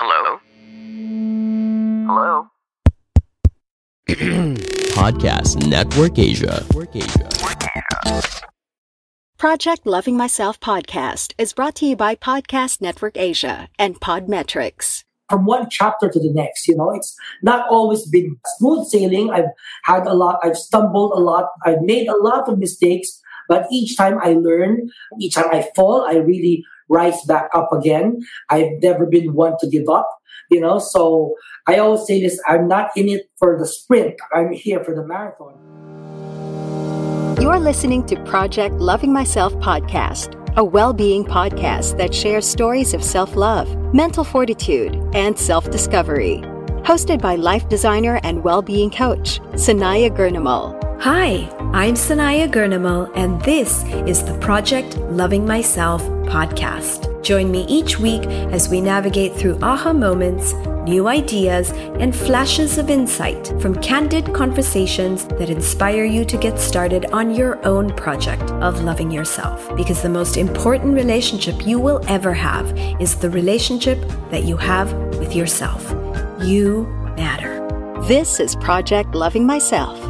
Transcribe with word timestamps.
Hello? 0.00 0.38
Hello? 2.06 2.46
Podcast 4.94 5.66
Network 5.66 6.16
Asia. 6.20 6.64
Project 9.36 9.86
Loving 9.86 10.16
Myself 10.16 10.60
podcast 10.60 11.34
is 11.36 11.52
brought 11.52 11.74
to 11.76 11.86
you 11.86 11.96
by 11.96 12.14
Podcast 12.14 12.80
Network 12.80 13.16
Asia 13.16 13.68
and 13.76 13.98
Podmetrics. 13.98 15.02
from 15.28 15.44
one 15.46 15.68
chapter 15.68 16.08
to 16.08 16.20
the 16.20 16.32
next. 16.32 16.68
You 16.68 16.76
know, 16.76 16.90
it's 16.94 17.16
not 17.42 17.68
always 17.68 18.06
been 18.06 18.36
smooth 18.56 18.86
sailing. 18.86 19.30
I've 19.30 19.50
had 19.82 20.06
a 20.06 20.14
lot, 20.14 20.38
I've 20.44 20.56
stumbled 20.56 21.12
a 21.16 21.20
lot, 21.20 21.50
I've 21.64 21.82
made 21.82 22.06
a 22.06 22.16
lot 22.16 22.48
of 22.48 22.58
mistakes, 22.58 23.20
but 23.48 23.66
each 23.72 23.96
time 23.96 24.18
I 24.22 24.34
learn, 24.34 24.90
each 25.20 25.34
time 25.34 25.50
I 25.50 25.68
fall, 25.74 26.02
I 26.06 26.16
really 26.16 26.64
rise 26.88 27.22
back 27.26 27.50
up 27.54 27.72
again. 27.72 28.20
I've 28.50 28.72
never 28.82 29.06
been 29.06 29.34
one 29.34 29.56
to 29.60 29.68
give 29.68 29.88
up. 29.88 30.08
You 30.50 30.60
know, 30.60 30.78
so 30.78 31.34
I 31.66 31.76
always 31.78 32.06
say 32.06 32.22
this 32.22 32.40
I'm 32.48 32.68
not 32.68 32.90
in 32.96 33.08
it 33.08 33.30
for 33.38 33.58
the 33.58 33.66
sprint, 33.66 34.14
I'm 34.32 34.52
here 34.52 34.82
for 34.82 34.94
the 34.94 35.06
marathon. 35.06 35.54
You're 37.40 37.60
listening 37.60 38.04
to 38.06 38.16
Project 38.24 38.74
Loving 38.76 39.12
Myself 39.12 39.52
podcast, 39.54 40.34
a 40.56 40.64
well 40.64 40.92
being 40.92 41.24
podcast 41.24 41.96
that 41.98 42.14
shares 42.14 42.46
stories 42.46 42.94
of 42.94 43.04
self 43.04 43.36
love, 43.36 43.68
mental 43.94 44.24
fortitude, 44.24 44.96
and 45.14 45.38
self 45.38 45.70
discovery. 45.70 46.38
Hosted 46.82 47.20
by 47.20 47.36
life 47.36 47.68
designer 47.68 48.18
and 48.22 48.42
well 48.42 48.62
being 48.62 48.90
coach, 48.90 49.40
Sanaya 49.52 50.10
Gurnamal. 50.10 50.74
Hi, 51.00 51.48
I'm 51.74 51.94
Sanaya 51.96 52.50
Gurnamal, 52.50 53.12
and 53.14 53.40
this 53.42 53.84
is 54.08 54.24
the 54.24 54.36
Project 54.38 54.96
Loving 54.96 55.44
Myself 55.46 56.02
podcast. 56.24 57.22
Join 57.22 57.50
me 57.50 57.66
each 57.68 57.98
week 57.98 58.22
as 58.24 58.70
we 58.70 58.80
navigate 58.80 59.34
through 59.34 59.58
aha 59.60 59.92
moments, 59.92 60.54
new 60.86 61.08
ideas, 61.08 61.70
and 62.00 62.16
flashes 62.16 62.78
of 62.78 62.88
insight 62.88 63.48
from 63.60 63.74
candid 63.82 64.32
conversations 64.32 65.26
that 65.26 65.50
inspire 65.50 66.04
you 66.04 66.24
to 66.24 66.38
get 66.38 66.58
started 66.58 67.04
on 67.12 67.34
your 67.34 67.62
own 67.66 67.94
project 67.94 68.50
of 68.62 68.82
loving 68.82 69.10
yourself. 69.10 69.68
Because 69.76 70.00
the 70.00 70.08
most 70.08 70.38
important 70.38 70.94
relationship 70.94 71.66
you 71.66 71.78
will 71.78 72.00
ever 72.08 72.32
have 72.32 72.66
is 72.98 73.16
the 73.16 73.28
relationship 73.28 74.00
that 74.30 74.44
you 74.44 74.56
have 74.56 74.90
with 75.18 75.36
yourself. 75.36 75.84
You 76.42 76.86
matter. 77.14 77.58
This 78.08 78.40
is 78.40 78.56
Project 78.56 79.14
Loving 79.14 79.44
Myself. 79.44 80.07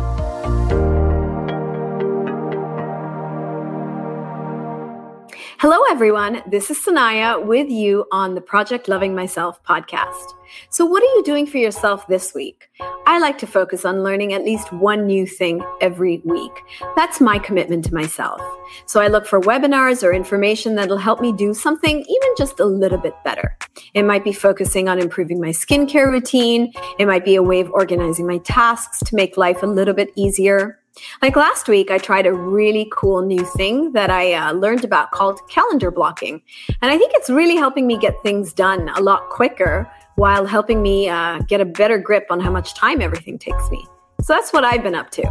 Hello, 5.61 5.77
everyone. 5.91 6.41
This 6.47 6.71
is 6.71 6.79
Sanaya 6.79 7.45
with 7.45 7.69
you 7.69 8.05
on 8.13 8.37
the 8.37 8.41
Project 8.41 8.87
Loving 8.87 9.13
Myself 9.13 9.61
podcast. 9.65 10.35
So, 10.71 10.87
what 10.87 11.03
are 11.03 11.17
you 11.17 11.25
doing 11.25 11.47
for 11.49 11.59
yourself 11.59 12.07
this 12.07 12.33
week? 12.33 12.71
I 13.09 13.19
like 13.19 13.39
to 13.39 13.47
focus 13.49 13.85
on 13.85 14.05
learning 14.05 14.33
at 14.33 14.45
least 14.45 14.73
one 14.73 15.05
new 15.05 15.27
thing 15.27 15.61
every 15.81 16.23
week. 16.25 16.53
That's 16.95 17.21
my 17.21 17.41
commitment 17.41 17.85
to 17.87 17.93
myself. 17.93 18.41
So, 18.87 19.01
I 19.01 19.09
look 19.09 19.27
for 19.27 19.41
webinars 19.41 20.05
or 20.05 20.13
information 20.13 20.77
that'll 20.77 20.97
help 20.97 21.21
me 21.21 21.33
do 21.33 21.53
something 21.53 22.03
even 22.03 22.35
just 22.39 22.61
a 22.61 22.65
little 22.65 22.99
bit 22.99 23.15
better. 23.25 23.59
It 23.95 24.05
might 24.05 24.23
be 24.23 24.33
focusing 24.33 24.89
on 24.89 25.01
improving 25.01 25.41
my 25.41 25.51
skincare 25.51 26.09
routine, 26.09 26.73
it 27.01 27.07
might 27.07 27.25
be 27.25 27.35
a 27.35 27.43
way 27.43 27.59
of 27.59 27.69
organizing 27.73 28.29
my 28.29 28.39
tasks 28.39 29.01
to 29.01 29.17
make 29.17 29.37
life 29.37 29.65
a 29.65 29.67
little 29.67 29.95
bit 29.95 30.13
easier. 30.15 30.79
Like 31.23 31.37
last 31.37 31.69
week, 31.69 31.91
I 31.91 31.99
tried 31.99 32.27
a 32.27 32.33
really 32.33 32.91
cool 32.93 33.23
new 33.23 33.45
thing 33.57 33.93
that 33.93 34.11
I 34.11 34.33
uh, 34.33 34.53
learned 34.53 34.85
about 34.85 35.11
called 35.11 35.41
calendar 35.49 35.91
blocking. 35.91 36.43
And 36.83 36.91
I 36.91 36.99
think 36.99 37.13
it's 37.15 37.31
really 37.31 37.57
helping 37.57 37.87
me 37.87 37.99
get 37.99 38.15
things 38.23 38.53
done 38.53 38.89
a 38.91 39.01
lot 39.01 39.29
quicker 39.31 39.91
while 40.17 40.47
helping 40.47 40.83
me 40.83 41.09
uh, 41.09 41.39
get 41.41 41.61
a 41.61 41.65
better 41.65 41.99
grip 41.99 42.27
on 42.31 42.41
how 42.41 42.51
much 42.51 42.75
time 42.75 43.01
everything 43.01 43.39
takes 43.39 43.71
me. 43.71 43.87
So 44.23 44.35
that's 44.35 44.53
what 44.53 44.65
I've 44.65 44.83
been 44.83 44.95
up 44.95 45.11
to. 45.13 45.23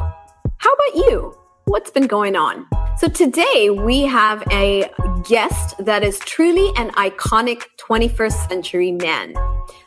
How 0.58 0.74
about 0.74 0.96
you? 0.96 1.38
What's 1.66 1.92
been 1.92 2.08
going 2.08 2.36
on? 2.36 2.66
So 2.98 3.08
today 3.08 3.70
we 3.70 4.04
have 4.04 4.42
a 4.52 4.90
guest 5.28 5.76
that 5.86 6.04
is 6.04 6.18
truly 6.20 6.72
an 6.78 6.92
iconic 6.92 7.64
21st 7.78 8.50
century 8.50 8.92
man. 8.92 9.34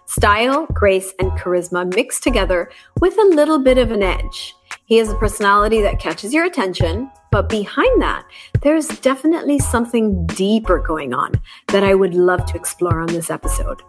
Style, 0.04 0.66
grace, 0.74 1.14
and 1.18 1.30
charisma 1.32 1.92
mixed 1.94 2.22
together 2.22 2.70
with 3.00 3.16
a 3.18 3.24
little 3.34 3.58
bit 3.58 3.78
of 3.78 3.91
an 3.91 4.02
edge. 4.02 4.54
He 4.91 4.97
has 4.97 5.09
a 5.09 5.15
personality 5.15 5.83
that 5.83 6.01
catches 6.01 6.34
your 6.34 6.47
attention, 6.47 7.12
but 7.31 7.49
behind 7.49 8.03
that, 8.03 8.25
there's 8.61 8.89
definitely 8.89 9.61
something 9.61 10.27
deeper 10.27 10.81
going 10.81 11.15
on 11.15 11.41
that 11.69 11.84
I 11.84 11.95
would 11.95 12.12
love 12.12 12.45
to 12.47 12.56
explore 12.56 12.99
on 12.99 13.06
this 13.06 13.31
episode. 13.31 13.83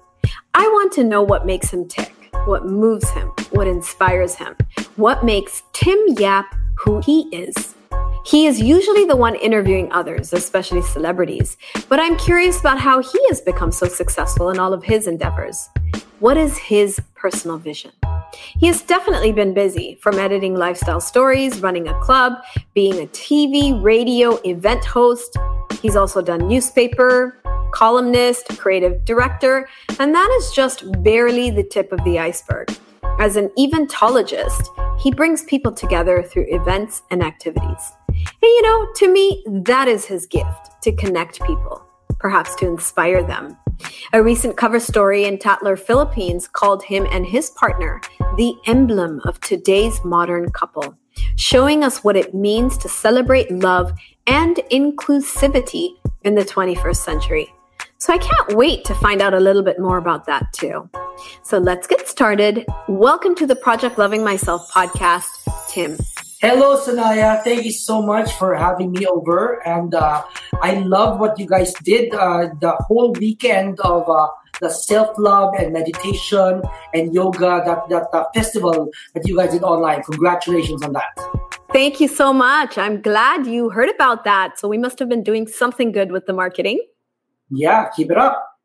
I 0.54 0.62
want 0.62 0.92
to 0.94 1.04
know 1.04 1.24
what 1.24 1.48
makes 1.48 1.74
him 1.74 1.88
tick, 1.88 2.14
what 2.46 2.68
moves 2.68 3.10
him, 3.10 3.30
what 3.50 3.66
inspires 3.66 4.36
him, 4.36 4.56
what 4.96 5.26
makes 5.26 5.64
Tim 5.74 5.98
Yap 6.20 6.54
who 6.76 7.00
he 7.00 7.22
is. 7.36 7.74
He 8.24 8.46
is 8.46 8.62
usually 8.62 9.06
the 9.06 9.16
one 9.16 9.34
interviewing 9.34 9.92
others, 9.92 10.34
especially 10.34 10.84
celebrities, 10.84 11.58
but 11.90 12.00
I'm 12.00 12.16
curious 12.16 12.60
about 12.60 12.78
how 12.78 13.02
he 13.02 13.20
has 13.30 13.42
become 13.42 13.72
so 13.72 13.88
successful 13.88 14.52
in 14.52 14.60
all 14.60 14.72
of 14.72 14.84
his 14.84 15.08
endeavors. 15.08 15.68
What 16.22 16.38
is 16.38 16.56
his 16.56 17.02
personal 17.16 17.58
vision? 17.58 17.94
He 18.60 18.68
has 18.68 18.84
definitely 18.84 19.32
been 19.32 19.56
busy 19.56 19.98
from 20.04 20.20
editing 20.20 20.54
lifestyle 20.54 21.02
stories, 21.02 21.62
running 21.62 21.88
a 21.88 22.00
club, 22.00 22.34
being 22.76 22.94
a 23.02 23.08
TV, 23.08 23.82
radio, 23.82 24.36
event 24.46 24.86
host. 24.86 25.36
He's 25.82 25.96
also 25.96 26.22
done 26.22 26.48
newspaper, 26.48 27.42
columnist, 27.72 28.56
creative 28.60 29.04
director, 29.04 29.68
and 29.98 30.14
that 30.14 30.38
is 30.40 30.52
just 30.52 30.84
barely 31.02 31.50
the 31.50 31.64
tip 31.64 31.92
of 31.92 32.04
the 32.04 32.20
iceberg. 32.20 32.70
As 33.20 33.36
an 33.36 33.50
eventologist, 33.58 34.68
he 35.00 35.12
brings 35.12 35.44
people 35.46 35.72
together 35.72 36.22
through 36.22 36.46
events 36.50 37.02
and 37.10 37.24
activities. 37.24 37.94
And 38.08 38.28
you 38.44 38.62
know, 38.62 38.88
to 38.98 39.12
me, 39.12 39.44
that 39.48 39.88
is 39.88 40.06
his 40.06 40.28
gift 40.28 40.84
to 40.84 40.92
connect 40.92 41.42
people, 41.42 41.84
perhaps 42.22 42.56
to 42.56 42.68
inspire 42.68 43.24
them. 43.24 43.58
A 44.14 44.22
recent 44.22 44.56
cover 44.56 44.80
story 44.80 45.26
in 45.26 45.40
Tatler, 45.40 45.76
Philippines 45.76 46.48
called 46.48 46.84
him 46.84 47.08
and 47.12 47.26
his 47.26 47.50
partner 47.50 48.00
the 48.38 48.54
emblem 48.68 49.20
of 49.26 49.42
today's 49.42 50.00
modern 50.06 50.52
couple, 50.52 50.96
showing 51.36 51.84
us 51.84 52.04
what 52.04 52.16
it 52.16 52.34
means 52.34 52.78
to 52.78 52.88
celebrate 52.88 53.52
love 53.52 53.92
and 54.28 54.58
inclusivity 54.72 55.96
in 56.24 56.36
the 56.36 56.46
21st 56.46 56.96
century. 56.96 57.54
So 57.98 58.14
I 58.14 58.20
can't 58.20 58.56
wait 58.56 58.86
to 58.86 58.96
find 58.96 59.22
out 59.22 59.34
a 59.34 59.40
little 59.40 59.64
bit 59.64 59.80
more 59.80 59.98
about 59.98 60.26
that 60.26 60.54
too. 60.54 60.90
So 61.44 61.58
let's 61.58 61.88
get 61.88 62.08
started. 62.08 62.66
Welcome 62.88 63.36
to 63.36 63.48
the 63.48 63.56
Project 63.56 63.98
Loving 63.98 64.24
Myself 64.24 64.72
podcast, 64.72 65.28
Tim. 65.70 65.98
Hello, 66.42 66.76
Sanaya. 66.76 67.44
Thank 67.44 67.66
you 67.66 67.72
so 67.72 68.02
much 68.02 68.34
for 68.34 68.56
having 68.56 68.92
me 68.94 69.06
over. 69.06 69.62
And 69.64 69.94
uh, 69.94 70.24
I 70.64 70.80
love 70.80 71.20
what 71.20 71.38
you 71.38 71.46
guys 71.46 71.72
did 71.84 72.16
uh, 72.16 72.50
the 72.60 72.72
whole 72.88 73.14
weekend 73.14 73.80
of 73.82 74.10
uh, 74.10 74.28
the 74.60 74.72
self 74.72 75.16
love 75.20 75.54
and 75.60 75.72
meditation 75.72 76.64
and 76.96 77.14
yoga, 77.14 77.62
that, 77.64 77.88
that 77.90 78.08
uh, 78.12 78.26
festival 78.34 78.90
that 79.14 79.28
you 79.28 79.38
guys 79.38 79.52
did 79.52 79.62
online. 79.62 80.02
Congratulations 80.02 80.82
on 80.82 80.94
that. 80.94 81.14
Thank 81.72 82.02
you 82.02 82.08
so 82.08 82.34
much. 82.34 82.76
I'm 82.76 83.04
glad 83.04 83.46
you 83.46 83.70
heard 83.70 83.90
about 83.94 84.24
that. 84.24 84.58
So 84.58 84.68
we 84.68 84.80
must 84.80 84.98
have 84.98 85.10
been 85.10 85.22
doing 85.22 85.46
something 85.46 85.92
good 85.92 86.12
with 86.12 86.26
the 86.26 86.34
marketing. 86.34 86.82
Yeah, 87.52 87.88
keep 87.96 88.10
it 88.10 88.18
up. 88.18 88.58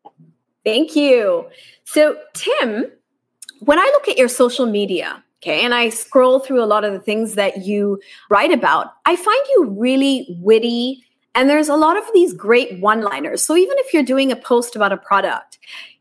Thank 0.64 0.96
you. 0.96 1.44
So, 1.84 2.16
Tim, 2.32 2.86
when 3.60 3.78
I 3.78 3.84
look 3.92 4.08
at 4.08 4.16
your 4.16 4.28
social 4.28 4.64
media, 4.64 5.22
okay, 5.42 5.64
and 5.64 5.74
I 5.74 5.90
scroll 5.90 6.40
through 6.40 6.62
a 6.62 6.66
lot 6.66 6.84
of 6.84 6.92
the 6.92 7.00
things 7.00 7.34
that 7.34 7.64
you 7.64 8.00
write 8.30 8.52
about, 8.52 8.92
I 9.04 9.16
find 9.16 9.40
you 9.54 9.76
really 9.78 10.26
witty 10.40 11.02
and 11.36 11.50
there's 11.50 11.68
a 11.68 11.76
lot 11.76 11.98
of 11.98 12.04
these 12.14 12.32
great 12.32 12.80
one 12.80 13.02
liners. 13.02 13.42
So, 13.44 13.56
even 13.56 13.76
if 13.78 13.92
you're 13.92 14.02
doing 14.02 14.32
a 14.32 14.36
post 14.36 14.74
about 14.74 14.90
a 14.90 14.96
product, 14.96 15.58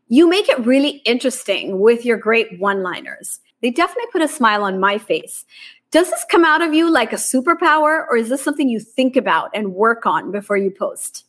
you 0.08 0.28
make 0.28 0.48
it 0.48 0.64
really 0.64 1.02
interesting 1.04 1.78
with 1.78 2.06
your 2.06 2.16
great 2.16 2.58
one 2.58 2.82
liners. 2.82 3.40
They 3.60 3.70
definitely 3.70 4.10
put 4.12 4.22
a 4.22 4.28
smile 4.28 4.64
on 4.64 4.80
my 4.80 4.96
face. 4.96 5.44
Does 5.90 6.10
this 6.10 6.24
come 6.30 6.44
out 6.44 6.62
of 6.62 6.72
you 6.72 6.90
like 6.90 7.12
a 7.12 7.16
superpower, 7.16 8.06
or 8.08 8.16
is 8.16 8.30
this 8.30 8.42
something 8.42 8.68
you 8.68 8.80
think 8.80 9.14
about 9.14 9.50
and 9.54 9.74
work 9.74 10.06
on 10.06 10.32
before 10.32 10.56
you 10.56 10.70
post? 10.70 11.24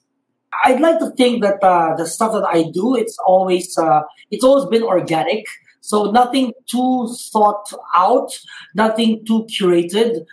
I'd 0.64 0.80
like 0.80 1.00
to 1.00 1.12
think 1.12 1.44
that 1.44 1.62
uh, 1.62 1.96
the 1.98 2.06
stuff 2.06 2.32
that 2.32 2.46
I 2.46 2.64
do, 2.72 2.96
it's 2.96 3.18
always 3.26 3.78
uh, 3.78 4.04
it's 4.32 4.44
always 4.44 4.66
been 4.70 4.84
organic. 4.84 5.46
So 5.88 6.12
nothing 6.12 6.52
too 6.70 7.08
thought 7.32 7.72
out, 7.96 8.38
nothing 8.76 9.24
too 9.26 9.48
curated. 9.48 10.26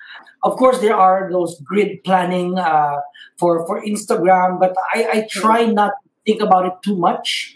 Of 0.42 0.56
course, 0.56 0.80
there 0.80 0.96
are 0.96 1.30
those 1.30 1.60
grid 1.60 2.02
planning 2.02 2.58
uh, 2.58 2.98
for 3.38 3.64
for 3.64 3.80
Instagram, 3.80 4.58
but 4.58 4.74
I, 4.92 5.06
I 5.12 5.28
try 5.30 5.66
not 5.66 5.92
to 6.02 6.10
think 6.26 6.42
about 6.42 6.66
it 6.66 6.72
too 6.82 6.98
much 6.98 7.54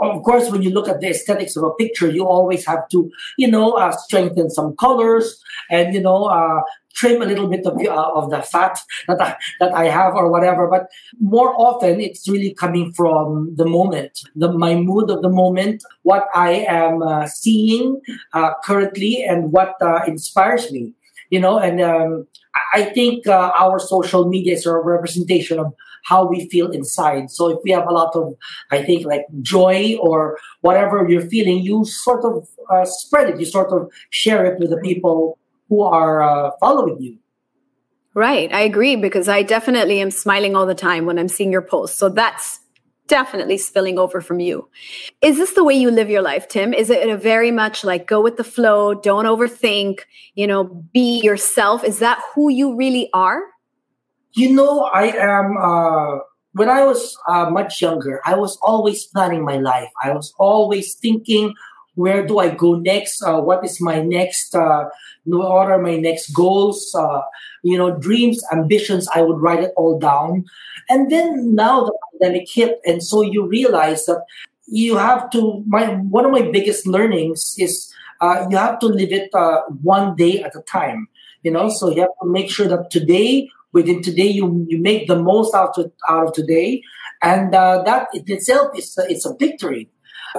of 0.00 0.22
course, 0.22 0.50
when 0.50 0.62
you 0.62 0.70
look 0.70 0.88
at 0.88 1.00
the 1.00 1.08
aesthetics 1.08 1.56
of 1.56 1.64
a 1.64 1.70
picture, 1.74 2.10
you 2.10 2.26
always 2.26 2.66
have 2.66 2.88
to, 2.90 3.10
you 3.36 3.48
know, 3.48 3.72
uh, 3.72 3.92
strengthen 3.92 4.50
some 4.50 4.74
colors 4.76 5.40
and 5.70 5.94
you 5.94 6.00
know, 6.00 6.24
uh, 6.24 6.60
trim 6.94 7.22
a 7.22 7.24
little 7.24 7.48
bit 7.48 7.64
of, 7.66 7.78
uh, 7.78 8.10
of 8.14 8.30
the 8.30 8.42
fat 8.42 8.78
that 9.08 9.20
I, 9.20 9.36
that 9.60 9.72
I 9.72 9.86
have 9.86 10.14
or 10.14 10.30
whatever. 10.30 10.68
But 10.68 10.86
more 11.20 11.54
often, 11.56 12.00
it's 12.00 12.28
really 12.28 12.54
coming 12.54 12.92
from 12.92 13.54
the 13.56 13.66
moment, 13.66 14.20
the 14.34 14.52
my 14.52 14.74
mood 14.74 15.10
of 15.10 15.22
the 15.22 15.30
moment, 15.30 15.84
what 16.02 16.26
I 16.34 16.66
am 16.68 17.02
uh, 17.02 17.26
seeing 17.26 18.00
uh, 18.32 18.52
currently, 18.64 19.24
and 19.24 19.52
what 19.52 19.74
uh, 19.80 20.00
inspires 20.06 20.70
me. 20.72 20.94
You 21.30 21.38
know, 21.38 21.58
and 21.58 21.80
um, 21.80 22.26
I 22.74 22.82
think 22.84 23.28
our 23.28 23.78
social 23.78 24.28
media 24.28 24.54
is 24.54 24.66
a 24.66 24.74
representation 24.74 25.60
of 25.60 25.72
how 26.04 26.26
we 26.26 26.48
feel 26.48 26.70
inside. 26.70 27.30
So 27.30 27.48
if 27.48 27.58
we 27.64 27.70
have 27.70 27.86
a 27.86 27.92
lot 27.92 28.14
of, 28.14 28.34
I 28.70 28.82
think, 28.82 29.06
like 29.06 29.26
joy 29.42 29.96
or 30.00 30.38
whatever 30.60 31.06
you're 31.08 31.28
feeling, 31.28 31.58
you 31.58 31.84
sort 31.84 32.24
of 32.24 32.48
uh, 32.70 32.84
spread 32.84 33.30
it. 33.30 33.40
You 33.40 33.46
sort 33.46 33.72
of 33.72 33.90
share 34.10 34.44
it 34.46 34.58
with 34.58 34.70
the 34.70 34.78
people 34.78 35.38
who 35.68 35.82
are 35.82 36.22
uh, 36.22 36.50
following 36.60 37.00
you. 37.00 37.18
Right. 38.14 38.52
I 38.52 38.60
agree 38.60 38.96
because 38.96 39.28
I 39.28 39.42
definitely 39.42 40.00
am 40.00 40.10
smiling 40.10 40.56
all 40.56 40.66
the 40.66 40.74
time 40.74 41.06
when 41.06 41.18
I'm 41.18 41.28
seeing 41.28 41.52
your 41.52 41.62
posts. 41.62 41.96
So 41.96 42.08
that's 42.08 42.58
definitely 43.06 43.58
spilling 43.58 43.98
over 43.98 44.20
from 44.20 44.40
you. 44.40 44.68
Is 45.20 45.36
this 45.36 45.52
the 45.54 45.64
way 45.64 45.74
you 45.74 45.90
live 45.90 46.08
your 46.08 46.22
life, 46.22 46.48
Tim? 46.48 46.72
Is 46.72 46.90
it 46.90 47.08
a 47.08 47.16
very 47.16 47.50
much 47.50 47.84
like 47.84 48.06
go 48.06 48.20
with 48.20 48.36
the 48.36 48.44
flow, 48.44 48.94
don't 48.94 49.26
overthink, 49.26 50.00
you 50.34 50.46
know, 50.46 50.64
be 50.64 51.20
yourself? 51.20 51.84
Is 51.84 51.98
that 51.98 52.20
who 52.34 52.50
you 52.50 52.76
really 52.76 53.10
are? 53.12 53.42
You 54.34 54.52
know, 54.52 54.84
I 54.92 55.06
am. 55.16 55.56
Uh, 55.56 56.18
when 56.52 56.68
I 56.68 56.84
was 56.84 57.16
uh, 57.28 57.48
much 57.50 57.80
younger, 57.80 58.20
I 58.24 58.34
was 58.34 58.58
always 58.62 59.06
planning 59.06 59.44
my 59.44 59.56
life. 59.58 59.88
I 60.02 60.12
was 60.12 60.34
always 60.38 60.94
thinking, 60.94 61.54
where 61.94 62.26
do 62.26 62.38
I 62.38 62.50
go 62.50 62.74
next? 62.74 63.22
Uh, 63.22 63.40
what 63.40 63.64
is 63.64 63.80
my 63.80 64.02
next? 64.02 64.54
Uh, 64.54 64.84
what 65.24 65.70
are 65.70 65.80
my 65.80 65.96
next 65.96 66.30
goals? 66.30 66.94
Uh, 66.94 67.22
you 67.62 67.76
know, 67.76 67.96
dreams, 67.98 68.42
ambitions. 68.52 69.08
I 69.14 69.22
would 69.22 69.40
write 69.40 69.62
it 69.62 69.72
all 69.76 69.98
down, 69.98 70.44
and 70.88 71.10
then 71.10 71.54
now 71.54 71.84
the 71.84 71.98
pandemic 72.12 72.48
hit, 72.50 72.78
and 72.86 73.02
so 73.02 73.22
you 73.22 73.46
realize 73.46 74.06
that 74.06 74.24
you 74.66 74.96
have 74.96 75.30
to. 75.30 75.64
My 75.66 75.86
one 75.94 76.24
of 76.24 76.30
my 76.30 76.42
biggest 76.42 76.86
learnings 76.86 77.54
is 77.58 77.92
uh, 78.20 78.46
you 78.50 78.56
have 78.56 78.78
to 78.80 78.86
live 78.86 79.12
it 79.12 79.30
uh, 79.34 79.62
one 79.82 80.14
day 80.14 80.42
at 80.42 80.54
a 80.54 80.62
time. 80.62 81.08
You 81.42 81.50
know, 81.50 81.68
so 81.70 81.90
you 81.90 82.02
have 82.02 82.10
to 82.22 82.28
make 82.28 82.50
sure 82.50 82.68
that 82.68 82.90
today 82.90 83.48
within 83.72 84.02
today 84.02 84.28
you 84.28 84.66
you 84.68 84.78
make 84.80 85.06
the 85.06 85.20
most 85.20 85.54
out 85.54 85.76
of 85.78 85.92
out 86.08 86.28
of 86.28 86.32
today. 86.32 86.82
And 87.22 87.54
uh, 87.54 87.82
that 87.82 88.08
in 88.14 88.24
itself 88.26 88.78
is 88.78 88.96
a, 88.96 89.02
it's 89.10 89.26
a 89.26 89.34
victory 89.38 89.90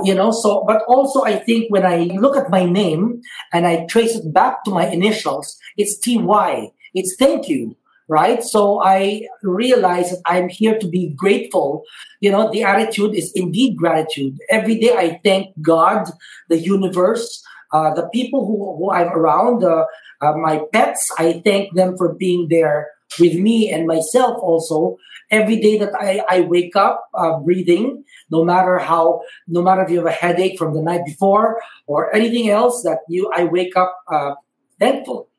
you 0.03 0.15
know? 0.15 0.31
So 0.31 0.63
but 0.65 0.83
also 0.87 1.23
i 1.23 1.35
think 1.35 1.71
when 1.71 1.85
i 1.85 1.97
look 2.19 2.37
at 2.37 2.49
my 2.49 2.65
name 2.65 3.21
and 3.53 3.67
i 3.67 3.85
trace 3.87 4.15
it 4.15 4.33
back 4.33 4.63
to 4.63 4.71
my 4.71 4.87
initials 4.87 5.57
it's 5.77 5.97
ty 5.99 6.71
it's 6.93 7.15
thank 7.17 7.47
you 7.47 7.75
right? 8.07 8.43
So 8.43 8.81
i 8.83 9.21
realize 9.41 10.11
that 10.11 10.21
i'm 10.25 10.49
here 10.49 10.77
to 10.79 10.87
be 10.87 11.13
grateful 11.15 11.83
you 12.19 12.31
know? 12.31 12.51
The 12.51 12.63
attitude 12.63 13.15
is 13.15 13.31
indeed 13.35 13.77
gratitude. 13.77 14.37
Every 14.49 14.77
day 14.79 14.95
i 14.95 15.19
thank 15.23 15.61
god 15.61 16.09
the 16.49 16.59
universe 16.59 17.43
uh, 17.73 17.93
the 17.93 18.07
people 18.09 18.45
who, 18.45 18.77
who 18.77 18.91
i'm 18.91 19.07
around 19.09 19.63
uh, 19.63 19.85
uh, 20.21 20.33
my 20.33 20.61
pets. 20.71 21.09
I 21.17 21.41
thank 21.43 21.73
them 21.75 21.97
for 21.97 22.13
being 22.13 22.47
there 22.49 22.91
with 23.19 23.35
me 23.35 23.71
and 23.71 23.87
myself 23.87 24.37
also 24.41 24.97
every 25.31 25.59
day 25.59 25.77
that 25.77 25.93
I, 25.95 26.23
I 26.29 26.41
wake 26.41 26.75
up 26.75 27.09
uh, 27.15 27.39
breathing, 27.39 28.03
no 28.29 28.43
matter 28.43 28.77
how, 28.77 29.21
no 29.47 29.61
matter 29.61 29.81
if 29.83 29.89
you 29.89 29.97
have 29.97 30.07
a 30.07 30.11
headache 30.11 30.57
from 30.57 30.73
the 30.73 30.81
night 30.81 31.05
before 31.05 31.61
or 31.87 32.13
anything 32.15 32.49
else 32.49 32.83
that 32.83 32.99
you, 33.07 33.31
I 33.33 33.45
wake 33.45 33.75
up 33.75 33.95
uh, 34.11 34.35
thankful. 34.79 35.30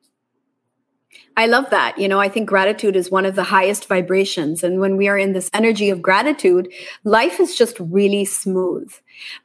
I 1.37 1.47
love 1.47 1.71
that. 1.71 1.99
You 1.99 2.09
know, 2.09 2.21
I 2.21 2.29
think 2.29 2.49
gratitude 2.49 2.95
is 2.95 3.11
one 3.11 3.25
of 3.25 3.37
the 3.37 3.43
highest 3.43 3.89
vibrations. 3.89 4.63
And 4.63 4.81
when 4.81 4.97
we 4.97 5.09
are 5.09 5.17
in 5.17 5.33
this 5.33 5.51
energy 5.55 5.89
of 5.89 6.03
gratitude, 6.03 6.71
life 7.05 7.41
is 7.41 7.57
just 7.57 7.79
really 7.81 8.25
smooth. 8.27 8.93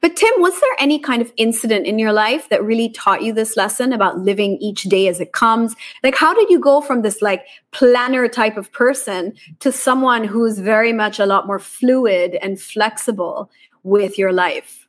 But 0.00 0.16
Tim, 0.16 0.32
was 0.36 0.60
there 0.60 0.76
any 0.78 0.98
kind 0.98 1.22
of 1.22 1.32
incident 1.36 1.86
in 1.86 1.98
your 1.98 2.12
life 2.12 2.48
that 2.50 2.62
really 2.62 2.90
taught 2.90 3.22
you 3.22 3.32
this 3.32 3.56
lesson 3.56 3.92
about 3.92 4.18
living 4.18 4.58
each 4.58 4.82
day 4.84 5.08
as 5.08 5.18
it 5.20 5.32
comes? 5.32 5.74
Like, 6.02 6.14
how 6.14 6.34
did 6.34 6.50
you 6.50 6.60
go 6.60 6.82
from 6.82 7.02
this 7.02 7.22
like 7.22 7.46
planner 7.70 8.28
type 8.28 8.58
of 8.58 8.70
person 8.72 9.34
to 9.60 9.72
someone 9.72 10.24
who's 10.24 10.58
very 10.58 10.92
much 10.92 11.18
a 11.18 11.26
lot 11.26 11.46
more 11.46 11.58
fluid 11.58 12.36
and 12.42 12.60
flexible 12.60 13.50
with 13.82 14.18
your 14.18 14.32
life? 14.32 14.86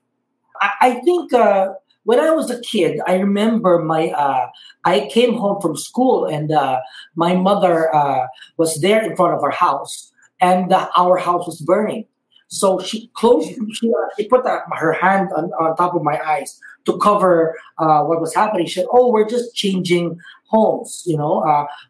I 0.82 0.96
think, 1.06 1.32
uh, 1.32 1.70
when 2.10 2.20
I 2.20 2.32
was 2.32 2.50
a 2.50 2.60
kid, 2.62 3.00
I 3.06 3.18
remember 3.18 3.84
my 3.84 4.10
uh, 4.10 4.48
I 4.84 5.08
came 5.14 5.36
home 5.36 5.62
from 5.62 5.76
school 5.78 6.26
and 6.26 6.52
uh, 6.52 6.80
my 7.14 7.36
mother 7.36 7.94
uh, 7.94 8.26
was 8.58 8.82
there 8.82 9.04
in 9.04 9.16
front 9.16 9.36
of 9.36 9.44
our 9.44 9.52
house, 9.52 10.12
and 10.42 10.74
uh, 10.74 10.90
our 10.98 11.18
house 11.18 11.46
was 11.46 11.62
burning. 11.62 12.06
So 12.48 12.80
she 12.80 13.12
closed. 13.14 13.50
She, 13.76 13.90
uh, 13.90 14.08
she 14.18 14.28
put 14.28 14.44
her 14.44 14.94
hand 14.94 15.30
on, 15.38 15.52
on, 15.62 15.76
top 15.76 15.94
of 15.94 16.02
my 16.02 16.18
eyes 16.26 16.60
to 16.88 16.98
cover 16.98 17.56
uh, 17.78 18.02
what 18.02 18.20
was 18.20 18.34
happening. 18.34 18.66
She 18.66 18.80
said, 18.80 18.90
"Oh, 18.90 19.12
we're 19.12 19.30
just 19.30 19.54
changing 19.54 20.18
homes. 20.48 21.04
You 21.06 21.16
know, 21.16 21.34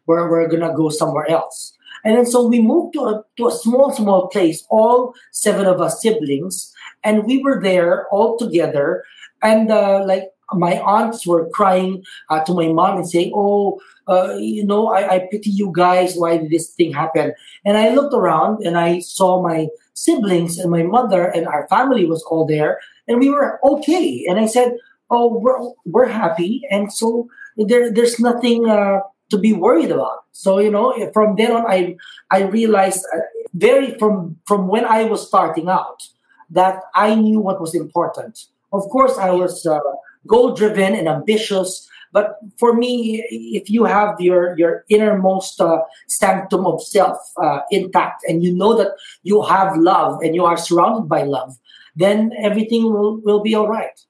we're 0.04 0.28
we're 0.30 0.48
gonna 0.48 0.74
go 0.76 0.90
somewhere 0.90 1.30
else." 1.30 1.72
And 2.04 2.16
then 2.16 2.26
so 2.26 2.46
we 2.46 2.60
moved 2.60 2.92
to 2.94 3.00
a, 3.12 3.24
to 3.38 3.48
a 3.48 3.52
small, 3.52 3.90
small 3.90 4.28
place, 4.28 4.66
all 4.68 5.14
seven 5.32 5.64
of 5.64 5.80
us 5.80 6.02
siblings, 6.02 6.74
and 7.04 7.24
we 7.24 7.42
were 7.42 7.58
there 7.62 8.06
all 8.08 8.36
together 8.36 9.02
and 9.42 9.70
uh, 9.70 10.04
like 10.04 10.30
my 10.52 10.80
aunts 10.80 11.26
were 11.26 11.48
crying 11.50 12.04
uh, 12.28 12.42
to 12.44 12.54
my 12.54 12.68
mom 12.68 12.98
and 12.98 13.08
saying, 13.08 13.32
"Oh, 13.34 13.80
uh, 14.08 14.34
you 14.36 14.64
know, 14.64 14.88
I, 14.88 15.14
I, 15.14 15.18
pity 15.30 15.50
you 15.50 15.72
guys. 15.74 16.14
Why 16.16 16.38
did 16.38 16.50
this 16.50 16.70
thing 16.70 16.92
happen?" 16.92 17.34
And 17.64 17.76
I 17.76 17.90
looked 17.90 18.14
around 18.14 18.64
and 18.64 18.76
I 18.76 19.00
saw 19.00 19.42
my 19.42 19.68
siblings 19.94 20.58
and 20.58 20.70
my 20.70 20.82
mother 20.82 21.26
and 21.26 21.46
our 21.46 21.68
family 21.68 22.06
was 22.06 22.22
all 22.24 22.46
there, 22.46 22.80
and 23.06 23.20
we 23.20 23.30
were 23.30 23.60
okay. 23.64 24.26
And 24.28 24.38
I 24.38 24.46
said, 24.46 24.76
"Oh, 25.10 25.38
we're 25.38 25.60
we're 25.86 26.08
happy," 26.08 26.62
and 26.70 26.92
so 26.92 27.28
there 27.56 27.92
there's 27.92 28.18
nothing 28.18 28.68
uh, 28.68 29.00
to 29.30 29.38
be 29.38 29.52
worried 29.52 29.90
about. 29.90 30.24
So 30.32 30.58
you 30.58 30.70
know, 30.70 31.10
from 31.12 31.36
then 31.36 31.52
on, 31.52 31.64
I 31.68 31.96
I 32.30 32.42
realized 32.42 33.04
uh, 33.14 33.20
very 33.54 33.98
from 33.98 34.36
from 34.46 34.68
when 34.68 34.84
I 34.84 35.04
was 35.04 35.26
starting 35.26 35.68
out 35.68 36.02
that 36.50 36.82
I 36.94 37.14
knew 37.14 37.38
what 37.38 37.60
was 37.60 37.74
important 37.74 38.46
of 38.72 38.82
course, 38.90 39.16
I 39.18 39.30
was 39.30 39.66
uh, 39.66 39.80
goal 40.26 40.54
driven 40.54 40.94
and 40.94 41.08
ambitious. 41.08 41.88
But 42.12 42.38
for 42.58 42.74
me, 42.74 43.24
if 43.30 43.70
you 43.70 43.84
have 43.84 44.20
your 44.20 44.58
your 44.58 44.84
innermost 44.88 45.60
uh, 45.60 45.78
sanctum 46.08 46.66
of 46.66 46.82
self 46.82 47.18
uh, 47.40 47.60
intact, 47.70 48.24
and 48.28 48.42
you 48.42 48.54
know 48.54 48.76
that 48.76 48.92
you 49.22 49.42
have 49.42 49.76
love 49.76 50.20
and 50.22 50.34
you 50.34 50.44
are 50.44 50.56
surrounded 50.56 51.08
by 51.08 51.22
love, 51.22 51.56
then 51.94 52.32
everything 52.38 52.84
will, 52.92 53.20
will 53.20 53.40
be 53.40 53.54
all 53.54 53.68
right. 53.68 54.04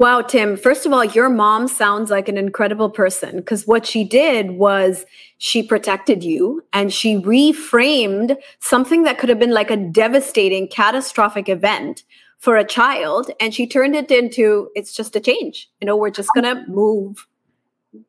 Wow, 0.00 0.22
Tim, 0.22 0.56
first 0.56 0.86
of 0.86 0.94
all, 0.94 1.04
your 1.04 1.28
mom 1.28 1.68
sounds 1.68 2.10
like 2.10 2.26
an 2.26 2.38
incredible 2.38 2.88
person 2.88 3.36
because 3.36 3.66
what 3.66 3.84
she 3.84 4.02
did 4.02 4.52
was 4.52 5.04
she 5.36 5.62
protected 5.62 6.24
you 6.24 6.64
and 6.72 6.90
she 6.90 7.16
reframed 7.16 8.38
something 8.60 9.02
that 9.02 9.18
could 9.18 9.28
have 9.28 9.38
been 9.38 9.52
like 9.52 9.70
a 9.70 9.76
devastating, 9.76 10.68
catastrophic 10.68 11.50
event 11.50 12.04
for 12.40 12.56
a 12.56 12.64
child 12.64 13.30
and 13.38 13.54
she 13.54 13.66
turned 13.66 13.94
it 13.94 14.10
into 14.10 14.70
it's 14.74 14.92
just 14.92 15.14
a 15.14 15.20
change. 15.20 15.70
You 15.80 15.86
know 15.86 15.96
we're 15.96 16.10
just 16.10 16.30
gonna 16.34 16.64
move. 16.66 17.26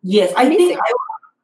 Yes 0.01 0.31
i 0.37 0.47
think 0.47 0.79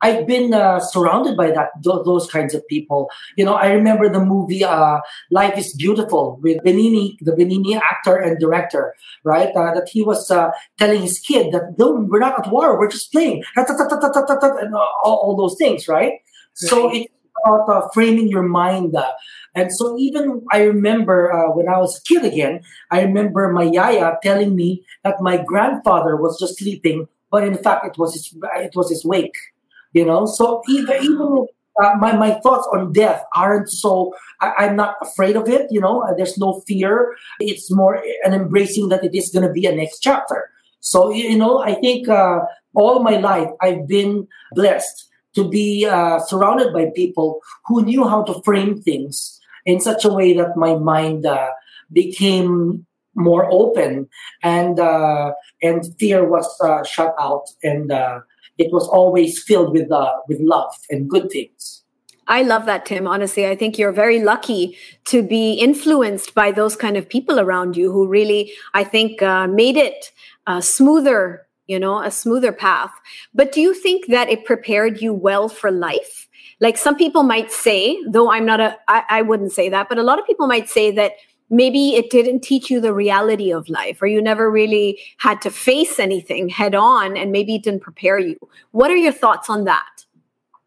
I, 0.03 0.09
have 0.09 0.27
been 0.27 0.53
uh, 0.53 0.79
surrounded 0.79 1.35
by 1.35 1.49
that 1.49 1.69
th- 1.83 2.05
those 2.05 2.29
kinds 2.29 2.53
of 2.53 2.65
people. 2.67 3.09
You 3.35 3.45
know 3.45 3.55
i 3.55 3.71
remember 3.71 4.07
the 4.09 4.23
movie 4.23 4.63
uh, 4.63 4.99
life 5.31 5.57
is 5.57 5.73
beautiful 5.75 6.39
with 6.41 6.57
Benigni 6.63 7.17
the 7.21 7.31
Benigni 7.31 7.75
actor 7.75 8.15
and 8.15 8.39
director 8.39 8.93
right? 9.23 9.49
Uh, 9.55 9.73
that 9.73 9.89
he 9.89 10.03
was 10.03 10.31
uh, 10.31 10.51
telling 10.77 11.01
his 11.01 11.19
kid 11.19 11.51
that 11.51 11.75
no 11.77 11.91
we're 11.91 12.19
not 12.19 12.39
at 12.39 12.51
war 12.51 12.79
we're 12.79 12.91
just 12.91 13.11
playing. 13.11 13.43
And 13.55 14.75
all, 14.75 15.17
all 15.23 15.35
those 15.35 15.57
things 15.57 15.87
right? 15.87 16.13
So 16.53 16.91
it's 16.93 17.11
about 17.45 17.69
uh, 17.69 17.87
framing 17.93 18.27
your 18.29 18.43
mind. 18.43 18.95
Uh, 19.57 19.61
and 19.61 19.73
so 19.73 19.97
even 19.97 20.45
I 20.51 20.63
remember 20.63 21.31
uh, 21.31 21.51
when 21.51 21.67
I 21.67 21.77
was 21.77 21.97
a 21.97 22.03
kid 22.03 22.25
again, 22.25 22.61
I 22.91 23.01
remember 23.01 23.51
my 23.51 23.63
yaya 23.63 24.17
telling 24.23 24.55
me 24.55 24.83
that 25.03 25.21
my 25.21 25.37
grandfather 25.37 26.15
was 26.15 26.39
just 26.39 26.57
sleeping, 26.57 27.07
but 27.31 27.43
in 27.43 27.57
fact 27.57 27.85
it 27.85 27.97
was 27.97 28.13
his, 28.13 28.35
it 28.57 28.75
was 28.75 28.89
his 28.89 29.05
wake. 29.05 29.35
You 29.93 30.05
know, 30.05 30.25
so 30.25 30.61
even 30.69 30.95
even 31.01 31.47
uh, 31.81 31.93
my, 31.99 32.15
my 32.15 32.39
thoughts 32.41 32.67
on 32.73 32.91
death 32.91 33.23
aren't 33.35 33.69
so 33.69 34.13
I, 34.41 34.65
am 34.65 34.75
not 34.75 34.95
afraid 35.01 35.35
of 35.35 35.47
it 35.47 35.67
you 35.71 35.79
know? 35.79 36.05
There's 36.17 36.37
no 36.37 36.61
fear. 36.67 37.15
It's 37.39 37.71
more 37.71 38.03
an 38.23 38.33
embracing 38.33 38.89
that 38.89 39.03
it 39.03 39.15
is 39.15 39.29
going 39.29 39.47
to 39.47 39.53
be 39.53 39.65
a 39.65 39.75
next 39.75 39.99
chapter. 39.99 40.49
So 40.79 41.09
you 41.09 41.37
know 41.37 41.59
i 41.59 41.73
think 41.75 42.07
uh, 42.07 42.39
all 42.75 43.01
my 43.01 43.17
life 43.17 43.49
i've 43.61 43.87
been 43.87 44.27
blessed 44.53 45.09
to 45.35 45.47
be 45.49 45.85
uh, 45.85 46.19
surrounded 46.19 46.73
by 46.73 46.91
people 46.95 47.41
who 47.65 47.83
knew 47.83 48.07
how 48.07 48.23
to 48.23 48.41
frame 48.43 48.81
things 48.81 49.36
in 49.67 49.79
such 49.79 50.03
a 50.03 50.09
way 50.09 50.33
that 50.33 50.57
my 50.57 50.73
mind 50.75 51.27
uh, 51.27 51.49
became 51.91 52.87
more 53.13 53.47
open 53.51 54.07
and 54.41 54.79
uh, 54.79 55.31
and 55.61 55.85
fear 55.99 56.27
was 56.27 56.47
uh, 56.63 56.83
shut 56.83 57.13
out 57.19 57.45
and 57.63 57.91
it 58.57 58.73
was 58.73 58.87
always 58.87 59.43
filled 59.43 59.73
with 59.73 59.89
with 60.27 60.39
love 60.39 60.73
and 60.89 61.07
good 61.07 61.29
things 61.29 61.83
I 62.27 62.41
love 62.41 62.65
that, 62.65 62.85
Tim. 62.85 63.07
Honestly, 63.07 63.47
I 63.47 63.55
think 63.55 63.77
you're 63.77 63.93
very 63.93 64.19
lucky 64.19 64.77
to 65.05 65.23
be 65.23 65.53
influenced 65.53 66.33
by 66.33 66.51
those 66.51 66.75
kind 66.75 66.97
of 66.97 67.07
people 67.07 67.39
around 67.39 67.77
you 67.77 67.91
who 67.91 68.05
really, 68.07 68.51
I 68.73 68.83
think, 68.83 69.21
uh, 69.21 69.47
made 69.47 69.77
it 69.77 70.11
uh, 70.45 70.59
smoother, 70.59 71.47
you 71.67 71.79
know, 71.79 72.01
a 72.03 72.11
smoother 72.11 72.51
path. 72.51 72.91
But 73.33 73.53
do 73.53 73.61
you 73.61 73.73
think 73.73 74.07
that 74.07 74.29
it 74.29 74.43
prepared 74.43 75.01
you 75.01 75.13
well 75.13 75.47
for 75.47 75.71
life? 75.71 76.26
Like 76.59 76.77
some 76.77 76.95
people 76.95 77.23
might 77.23 77.51
say, 77.51 77.97
though 78.07 78.31
I'm 78.31 78.45
not 78.45 78.59
a, 78.59 78.77
I, 78.87 79.03
I 79.09 79.21
wouldn't 79.21 79.51
say 79.51 79.69
that, 79.69 79.89
but 79.89 79.97
a 79.97 80.03
lot 80.03 80.19
of 80.19 80.25
people 80.25 80.47
might 80.47 80.69
say 80.69 80.91
that 80.91 81.13
maybe 81.49 81.95
it 81.95 82.09
didn't 82.09 82.41
teach 82.41 82.69
you 82.69 82.81
the 82.81 82.93
reality 82.93 83.51
of 83.51 83.69
life 83.69 84.01
or 84.01 84.07
you 84.07 84.21
never 84.21 84.49
really 84.49 84.99
had 85.17 85.41
to 85.41 85.51
face 85.51 85.99
anything 85.99 86.49
head 86.49 86.75
on 86.75 87.15
and 87.15 87.31
maybe 87.31 87.55
it 87.55 87.63
didn't 87.63 87.81
prepare 87.81 88.19
you. 88.19 88.37
What 88.71 88.91
are 88.91 88.95
your 88.95 89.13
thoughts 89.13 89.49
on 89.49 89.65
that? 89.65 90.05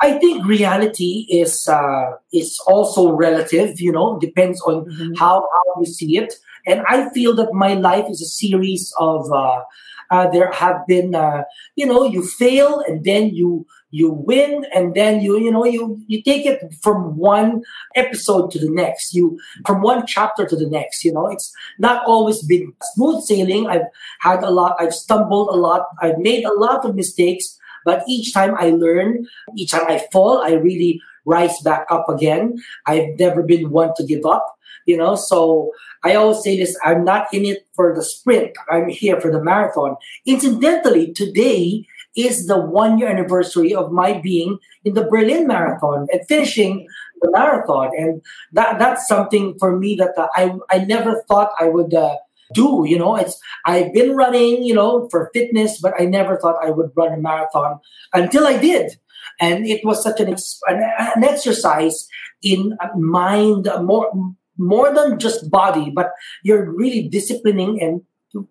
I 0.02 0.18
think 0.18 0.46
reality 0.46 1.26
is 1.28 1.68
uh, 1.68 2.12
is 2.32 2.58
also 2.66 3.12
relative. 3.12 3.78
You 3.80 3.92
know, 3.92 4.18
depends 4.18 4.58
on 4.62 4.86
mm-hmm. 4.86 5.12
how 5.18 5.42
how 5.42 5.80
you 5.80 5.84
see 5.84 6.16
it. 6.16 6.32
And 6.66 6.82
I 6.88 7.10
feel 7.10 7.34
that 7.36 7.52
my 7.52 7.74
life 7.74 8.06
is 8.08 8.22
a 8.22 8.26
series 8.26 8.92
of. 8.98 9.30
Uh, 9.30 9.62
uh, 10.10 10.28
there 10.30 10.50
have 10.50 10.84
been, 10.88 11.14
uh, 11.14 11.44
you 11.76 11.86
know, 11.86 12.04
you 12.04 12.26
fail 12.26 12.82
and 12.88 13.04
then 13.04 13.28
you 13.28 13.64
you 13.90 14.10
win 14.10 14.64
and 14.74 14.94
then 14.94 15.20
you 15.20 15.38
you 15.38 15.50
know 15.50 15.64
you 15.64 16.00
you 16.06 16.22
take 16.22 16.46
it 16.46 16.60
from 16.80 17.16
one 17.16 17.62
episode 17.96 18.50
to 18.50 18.58
the 18.58 18.70
next 18.70 19.14
you 19.14 19.38
from 19.66 19.82
one 19.82 20.06
chapter 20.06 20.46
to 20.46 20.56
the 20.56 20.68
next 20.68 21.04
you 21.04 21.12
know 21.12 21.26
it's 21.26 21.52
not 21.78 22.04
always 22.06 22.42
been 22.42 22.72
smooth 22.94 23.22
sailing 23.24 23.66
i've 23.66 23.88
had 24.20 24.42
a 24.42 24.50
lot 24.50 24.76
i've 24.78 24.94
stumbled 24.94 25.48
a 25.48 25.56
lot 25.56 25.86
i've 26.00 26.18
made 26.18 26.44
a 26.44 26.54
lot 26.54 26.84
of 26.84 26.94
mistakes 26.94 27.58
but 27.84 28.04
each 28.08 28.32
time 28.32 28.54
I 28.58 28.70
learn, 28.70 29.26
each 29.56 29.70
time 29.70 29.86
I 29.88 30.06
fall, 30.12 30.38
I 30.38 30.52
really 30.52 31.00
rise 31.24 31.60
back 31.60 31.86
up 31.90 32.08
again. 32.08 32.56
I've 32.86 33.18
never 33.18 33.42
been 33.42 33.70
one 33.70 33.94
to 33.96 34.04
give 34.04 34.24
up, 34.24 34.46
you 34.86 34.96
know. 34.96 35.14
So 35.14 35.72
I 36.04 36.14
always 36.14 36.42
say 36.42 36.58
this 36.58 36.76
I'm 36.84 37.04
not 37.04 37.32
in 37.32 37.44
it 37.44 37.66
for 37.74 37.94
the 37.94 38.02
sprint, 38.02 38.56
I'm 38.70 38.88
here 38.88 39.20
for 39.20 39.30
the 39.30 39.42
marathon. 39.42 39.96
Incidentally, 40.26 41.12
today 41.12 41.86
is 42.16 42.46
the 42.46 42.58
one 42.58 42.98
year 42.98 43.08
anniversary 43.08 43.74
of 43.74 43.92
my 43.92 44.20
being 44.20 44.58
in 44.84 44.94
the 44.94 45.04
Berlin 45.04 45.46
Marathon 45.46 46.06
and 46.12 46.20
finishing 46.28 46.86
the 47.22 47.30
marathon. 47.30 47.90
And 47.96 48.22
that 48.52 48.78
that's 48.78 49.06
something 49.06 49.56
for 49.58 49.78
me 49.78 49.94
that 49.96 50.16
uh, 50.16 50.28
I, 50.34 50.54
I 50.70 50.84
never 50.84 51.22
thought 51.28 51.50
I 51.58 51.68
would. 51.68 51.94
Uh, 51.94 52.16
do. 52.52 52.84
You 52.86 52.98
know, 52.98 53.16
it's 53.16 53.40
I've 53.64 53.92
been 53.92 54.16
running, 54.16 54.64
you 54.64 54.74
know, 54.74 55.08
for 55.10 55.30
fitness, 55.32 55.80
but 55.80 55.94
I 55.98 56.04
never 56.04 56.36
thought 56.36 56.56
I 56.60 56.70
would 56.70 56.90
run 56.96 57.12
a 57.12 57.16
marathon 57.16 57.78
until 58.12 58.46
I 58.46 58.58
did, 58.58 58.98
and 59.40 59.66
it 59.66 59.84
was 59.84 60.02
such 60.02 60.20
an 60.20 60.34
an, 60.66 61.24
exercise 61.24 62.08
in 62.42 62.76
mind 62.96 63.68
more 63.82 64.10
more 64.58 64.92
than 64.92 65.18
just 65.18 65.50
body, 65.50 65.90
but 65.94 66.12
you're 66.42 66.70
really 66.70 67.08
disciplining 67.08 67.80
and 67.80 68.02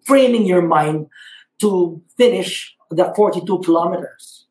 framing 0.05 0.45
your 0.45 0.61
mind 0.61 1.07
to 1.61 2.01
finish 2.17 2.75
the 2.89 3.13
42 3.15 3.59
kilometers. 3.59 4.45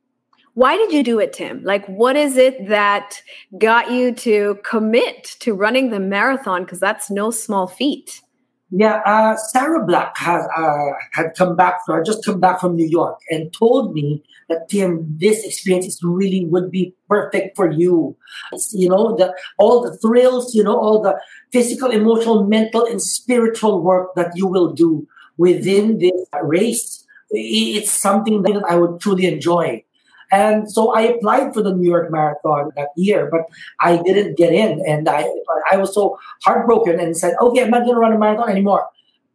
Why 0.55 0.77
did 0.77 0.93
you 0.93 1.05
do 1.05 1.21
it, 1.21 1.33
Tim? 1.33 1.63
Like, 1.63 1.87
what 1.87 2.17
is 2.17 2.37
it 2.37 2.69
that 2.69 3.23
got 3.59 3.93
you 3.93 4.13
to 4.17 4.59
commit 4.65 5.37
to 5.41 5.55
running 5.55 5.91
the 5.91 6.01
marathon? 6.01 6.65
Because 6.65 6.81
that's 6.81 7.11
no 7.11 7.31
small 7.31 7.69
feat. 7.69 8.23
Yeah, 8.71 9.01
uh, 9.07 9.37
Sarah 9.37 9.85
Black 9.87 10.17
has 10.19 10.45
uh, 10.55 10.91
had 11.13 11.35
come 11.37 11.57
back. 11.57 11.79
From, 11.87 12.05
just 12.05 12.25
come 12.25 12.39
back 12.39 12.61
from 12.61 12.77
New 12.77 12.87
York 12.87 13.19
and 13.31 13.51
told 13.53 13.95
me 13.95 14.23
that 14.51 14.69
Tim, 14.69 15.07
this 15.17 15.43
experience 15.45 15.87
is 15.87 16.01
really 16.03 16.45
would 16.45 16.71
be 16.71 16.95
perfect 17.09 17.57
for 17.57 17.71
you. 17.71 18.15
It's, 18.53 18.75
you 18.75 18.89
know, 18.89 19.17
the 19.17 19.35
all 19.59 19.81
the 19.81 19.97
thrills, 19.97 20.55
you 20.55 20.63
know, 20.63 20.77
all 20.77 21.01
the 21.01 21.19
physical, 21.51 21.91
emotional, 21.91 22.45
mental, 22.45 22.85
and 22.85 23.01
spiritual 23.01 23.81
work 23.81 24.15
that 24.17 24.33
you 24.35 24.47
will 24.47 24.73
do 24.73 25.07
within 25.39 25.99
this 25.99 26.27
race. 26.43 27.07
It's 27.31 27.91
something 27.91 28.43
that 28.43 28.63
I 28.69 28.77
would 28.77 29.01
truly 29.01 29.27
enjoy. 29.27 29.85
And 30.31 30.71
so 30.71 30.93
I 30.93 31.03
applied 31.03 31.55
for 31.55 31.63
the 31.63 31.75
New 31.75 31.89
York 31.89 32.11
Marathon 32.11 32.71
that 32.77 32.89
year, 32.97 33.29
but 33.31 33.43
I 33.81 34.03
didn't 34.03 34.37
get 34.37 34.53
in. 34.53 34.83
And 34.87 35.09
I, 35.09 35.27
I 35.73 35.77
was 35.79 35.95
so 35.95 36.19
heartbroken 36.45 37.01
and 37.01 37.17
said, 37.17 37.35
okay, 37.41 37.63
I'm 37.63 37.71
not 37.71 37.85
going 37.85 37.95
to 37.95 38.01
run 38.01 38.13
a 38.13 38.19
marathon 38.19 38.51
anymore. 38.51 38.87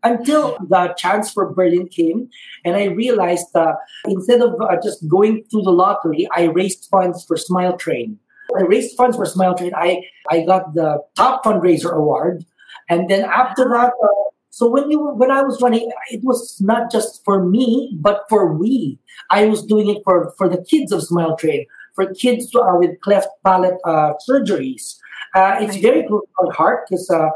Until 0.03 0.57
the 0.69 0.93
chance 0.97 1.31
for 1.31 1.51
Berlin 1.53 1.87
came, 1.87 2.29
and 2.65 2.75
I 2.75 2.85
realized 2.85 3.47
that 3.53 3.75
instead 4.05 4.41
of 4.41 4.59
uh, 4.61 4.75
just 4.83 5.07
going 5.07 5.45
through 5.49 5.61
the 5.63 5.71
lottery, 5.71 6.27
I 6.35 6.43
raised 6.43 6.89
funds 6.91 7.23
for 7.25 7.37
Smile 7.37 7.77
Train. 7.77 8.19
I 8.55 8.63
raised 8.63 8.97
funds 8.97 9.15
for 9.15 9.25
Smile 9.25 9.55
Train. 9.55 9.71
I, 9.73 10.03
I 10.29 10.41
got 10.41 10.75
the 10.75 11.01
top 11.15 11.45
fundraiser 11.45 11.91
award. 11.91 12.45
And 12.89 13.09
then 13.09 13.23
after 13.23 13.63
that, 13.69 13.93
uh, 14.03 14.23
so 14.53 14.69
when 14.69 14.91
you 14.91 14.99
when 14.99 15.31
I 15.31 15.41
was 15.41 15.59
running, 15.63 15.89
it 16.11 16.23
was 16.23 16.61
not 16.61 16.91
just 16.91 17.25
for 17.25 17.43
me, 17.43 17.89
but 17.99 18.25
for 18.29 18.53
we. 18.53 18.99
I 19.31 19.45
was 19.45 19.65
doing 19.65 19.89
it 19.89 20.03
for 20.03 20.31
for 20.37 20.47
the 20.47 20.63
kids 20.63 20.91
of 20.91 21.01
Smile 21.01 21.35
Train, 21.35 21.65
for 21.95 22.13
kids 22.13 22.53
uh, 22.53 22.61
with 22.73 23.01
cleft 23.01 23.29
palate 23.43 23.79
uh, 23.83 24.13
surgeries. 24.29 24.99
Uh, 25.33 25.57
it's 25.59 25.77
very 25.77 26.05
close 26.05 26.21
to 26.21 26.45
my 26.45 26.53
heart 26.53 26.85
because 26.85 27.09
uh, 27.09 27.29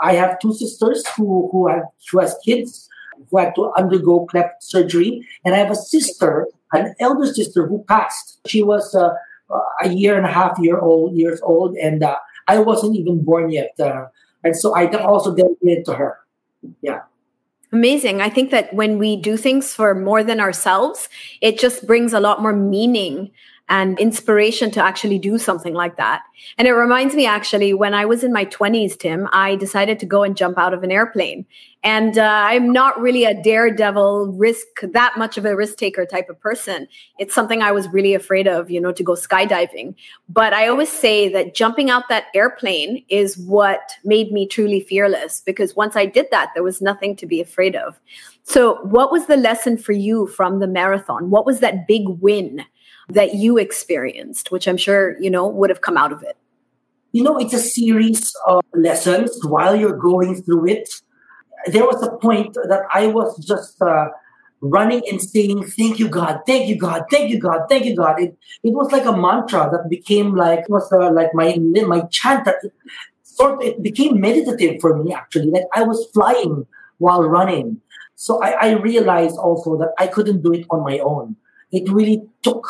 I 0.00 0.14
have 0.14 0.38
two 0.38 0.54
sisters 0.54 1.06
who 1.08 1.50
who 1.52 1.68
have 1.68 1.84
who 2.10 2.20
has 2.20 2.34
kids 2.42 2.88
who 3.30 3.36
had 3.36 3.54
to 3.56 3.70
undergo 3.76 4.24
cleft 4.24 4.62
surgery, 4.62 5.28
and 5.44 5.54
I 5.54 5.58
have 5.58 5.70
a 5.70 5.76
sister, 5.76 6.46
an 6.72 6.94
elder 7.00 7.26
sister 7.26 7.66
who 7.66 7.84
passed. 7.86 8.40
She 8.46 8.62
was 8.62 8.94
uh, 8.94 9.10
a 9.82 9.90
year 9.90 10.16
and 10.16 10.24
a 10.24 10.32
half 10.32 10.58
year 10.58 10.78
old 10.78 11.14
years 11.14 11.38
old, 11.42 11.76
and 11.76 12.02
uh, 12.02 12.16
I 12.48 12.60
wasn't 12.60 12.96
even 12.96 13.22
born 13.22 13.50
yet, 13.50 13.76
and 13.78 14.56
so 14.56 14.74
I 14.74 14.86
also 15.04 15.36
dedicated 15.36 15.84
to 15.84 15.96
her 15.96 16.21
yeah 16.80 17.00
Amazing. 17.74 18.20
I 18.20 18.28
think 18.28 18.50
that 18.50 18.74
when 18.74 18.98
we 18.98 19.16
do 19.16 19.38
things 19.38 19.72
for 19.72 19.94
more 19.94 20.22
than 20.22 20.40
ourselves, 20.40 21.08
it 21.40 21.58
just 21.58 21.86
brings 21.86 22.12
a 22.12 22.20
lot 22.20 22.42
more 22.42 22.52
meaning 22.52 23.30
and 23.68 23.98
inspiration 23.98 24.70
to 24.72 24.82
actually 24.82 25.18
do 25.18 25.38
something 25.38 25.74
like 25.74 25.96
that. 25.96 26.22
And 26.58 26.68
it 26.68 26.72
reminds 26.72 27.14
me 27.14 27.26
actually, 27.26 27.72
when 27.72 27.94
I 27.94 28.04
was 28.04 28.22
in 28.22 28.32
my 28.32 28.44
20s, 28.44 28.98
Tim, 28.98 29.28
I 29.32 29.56
decided 29.56 29.98
to 30.00 30.06
go 30.06 30.22
and 30.22 30.36
jump 30.36 30.58
out 30.58 30.74
of 30.74 30.82
an 30.82 30.92
airplane. 30.92 31.46
And 31.84 32.16
uh, 32.16 32.44
I'm 32.46 32.72
not 32.72 33.00
really 33.00 33.24
a 33.24 33.40
daredevil, 33.40 34.34
risk 34.38 34.66
that 34.82 35.14
much 35.16 35.36
of 35.36 35.44
a 35.44 35.56
risk 35.56 35.78
taker 35.78 36.06
type 36.06 36.28
of 36.28 36.38
person. 36.38 36.86
It's 37.18 37.34
something 37.34 37.60
I 37.60 37.72
was 37.72 37.88
really 37.88 38.14
afraid 38.14 38.46
of, 38.46 38.70
you 38.70 38.80
know, 38.80 38.92
to 38.92 39.02
go 39.02 39.14
skydiving. 39.14 39.94
But 40.28 40.52
I 40.52 40.68
always 40.68 40.90
say 40.90 41.28
that 41.30 41.54
jumping 41.54 41.90
out 41.90 42.08
that 42.08 42.26
airplane 42.34 43.04
is 43.08 43.36
what 43.36 43.80
made 44.04 44.30
me 44.30 44.46
truly 44.46 44.80
fearless 44.80 45.42
because 45.44 45.74
once 45.74 45.96
I 45.96 46.06
did 46.06 46.26
that, 46.30 46.50
there 46.54 46.62
was 46.62 46.80
nothing 46.80 47.16
to 47.16 47.26
be 47.26 47.40
afraid 47.40 47.74
of. 47.74 47.98
So, 48.44 48.76
what 48.82 49.12
was 49.12 49.26
the 49.26 49.36
lesson 49.36 49.76
for 49.76 49.92
you 49.92 50.26
from 50.26 50.58
the 50.58 50.66
marathon? 50.66 51.30
What 51.30 51.46
was 51.46 51.60
that 51.60 51.86
big 51.86 52.02
win 52.06 52.64
that 53.08 53.34
you 53.34 53.56
experienced, 53.56 54.50
which 54.50 54.66
I'm 54.66 54.76
sure, 54.76 55.16
you 55.20 55.30
know, 55.30 55.46
would 55.46 55.70
have 55.70 55.80
come 55.80 55.96
out 55.96 56.12
of 56.12 56.22
it? 56.22 56.36
You 57.12 57.22
know, 57.22 57.38
it's 57.38 57.54
a 57.54 57.58
series 57.58 58.32
of 58.46 58.62
lessons 58.74 59.38
while 59.44 59.76
you're 59.76 59.96
going 59.96 60.42
through 60.42 60.68
it. 60.68 60.88
There 61.66 61.84
was 61.84 62.02
a 62.02 62.16
point 62.16 62.54
that 62.54 62.82
I 62.92 63.06
was 63.06 63.38
just 63.46 63.80
uh, 63.80 64.08
running 64.60 65.02
and 65.10 65.20
saying, 65.20 65.64
Thank 65.64 65.98
you, 65.98 66.08
God, 66.08 66.40
thank 66.46 66.68
you, 66.68 66.78
God, 66.78 67.04
thank 67.10 67.30
you, 67.30 67.38
God, 67.38 67.66
thank 67.68 67.84
you, 67.84 67.94
God. 67.94 68.20
It, 68.20 68.36
it 68.62 68.72
was 68.72 68.90
like 68.90 69.04
a 69.04 69.16
mantra 69.16 69.68
that 69.70 69.90
became 69.90 70.34
like, 70.34 70.68
was 70.68 70.90
uh, 70.92 71.12
like 71.12 71.34
my, 71.34 71.56
my 71.86 72.00
chant 72.10 72.46
that 72.46 72.56
it, 72.62 72.72
sort 73.22 73.54
of, 73.54 73.68
it 73.68 73.82
became 73.82 74.20
meditative 74.20 74.80
for 74.80 75.02
me 75.02 75.12
actually. 75.12 75.50
Like 75.50 75.64
I 75.74 75.82
was 75.82 76.08
flying 76.14 76.66
while 76.98 77.22
running. 77.24 77.80
So 78.22 78.40
I, 78.40 78.50
I 78.68 78.70
realized 78.74 79.36
also 79.36 79.76
that 79.78 79.94
I 79.98 80.06
couldn't 80.06 80.42
do 80.42 80.52
it 80.52 80.64
on 80.70 80.84
my 80.84 81.00
own. 81.00 81.34
It 81.72 81.90
really 81.90 82.22
took 82.44 82.64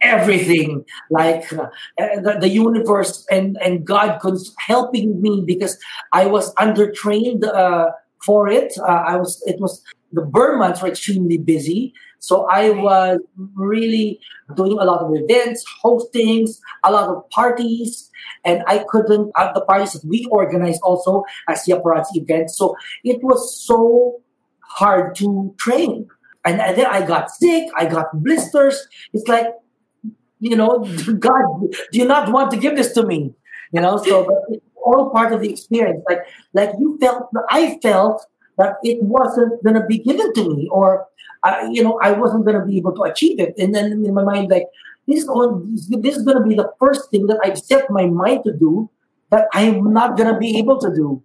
everything 0.00 0.84
like 1.10 1.52
uh, 1.52 1.66
the, 1.96 2.36
the, 2.38 2.48
universe 2.48 3.26
and 3.30 3.56
and 3.64 3.86
god 3.86 4.22
was 4.22 4.54
helping 4.58 5.22
me 5.22 5.42
because 5.46 5.78
i 6.12 6.26
was 6.26 6.54
undertrained 6.56 7.42
uh, 7.42 7.86
for 8.22 8.46
it 8.46 8.74
uh, 8.80 9.02
i 9.06 9.16
was 9.16 9.42
it 9.46 9.58
was 9.60 9.82
the 10.12 10.20
Ber 10.20 10.58
months 10.58 10.82
were 10.82 10.88
extremely 10.88 11.38
busy 11.38 11.94
So 12.24 12.46
I 12.48 12.70
was 12.70 13.20
really 13.54 14.18
doing 14.56 14.78
a 14.78 14.84
lot 14.84 15.00
of 15.02 15.12
events, 15.14 15.62
hostings, 15.84 16.58
a 16.82 16.90
lot 16.90 17.10
of 17.10 17.28
parties, 17.28 18.10
and 18.46 18.62
I 18.66 18.82
couldn't 18.88 19.30
at 19.36 19.52
the 19.52 19.60
parties 19.60 19.92
that 19.92 20.04
we 20.08 20.24
organized 20.30 20.80
also 20.82 21.24
as 21.50 21.66
Yaparazzi 21.68 22.16
event. 22.16 22.50
So 22.50 22.76
it 23.04 23.22
was 23.22 23.62
so 23.66 24.22
hard 24.68 25.14
to 25.16 25.54
train. 25.58 26.08
And, 26.44 26.60
and 26.60 26.76
then 26.76 26.86
I 26.86 27.06
got 27.06 27.30
sick, 27.30 27.68
I 27.76 27.86
got 27.86 28.06
blisters. 28.22 28.86
It's 29.12 29.28
like, 29.28 29.46
you 30.40 30.56
know, 30.56 30.78
God, 31.18 31.70
do 31.92 31.98
you 31.98 32.04
not 32.04 32.30
want 32.32 32.50
to 32.52 32.56
give 32.56 32.76
this 32.76 32.92
to 32.92 33.06
me? 33.06 33.34
You 33.72 33.80
know, 33.80 33.96
so 33.96 34.44
it's 34.48 34.64
all 34.76 35.10
part 35.10 35.32
of 35.32 35.40
the 35.40 35.50
experience. 35.50 36.04
Like, 36.08 36.20
like 36.52 36.70
you 36.78 36.98
felt, 37.00 37.30
I 37.50 37.78
felt 37.82 38.24
that 38.58 38.74
it 38.82 39.02
wasn't 39.02 39.62
going 39.64 39.74
to 39.74 39.86
be 39.86 39.98
given 39.98 40.32
to 40.34 40.56
me, 40.56 40.68
or 40.70 41.06
I, 41.42 41.68
you 41.72 41.82
know, 41.82 41.98
I 42.02 42.12
wasn't 42.12 42.44
going 42.44 42.58
to 42.58 42.64
be 42.64 42.76
able 42.76 42.94
to 42.94 43.02
achieve 43.02 43.40
it. 43.40 43.54
And 43.58 43.74
then 43.74 44.04
in 44.04 44.14
my 44.14 44.22
mind, 44.22 44.50
like, 44.50 44.66
this 45.08 45.24
is, 45.24 45.88
this 45.88 46.16
is 46.16 46.22
going 46.22 46.38
to 46.38 46.48
be 46.48 46.54
the 46.54 46.70
first 46.78 47.10
thing 47.10 47.26
that 47.26 47.38
I've 47.42 47.58
set 47.58 47.90
my 47.90 48.06
mind 48.06 48.44
to 48.44 48.52
do 48.52 48.88
that 49.30 49.48
I'm 49.52 49.92
not 49.92 50.16
going 50.16 50.32
to 50.32 50.38
be 50.38 50.58
able 50.58 50.78
to 50.78 50.94
do. 50.94 51.22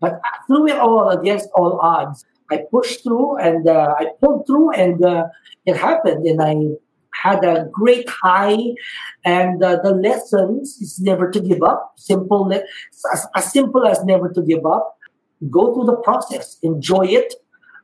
But 0.00 0.20
through 0.46 0.68
it 0.68 0.78
all, 0.78 1.10
against 1.10 1.48
all 1.54 1.78
odds, 1.80 2.24
I 2.50 2.64
pushed 2.70 3.02
through 3.02 3.38
and 3.38 3.68
uh, 3.68 3.94
I 3.98 4.06
pulled 4.20 4.46
through, 4.46 4.72
and 4.72 5.04
uh, 5.04 5.26
it 5.66 5.76
happened. 5.76 6.26
And 6.26 6.42
I 6.42 6.54
had 7.14 7.44
a 7.44 7.68
great 7.72 8.08
high. 8.08 8.58
And 9.24 9.62
uh, 9.62 9.80
the 9.82 9.92
lessons 9.92 10.78
is 10.80 11.00
never 11.00 11.30
to 11.30 11.40
give 11.40 11.62
up. 11.62 11.92
Simple, 11.96 12.48
le- 12.48 12.62
as, 13.12 13.26
as 13.34 13.52
simple 13.52 13.86
as 13.86 14.04
never 14.04 14.28
to 14.30 14.42
give 14.42 14.66
up. 14.66 14.96
Go 15.50 15.74
through 15.74 15.86
the 15.86 15.96
process, 15.96 16.56
enjoy 16.62 17.06
it, 17.06 17.34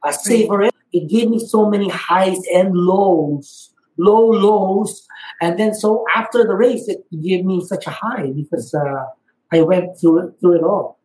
uh, 0.05 0.13
savor 0.13 0.63
it. 0.63 0.75
It 0.93 1.09
gave 1.09 1.29
me 1.29 1.39
so 1.41 1.69
many 1.69 1.89
highs 1.89 2.39
and 2.55 2.73
lows, 2.73 3.75
low 3.99 4.31
lows, 4.31 5.07
and 5.41 5.59
then 5.59 5.75
so 5.75 6.05
after 6.15 6.45
the 6.45 6.55
race, 6.55 6.89
it 6.89 7.05
gave 7.21 7.45
me 7.45 7.65
such 7.65 7.87
a 7.87 7.91
high 7.91 8.31
because 8.31 8.73
uh, 8.75 9.07
I 9.53 9.63
went 9.63 10.01
through 10.01 10.35
through 10.41 10.59
it 10.59 10.63
all. 10.63 10.98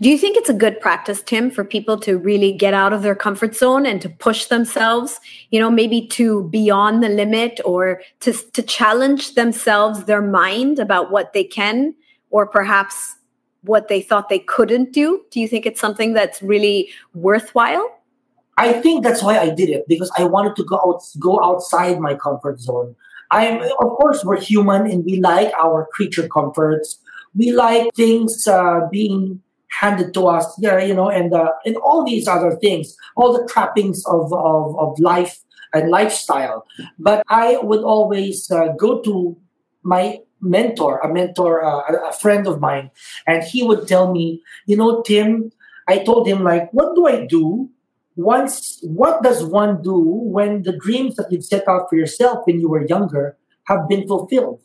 Do 0.00 0.08
you 0.08 0.18
think 0.18 0.36
it's 0.36 0.48
a 0.48 0.54
good 0.54 0.80
practice, 0.80 1.22
Tim, 1.22 1.50
for 1.50 1.64
people 1.64 1.98
to 2.00 2.18
really 2.18 2.52
get 2.52 2.74
out 2.74 2.92
of 2.92 3.02
their 3.02 3.14
comfort 3.14 3.54
zone 3.54 3.86
and 3.86 4.00
to 4.02 4.08
push 4.08 4.46
themselves, 4.46 5.20
you 5.50 5.60
know, 5.60 5.70
maybe 5.70 6.06
to 6.08 6.48
beyond 6.48 7.02
the 7.02 7.08
limit 7.08 7.60
or 7.64 8.02
to, 8.20 8.32
to 8.32 8.62
challenge 8.62 9.34
themselves, 9.34 10.04
their 10.04 10.22
mind 10.22 10.78
about 10.78 11.10
what 11.10 11.32
they 11.32 11.44
can 11.44 11.94
or 12.30 12.46
perhaps 12.46 13.16
what 13.62 13.88
they 13.88 14.00
thought 14.00 14.28
they 14.28 14.40
couldn't 14.40 14.92
do? 14.92 15.22
Do 15.30 15.40
you 15.40 15.48
think 15.48 15.66
it's 15.66 15.80
something 15.80 16.12
that's 16.12 16.42
really 16.42 16.90
worthwhile? 17.14 17.98
I 18.58 18.74
think 18.74 19.02
that's 19.02 19.22
why 19.22 19.38
I 19.38 19.50
did 19.50 19.70
it 19.70 19.86
because 19.88 20.10
I 20.18 20.24
wanted 20.24 20.56
to 20.56 20.64
go 20.64 20.76
out, 20.76 21.02
go 21.18 21.42
outside 21.42 21.98
my 22.00 22.14
comfort 22.14 22.60
zone. 22.60 22.94
I'm, 23.30 23.62
of 23.62 23.96
course, 23.96 24.24
we're 24.24 24.40
human 24.40 24.90
and 24.90 25.04
we 25.04 25.20
like 25.20 25.52
our 25.58 25.88
creature 25.92 26.28
comforts. 26.28 26.98
We 27.34 27.52
like 27.52 27.94
things 27.94 28.46
uh, 28.46 28.80
being 28.90 29.40
handed 29.72 30.12
to 30.14 30.26
us, 30.26 30.46
yeah, 30.58 30.78
you 30.78 30.94
know, 30.94 31.08
and 31.08 31.32
uh, 31.34 31.50
and 31.64 31.76
all 31.76 32.04
these 32.04 32.28
other 32.28 32.56
things, 32.56 32.96
all 33.16 33.32
the 33.32 33.46
trappings 33.52 34.04
of 34.06 34.32
of, 34.32 34.78
of 34.78 34.98
life 35.00 35.42
and 35.72 35.90
lifestyle. 35.90 36.66
But 36.98 37.22
I 37.28 37.58
would 37.62 37.82
always 37.82 38.50
uh, 38.50 38.68
go 38.78 39.00
to 39.02 39.36
my 39.82 40.20
mentor, 40.40 40.98
a 40.98 41.12
mentor, 41.12 41.64
uh, 41.64 42.08
a 42.08 42.12
friend 42.12 42.46
of 42.46 42.60
mine, 42.60 42.90
and 43.26 43.42
he 43.42 43.62
would 43.62 43.88
tell 43.88 44.12
me, 44.12 44.42
you 44.66 44.76
know, 44.76 45.02
Tim, 45.02 45.50
I 45.88 45.98
told 45.98 46.28
him 46.28 46.42
like, 46.42 46.70
what 46.72 46.94
do 46.94 47.06
I 47.06 47.26
do? 47.26 47.70
Once, 48.14 48.78
what 48.82 49.22
does 49.22 49.42
one 49.42 49.80
do 49.82 49.98
when 49.98 50.62
the 50.64 50.76
dreams 50.76 51.16
that 51.16 51.32
you've 51.32 51.44
set 51.44 51.66
out 51.66 51.88
for 51.88 51.96
yourself 51.96 52.44
when 52.44 52.60
you 52.60 52.68
were 52.68 52.86
younger 52.86 53.38
have 53.64 53.88
been 53.88 54.06
fulfilled? 54.06 54.60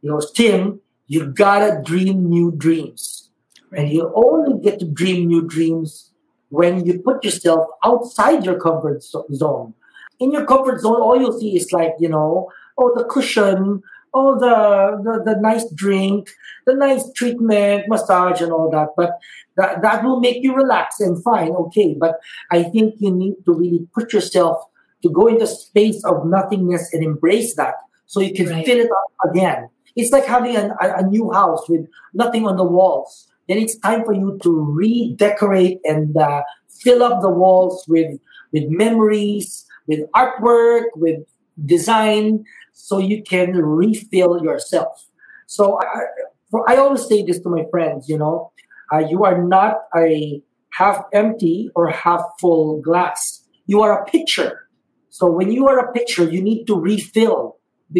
You 0.00 0.10
know, 0.10 0.20
Tim, 0.34 0.80
you 1.08 1.26
gotta 1.26 1.82
dream 1.82 2.28
new 2.28 2.52
dreams 2.52 3.23
and 3.72 3.90
you 3.90 4.12
only 4.14 4.60
get 4.62 4.78
to 4.80 4.86
dream 4.86 5.26
new 5.26 5.42
dreams 5.42 6.10
when 6.48 6.86
you 6.86 7.00
put 7.00 7.24
yourself 7.24 7.68
outside 7.84 8.44
your 8.44 8.58
comfort 8.58 9.02
zone. 9.02 9.74
In 10.20 10.32
your 10.32 10.46
comfort 10.46 10.80
zone, 10.80 11.00
all 11.00 11.20
you'll 11.20 11.38
see 11.38 11.56
is 11.56 11.72
like, 11.72 11.94
you 11.98 12.08
know, 12.08 12.50
oh, 12.78 12.92
the 12.94 13.04
cushion, 13.04 13.82
oh, 14.12 14.38
the, 14.38 15.02
the, 15.02 15.34
the 15.34 15.40
nice 15.40 15.68
drink, 15.72 16.30
the 16.66 16.74
nice 16.74 17.12
treatment, 17.12 17.84
massage, 17.88 18.40
and 18.40 18.52
all 18.52 18.70
that. 18.70 18.90
But 18.96 19.18
that, 19.56 19.82
that 19.82 20.04
will 20.04 20.20
make 20.20 20.42
you 20.42 20.54
relax 20.54 21.00
and 21.00 21.22
fine, 21.22 21.50
okay. 21.50 21.96
But 21.98 22.20
I 22.50 22.62
think 22.62 22.94
you 22.98 23.10
need 23.10 23.34
to 23.44 23.52
really 23.52 23.88
put 23.92 24.12
yourself 24.12 24.64
to 25.02 25.10
go 25.10 25.26
into 25.26 25.46
space 25.46 26.02
of 26.04 26.26
nothingness 26.26 26.92
and 26.92 27.02
embrace 27.02 27.56
that 27.56 27.74
so 28.06 28.20
you 28.20 28.32
can 28.32 28.48
right. 28.48 28.64
fill 28.64 28.78
it 28.78 28.90
up 28.90 29.30
again. 29.30 29.68
It's 29.96 30.12
like 30.12 30.24
having 30.24 30.56
a, 30.56 30.74
a 30.80 31.02
new 31.06 31.30
house 31.32 31.68
with 31.68 31.86
nothing 32.14 32.46
on 32.46 32.56
the 32.56 32.64
walls 32.64 33.28
then 33.48 33.58
it's 33.58 33.76
time 33.78 34.04
for 34.04 34.14
you 34.14 34.38
to 34.42 34.50
redecorate 34.50 35.78
and 35.84 36.16
uh, 36.16 36.42
fill 36.80 37.02
up 37.02 37.20
the 37.20 37.30
walls 37.30 37.84
with 37.88 38.18
with 38.52 38.64
memories, 38.68 39.66
with 39.86 40.00
artwork, 40.14 40.84
with 40.94 41.20
design, 41.64 42.44
so 42.72 42.98
you 42.98 43.22
can 43.22 43.56
refill 43.56 44.42
yourself. 44.42 45.08
So 45.46 45.78
I, 45.80 46.72
I 46.72 46.76
always 46.76 47.06
say 47.06 47.24
this 47.24 47.40
to 47.40 47.48
my 47.48 47.64
friends, 47.70 48.08
you 48.08 48.18
know, 48.18 48.52
uh, 48.92 48.98
you 48.98 49.24
are 49.24 49.42
not 49.42 49.76
a 49.96 50.42
half 50.70 51.02
empty 51.12 51.70
or 51.74 51.88
half 51.90 52.22
full 52.40 52.80
glass. 52.80 53.44
You 53.66 53.82
are 53.82 54.02
a 54.02 54.04
pitcher. 54.04 54.68
So 55.10 55.30
when 55.30 55.50
you 55.52 55.68
are 55.68 55.78
a 55.78 55.92
pitcher, 55.92 56.24
you 56.24 56.42
need 56.42 56.66
to 56.66 56.74
refill 56.74 57.56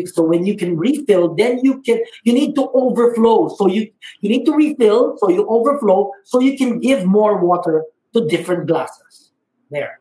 so 0.06 0.22
when 0.22 0.44
you 0.44 0.56
can 0.56 0.76
refill 0.76 1.34
then 1.34 1.58
you 1.62 1.80
can 1.82 2.00
you 2.24 2.32
need 2.32 2.54
to 2.54 2.68
overflow. 2.74 3.48
So 3.56 3.66
you 3.66 3.90
you 4.20 4.28
need 4.28 4.44
to 4.44 4.52
refill 4.52 5.16
so 5.18 5.28
you 5.28 5.46
overflow 5.48 6.10
so 6.24 6.40
you 6.40 6.56
can 6.56 6.80
give 6.80 7.04
more 7.04 7.38
water 7.38 7.84
to 8.14 8.26
different 8.28 8.66
glasses. 8.66 9.32
There. 9.70 10.00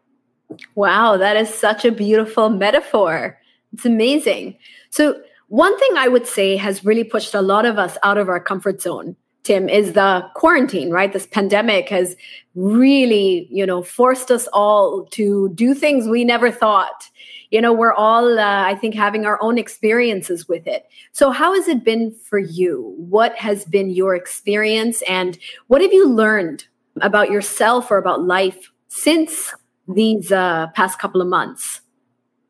Wow 0.76 1.18
that 1.18 1.38
is 1.38 1.54
such 1.54 1.86
a 1.86 1.92
beautiful 1.92 2.50
metaphor. 2.50 3.40
It's 3.74 3.86
amazing. 3.86 4.58
So 4.90 5.22
one 5.48 5.78
thing 5.78 5.92
i 5.98 6.08
would 6.08 6.26
say 6.26 6.56
has 6.56 6.84
really 6.84 7.04
pushed 7.04 7.36
a 7.36 7.42
lot 7.42 7.66
of 7.66 7.78
us 7.78 7.98
out 8.02 8.18
of 8.18 8.28
our 8.28 8.40
comfort 8.40 8.82
zone 8.82 9.16
tim 9.44 9.70
is 9.70 9.94
the 9.94 10.26
quarantine 10.36 10.90
right? 10.90 11.14
This 11.14 11.28
pandemic 11.28 11.90
has 11.90 12.16
really 12.56 13.48
you 13.52 13.66
know 13.66 13.84
forced 13.84 14.32
us 14.32 14.48
all 14.54 15.06
to 15.12 15.50
do 15.50 15.74
things 15.74 16.08
we 16.08 16.24
never 16.24 16.50
thought 16.52 17.10
you 17.54 17.62
know 17.62 17.72
we're 17.72 17.94
all 17.94 18.40
uh, 18.40 18.64
i 18.72 18.74
think 18.74 18.96
having 18.96 19.28
our 19.28 19.38
own 19.42 19.58
experiences 19.60 20.48
with 20.50 20.66
it. 20.66 20.88
So 21.12 21.30
how 21.30 21.54
has 21.54 21.68
it 21.68 21.84
been 21.84 22.12
for 22.30 22.40
you? 22.40 22.96
What 22.98 23.38
has 23.38 23.64
been 23.64 23.92
your 23.92 24.16
experience? 24.16 25.04
And 25.04 25.38
what 25.68 25.80
have 25.82 25.94
you 25.94 26.10
learned 26.10 26.66
about 27.02 27.30
yourself 27.30 27.92
or 27.92 27.98
about 27.98 28.24
life 28.24 28.72
since 28.88 29.54
these 29.88 30.32
uh, 30.32 30.68
past 30.74 30.98
couple 30.98 31.22
of 31.22 31.28
months? 31.28 31.82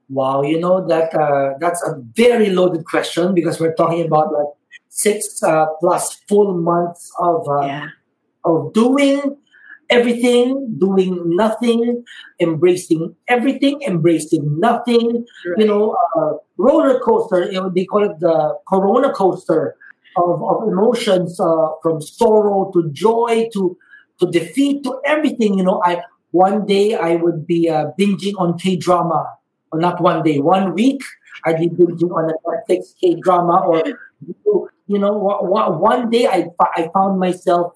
Wow 0.09 0.41
you 0.43 0.57
know 0.57 0.87
that 0.87 1.13
uh, 1.13 1.57
that's 1.59 1.81
a 1.83 1.91
very 2.15 2.49
loaded 2.49 2.85
question 2.85 3.33
because 3.33 3.59
we're 3.59 3.75
talking 3.75 4.05
about 4.05 4.31
like 4.31 4.51
six 4.87 5.43
uh, 5.43 5.65
plus 5.81 6.15
full 6.29 6.53
months 6.53 7.11
of 7.19 7.47
uh, 7.49 7.65
yeah. 7.65 7.87
of 8.45 8.71
doing 8.73 9.37
everything, 9.89 10.75
doing 10.79 11.35
nothing, 11.35 12.03
embracing 12.39 13.15
everything, 13.27 13.81
embracing 13.83 14.59
nothing. 14.59 15.25
Right. 15.45 15.57
You 15.59 15.65
know, 15.65 15.97
uh, 16.15 16.33
roller 16.57 16.99
coaster. 16.99 17.51
You 17.51 17.61
know, 17.61 17.69
they 17.69 17.85
call 17.85 18.03
it 18.03 18.19
the 18.19 18.57
Corona 18.67 19.13
coaster 19.13 19.75
of, 20.17 20.43
of 20.43 20.67
emotions, 20.67 21.39
uh, 21.39 21.67
from 21.81 22.01
sorrow 22.01 22.71
to 22.73 22.89
joy 22.91 23.49
to 23.53 23.77
to 24.19 24.31
defeat 24.31 24.83
to 24.83 24.99
everything. 25.05 25.57
You 25.57 25.63
know, 25.63 25.81
I 25.83 26.01
one 26.31 26.65
day 26.65 26.95
I 26.95 27.15
would 27.15 27.45
be 27.45 27.69
uh, 27.69 27.91
binging 27.99 28.33
on 28.37 28.57
K 28.57 28.75
drama, 28.75 29.37
or 29.71 29.79
not 29.79 30.01
one 30.01 30.23
day, 30.23 30.39
one 30.39 30.73
week 30.73 31.01
I'd 31.45 31.59
be 31.59 31.69
binging 31.69 32.11
on 32.11 32.29
a 32.29 32.33
Netflix 32.47 32.93
K 32.99 33.15
drama, 33.15 33.63
or 33.65 33.83
you 34.87 34.99
know, 34.99 35.11
one 35.13 36.09
day 36.09 36.27
I 36.27 36.47
I 36.75 36.89
found 36.93 37.19
myself. 37.19 37.73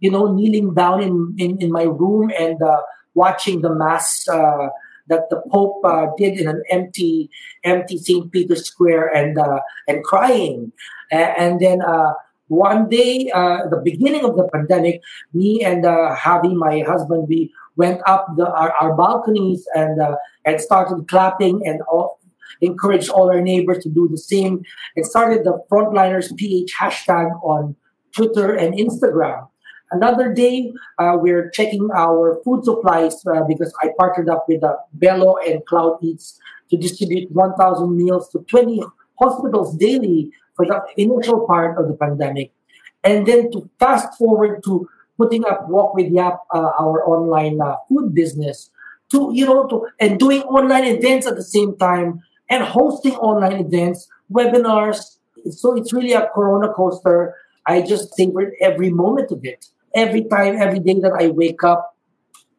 You 0.00 0.10
know, 0.10 0.32
kneeling 0.32 0.74
down 0.74 1.02
in, 1.02 1.34
in, 1.38 1.58
in 1.60 1.72
my 1.72 1.84
room 1.84 2.30
and 2.38 2.60
uh, 2.62 2.80
watching 3.14 3.62
the 3.62 3.74
mass 3.74 4.26
uh, 4.28 4.68
that 5.08 5.28
the 5.30 5.42
Pope 5.50 5.84
uh, 5.84 6.06
did 6.16 6.38
in 6.38 6.48
an 6.48 6.62
empty, 6.70 7.30
empty 7.62 7.98
St. 7.98 8.30
Peter's 8.32 8.66
Square 8.66 9.14
and 9.14 9.38
uh, 9.38 9.60
and 9.88 10.02
crying. 10.04 10.72
and 11.10 11.60
then 11.60 11.82
uh, 11.82 12.12
one 12.48 12.88
day, 12.88 13.30
uh, 13.34 13.68
the 13.68 13.80
beginning 13.82 14.24
of 14.24 14.36
the 14.36 14.48
pandemic, 14.52 15.00
me 15.32 15.64
and 15.64 15.84
Javi, 15.84 16.54
my 16.54 16.80
husband, 16.80 17.26
we 17.28 17.52
went 17.76 18.00
up 18.06 18.26
the, 18.36 18.46
our, 18.50 18.72
our 18.80 18.96
balconies 18.96 19.66
and 19.74 20.00
and 20.44 20.60
started 20.60 21.08
clapping 21.08 21.66
and 21.66 21.80
all, 21.82 22.18
encouraged 22.60 23.08
all 23.08 23.30
our 23.30 23.40
neighbors 23.40 23.82
to 23.82 23.88
do 23.88 24.08
the 24.08 24.18
same 24.18 24.62
and 24.96 25.06
started 25.06 25.44
the 25.44 25.58
frontliners 25.70 26.34
ph 26.36 26.72
hashtag 26.78 27.30
on 27.42 27.76
twitter 28.14 28.54
and 28.54 28.74
instagram 28.74 29.48
Another 29.94 30.32
day, 30.32 30.72
uh, 30.98 31.16
we're 31.20 31.50
checking 31.50 31.88
our 31.94 32.40
food 32.44 32.64
supplies 32.64 33.24
uh, 33.26 33.44
because 33.46 33.72
I 33.80 33.90
partnered 33.96 34.28
up 34.28 34.46
with 34.48 34.64
uh, 34.64 34.74
Bello 34.92 35.36
and 35.36 35.64
Cloud 35.66 35.98
Eats 36.02 36.40
to 36.70 36.76
distribute 36.76 37.30
1,000 37.30 37.96
meals 37.96 38.28
to 38.30 38.40
20 38.50 38.82
hospitals 39.20 39.76
daily 39.76 40.32
for 40.56 40.66
the 40.66 40.82
initial 40.96 41.46
part 41.46 41.78
of 41.78 41.86
the 41.86 41.94
pandemic. 41.94 42.52
And 43.04 43.24
then 43.24 43.52
to 43.52 43.70
fast 43.78 44.18
forward 44.18 44.64
to 44.64 44.88
putting 45.16 45.44
up 45.44 45.68
Wok 45.68 45.94
with 45.94 46.10
Yap, 46.10 46.40
uh, 46.52 46.70
our 46.80 47.06
online 47.06 47.60
uh, 47.60 47.76
food 47.88 48.14
business, 48.14 48.70
to 49.12 49.30
you 49.32 49.46
know, 49.46 49.68
to 49.68 49.86
and 50.00 50.18
doing 50.18 50.42
online 50.42 50.86
events 50.86 51.26
at 51.26 51.36
the 51.36 51.44
same 51.44 51.76
time 51.76 52.20
and 52.50 52.64
hosting 52.64 53.14
online 53.16 53.60
events, 53.60 54.08
webinars. 54.32 55.18
So 55.50 55.76
it's 55.76 55.92
really 55.92 56.14
a 56.14 56.28
Corona 56.34 56.72
coaster. 56.72 57.34
I 57.66 57.82
just 57.82 58.14
savored 58.16 58.54
every 58.60 58.90
moment 58.90 59.30
of 59.30 59.44
it. 59.44 59.66
Every 59.94 60.24
time, 60.24 60.56
every 60.56 60.80
day 60.80 60.98
that 61.00 61.12
I 61.18 61.28
wake 61.28 61.62
up, 61.62 61.96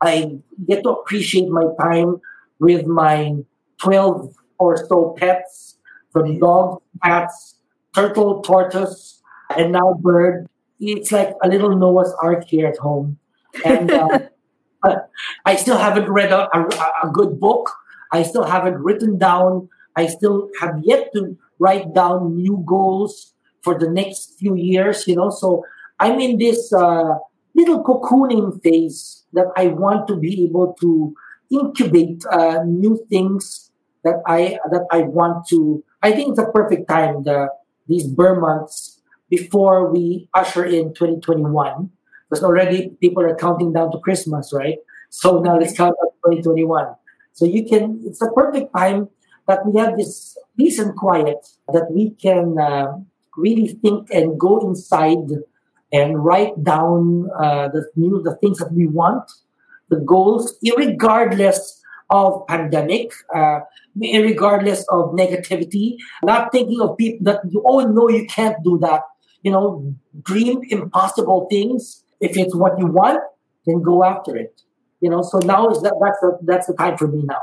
I 0.02 0.40
get 0.68 0.84
to 0.84 0.90
appreciate 0.90 1.50
my 1.50 1.66
time 1.80 2.22
with 2.60 2.86
my 2.86 3.36
12 3.82 4.34
or 4.58 4.78
so 4.78 5.16
pets, 5.18 5.78
from 6.12 6.40
dogs, 6.40 6.82
cats, 7.04 7.60
turtle, 7.94 8.42
tortoise, 8.42 9.22
and 9.56 9.74
now 9.74 10.00
bird. 10.00 10.48
It's 10.80 11.12
like 11.12 11.36
a 11.44 11.48
little 11.48 11.76
Noah's 11.76 12.14
Ark 12.22 12.46
here 12.48 12.68
at 12.68 12.78
home. 12.78 13.18
And 13.66 13.92
uh, 13.92 14.20
I 15.46 15.56
still 15.56 15.78
haven't 15.78 16.10
read 16.10 16.32
a, 16.32 16.48
a, 16.56 16.62
a 17.04 17.10
good 17.12 17.40
book. 17.40 17.72
I 18.12 18.24
still 18.24 18.44
haven't 18.44 18.78
written 18.78 19.18
down. 19.18 19.70
I 19.96 20.08
still 20.08 20.50
have 20.60 20.80
yet 20.84 21.12
to 21.14 21.38
write 21.60 21.94
down 21.94 22.36
new 22.36 22.64
goals 22.66 23.34
for 23.62 23.78
the 23.78 23.90
next 23.90 24.38
few 24.38 24.56
years, 24.56 25.08
you 25.08 25.16
know. 25.16 25.30
So 25.30 25.64
I'm 26.00 26.20
in 26.20 26.38
this 26.38 26.74
uh, 26.74 27.16
little 27.54 27.84
cocooning 27.84 28.62
phase 28.62 29.24
that 29.34 29.48
I 29.56 29.68
want 29.68 30.08
to 30.08 30.18
be 30.18 30.44
able 30.44 30.76
to 30.82 31.16
incubate 31.52 32.24
uh, 32.32 32.64
new 32.66 33.06
things 33.10 33.72
that 34.04 34.22
I 34.28 34.60
that 34.72 34.86
I 34.92 35.02
want 35.02 35.48
to. 35.50 35.84
I 36.02 36.12
think 36.12 36.30
it's 36.30 36.40
a 36.40 36.52
perfect 36.52 36.88
time 36.88 37.24
the 37.24 37.50
these 37.88 38.08
Ber 38.08 38.40
months 38.40 39.02
before 39.30 39.92
we 39.92 40.30
usher 40.34 40.66
in 40.66 40.94
2021 40.94 41.90
because 42.30 42.44
already 42.44 42.90
people 43.02 43.24
are 43.24 43.36
counting 43.36 43.74
down 43.74 43.92
to 43.92 44.00
Christmas, 44.00 44.52
right? 44.54 44.78
So 45.10 45.40
now 45.40 45.58
let's 45.58 45.76
count 45.76 45.96
up 46.04 46.14
2021. 46.26 46.96
So 47.34 47.46
you 47.46 47.66
can. 47.66 48.02
It's 48.06 48.22
a 48.22 48.32
perfect 48.32 48.74
time 48.76 49.10
that 49.48 49.66
we 49.66 49.80
have 49.80 49.98
this 49.98 50.38
peace 50.58 50.80
and 50.80 50.96
quiet 50.96 51.46
that 51.72 51.92
we 51.92 52.12
can 52.12 52.58
uh, 52.58 52.98
really 53.38 53.68
think 53.68 54.10
and 54.12 54.40
go 54.40 54.60
inside 54.66 55.30
and 55.92 56.24
write 56.24 56.64
down 56.64 57.30
uh, 57.40 57.68
the 57.70 57.88
new 57.96 58.22
the 58.24 58.36
things 58.38 58.58
that 58.60 58.72
we 58.72 58.88
want, 58.88 59.32
the 59.90 59.98
goals, 59.98 60.58
regardless 60.78 61.82
of 62.10 62.46
pandemic, 62.48 63.12
uh, 63.34 63.60
regardless 63.96 64.86
of 64.90 65.12
negativity, 65.12 65.98
not 66.24 66.52
thinking 66.52 66.82
of 66.82 66.98
people 66.98 67.24
that 67.26 67.42
you, 67.50 67.64
oh 67.66 67.80
no, 67.80 68.10
you 68.10 68.26
can't 68.28 68.58
do 68.64 68.78
that. 68.80 69.02
You 69.44 69.52
know, 69.52 69.96
dream 70.24 70.62
impossible 70.70 71.48
things. 71.50 72.04
If 72.20 72.38
it's 72.38 72.56
what 72.56 72.80
you 72.80 72.88
want, 72.88 73.22
then 73.66 73.82
go 73.82 74.04
after 74.04 74.36
it. 74.36 74.62
You 75.02 75.10
know, 75.10 75.22
so 75.22 75.40
now 75.40 75.70
is 75.70 75.82
that 75.82 75.96
that's 76.02 76.20
the 76.22 76.38
that's 76.44 76.68
the 76.68 76.74
time 76.74 76.98
for 76.98 77.08
me 77.08 77.24
now. 77.24 77.42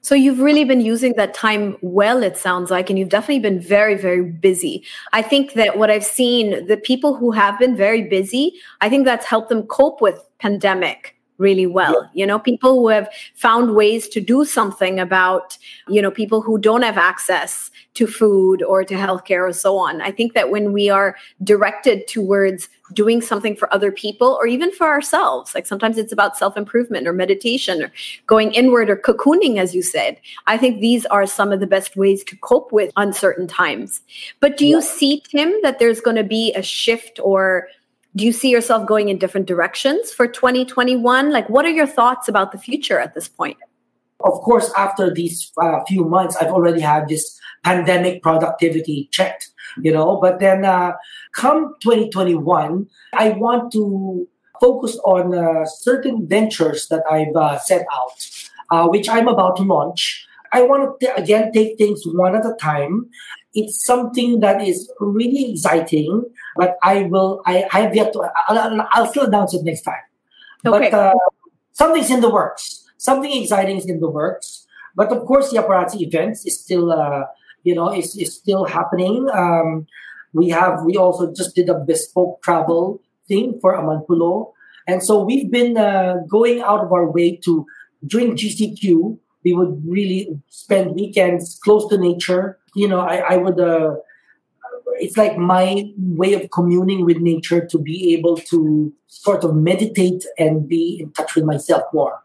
So 0.00 0.14
you've 0.14 0.40
really 0.40 0.64
been 0.64 0.82
using 0.82 1.14
that 1.16 1.32
time 1.32 1.76
well, 1.80 2.22
it 2.22 2.36
sounds 2.36 2.70
like, 2.70 2.90
and 2.90 2.98
you've 2.98 3.08
definitely 3.08 3.40
been 3.40 3.60
very, 3.60 3.94
very 3.94 4.22
busy. 4.22 4.84
I 5.12 5.22
think 5.22 5.54
that 5.54 5.78
what 5.78 5.90
I've 5.90 6.04
seen, 6.04 6.66
the 6.66 6.76
people 6.76 7.14
who 7.14 7.30
have 7.30 7.58
been 7.58 7.74
very 7.74 8.02
busy, 8.02 8.52
I 8.82 8.90
think 8.90 9.06
that's 9.06 9.24
helped 9.24 9.48
them 9.48 9.62
cope 9.62 10.02
with 10.02 10.22
pandemic 10.38 11.13
really 11.38 11.66
well. 11.66 12.10
Yeah. 12.14 12.20
you 12.20 12.26
know 12.26 12.38
people 12.38 12.74
who 12.74 12.88
have 12.88 13.08
found 13.34 13.74
ways 13.74 14.08
to 14.08 14.20
do 14.20 14.44
something 14.44 15.00
about 15.00 15.58
you 15.88 16.00
know 16.00 16.10
people 16.10 16.40
who 16.40 16.58
don't 16.58 16.82
have 16.82 16.98
access 16.98 17.70
to 17.94 18.06
food 18.06 18.62
or 18.62 18.84
to 18.84 18.94
healthcare 18.94 19.48
or 19.48 19.52
so 19.52 19.76
on. 19.76 20.00
I 20.00 20.10
think 20.10 20.34
that 20.34 20.50
when 20.50 20.72
we 20.72 20.90
are 20.90 21.16
directed 21.42 22.08
towards 22.08 22.68
doing 22.92 23.20
something 23.20 23.56
for 23.56 23.72
other 23.72 23.90
people 23.90 24.36
or 24.40 24.46
even 24.46 24.70
for 24.70 24.86
ourselves 24.86 25.54
like 25.54 25.64
sometimes 25.64 25.96
it's 25.96 26.12
about 26.12 26.36
self-improvement 26.36 27.08
or 27.08 27.14
meditation 27.14 27.82
or 27.82 27.90
going 28.26 28.52
inward 28.52 28.90
or 28.90 28.96
cocooning 28.96 29.56
as 29.56 29.74
you 29.74 29.82
said 29.82 30.20
i 30.46 30.58
think 30.58 30.80
these 30.80 31.06
are 31.06 31.26
some 31.26 31.50
of 31.50 31.60
the 31.60 31.66
best 31.66 31.96
ways 31.96 32.22
to 32.22 32.36
cope 32.36 32.72
with 32.72 32.92
uncertain 32.96 33.46
times. 33.46 34.02
But 34.38 34.58
do 34.58 34.66
you 34.66 34.82
see 34.82 35.22
tim 35.30 35.54
that 35.62 35.78
there's 35.78 36.02
going 36.02 36.16
to 36.16 36.24
be 36.24 36.52
a 36.52 36.62
shift 36.62 37.18
or 37.22 37.68
do 38.16 38.24
you 38.24 38.32
see 38.32 38.50
yourself 38.50 38.86
going 38.86 39.08
in 39.08 39.18
different 39.18 39.46
directions 39.46 40.12
for 40.12 40.26
2021 40.26 41.32
like 41.32 41.48
what 41.48 41.64
are 41.64 41.70
your 41.70 41.86
thoughts 41.86 42.28
about 42.28 42.52
the 42.52 42.58
future 42.58 42.98
at 42.98 43.14
this 43.14 43.28
point? 43.28 43.56
Of 44.20 44.34
course 44.40 44.72
after 44.76 45.12
these 45.12 45.52
uh, 45.60 45.84
few 45.84 46.04
months 46.04 46.36
i've 46.36 46.52
already 46.52 46.80
had 46.80 47.08
this 47.08 47.38
pandemic 47.62 48.22
productivity 48.22 49.08
checked 49.12 49.50
you 49.82 49.92
know 49.92 50.18
but 50.20 50.40
then 50.40 50.64
uh, 50.64 50.92
come 51.34 51.74
2021 51.82 52.86
i 53.14 53.30
want 53.30 53.72
to 53.72 54.28
focus 54.60 54.96
on 55.04 55.34
uh, 55.34 55.66
certain 55.66 56.26
ventures 56.26 56.88
that 56.88 57.02
i've 57.10 57.34
uh, 57.36 57.58
set 57.58 57.84
out 57.92 58.30
uh, 58.70 58.86
which 58.88 59.08
i'm 59.08 59.28
about 59.28 59.56
to 59.56 59.62
launch. 59.62 60.26
I 60.54 60.62
want 60.62 61.00
to 61.00 61.16
again 61.16 61.50
take 61.52 61.76
things 61.76 62.02
one 62.06 62.36
at 62.36 62.46
a 62.46 62.54
time. 62.60 63.10
It's 63.54 63.84
something 63.84 64.38
that 64.38 64.62
is 64.62 64.88
really 65.00 65.52
exciting, 65.52 66.24
but 66.56 66.76
I 66.82 67.02
will, 67.02 67.42
I, 67.46 67.64
I 67.72 67.80
have 67.82 67.94
yet 67.94 68.12
to, 68.12 68.30
I'll, 68.48 68.86
I'll 68.92 69.06
still 69.06 69.24
announce 69.24 69.54
it 69.54 69.64
next 69.64 69.82
time. 69.82 69.94
Okay. 70.66 70.90
But 70.90 70.94
uh, 70.94 71.14
something's 71.72 72.10
in 72.10 72.20
the 72.20 72.30
works. 72.30 72.84
Something 72.96 73.42
exciting 73.42 73.76
is 73.76 73.86
in 73.86 74.00
the 74.00 74.10
works. 74.10 74.66
But 74.94 75.12
of 75.12 75.24
course, 75.26 75.50
the 75.50 75.58
Yaparazzi 75.58 76.00
events 76.00 76.46
is 76.46 76.60
still, 76.60 76.92
uh, 76.92 77.24
you 77.64 77.74
know, 77.74 77.92
is, 77.92 78.16
is 78.16 78.34
still 78.34 78.64
happening. 78.64 79.28
Um, 79.32 79.86
we 80.32 80.48
have, 80.50 80.84
we 80.84 80.96
also 80.96 81.32
just 81.32 81.54
did 81.54 81.68
a 81.68 81.74
bespoke 81.74 82.42
travel 82.42 83.00
thing 83.26 83.58
for 83.60 83.74
Amanpulo. 83.74 84.52
And 84.86 85.02
so 85.02 85.22
we've 85.22 85.50
been 85.50 85.76
uh, 85.76 86.18
going 86.28 86.60
out 86.60 86.84
of 86.84 86.92
our 86.92 87.10
way 87.10 87.36
to, 87.44 87.66
during 88.06 88.36
GCQ, 88.36 89.18
we 89.44 89.54
would 89.54 89.82
really 89.86 90.40
spend 90.48 90.94
weekends 90.94 91.58
close 91.62 91.88
to 91.88 91.98
nature, 91.98 92.58
you 92.74 92.88
know, 92.88 93.00
I, 93.00 93.16
I 93.16 93.36
would, 93.36 93.60
uh, 93.60 93.96
it's 94.98 95.16
like 95.16 95.36
my 95.36 95.90
way 95.96 96.34
of 96.34 96.50
communing 96.50 97.04
with 97.04 97.18
nature 97.18 97.64
to 97.66 97.78
be 97.78 98.14
able 98.14 98.36
to 98.36 98.92
sort 99.06 99.44
of 99.44 99.54
meditate 99.54 100.24
and 100.38 100.68
be 100.68 100.98
in 101.00 101.12
touch 101.12 101.34
with 101.34 101.44
myself 101.44 101.82
more. 101.92 102.22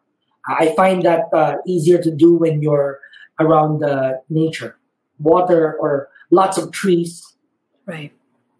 I 0.48 0.74
find 0.76 1.04
that 1.04 1.26
uh, 1.34 1.58
easier 1.68 2.02
to 2.02 2.12
do 2.12 2.36
when 2.36 2.62
you're 2.62 3.00
around 3.40 3.84
uh, 3.84 4.14
nature, 4.30 4.78
water, 5.20 5.76
or 5.80 6.10
lots 6.32 6.58
of 6.58 6.72
trees. 6.72 7.24
Right. 7.86 8.12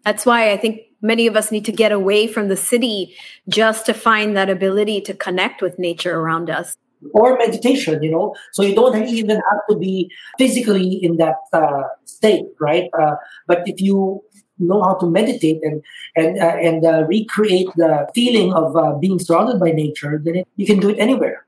That's 0.04 0.24
why 0.24 0.52
I 0.52 0.56
think 0.56 0.82
many 1.02 1.26
of 1.26 1.36
us 1.36 1.50
need 1.50 1.64
to 1.66 1.72
get 1.72 1.92
away 1.92 2.26
from 2.26 2.48
the 2.48 2.56
city 2.56 3.14
just 3.48 3.86
to 3.86 3.94
find 3.94 4.36
that 4.36 4.48
ability 4.48 5.00
to 5.02 5.14
connect 5.14 5.62
with 5.62 5.78
nature 5.78 6.18
around 6.18 6.50
us 6.50 6.76
or 7.12 7.36
meditation, 7.38 8.02
you 8.02 8.10
know. 8.10 8.34
So 8.52 8.62
you 8.62 8.74
don't 8.74 8.96
even 9.08 9.36
have 9.36 9.60
to 9.70 9.76
be 9.76 10.10
physically 10.38 11.02
in 11.02 11.16
that 11.16 11.36
uh, 11.52 11.82
state, 12.04 12.46
right? 12.60 12.90
Uh, 12.98 13.16
but 13.46 13.62
if 13.66 13.80
you 13.80 14.22
know 14.58 14.82
how 14.82 14.94
to 14.94 15.10
meditate 15.10 15.60
and 15.62 15.82
and 16.16 16.38
uh, 16.38 16.56
and 16.60 16.84
uh, 16.84 17.04
recreate 17.08 17.68
the 17.76 18.08
feeling 18.14 18.52
of 18.52 18.76
uh, 18.76 18.94
being 18.94 19.18
surrounded 19.18 19.58
by 19.58 19.70
nature, 19.70 20.20
then 20.22 20.36
it, 20.36 20.48
you 20.56 20.66
can 20.66 20.80
do 20.80 20.90
it 20.90 20.98
anywhere. 20.98 21.46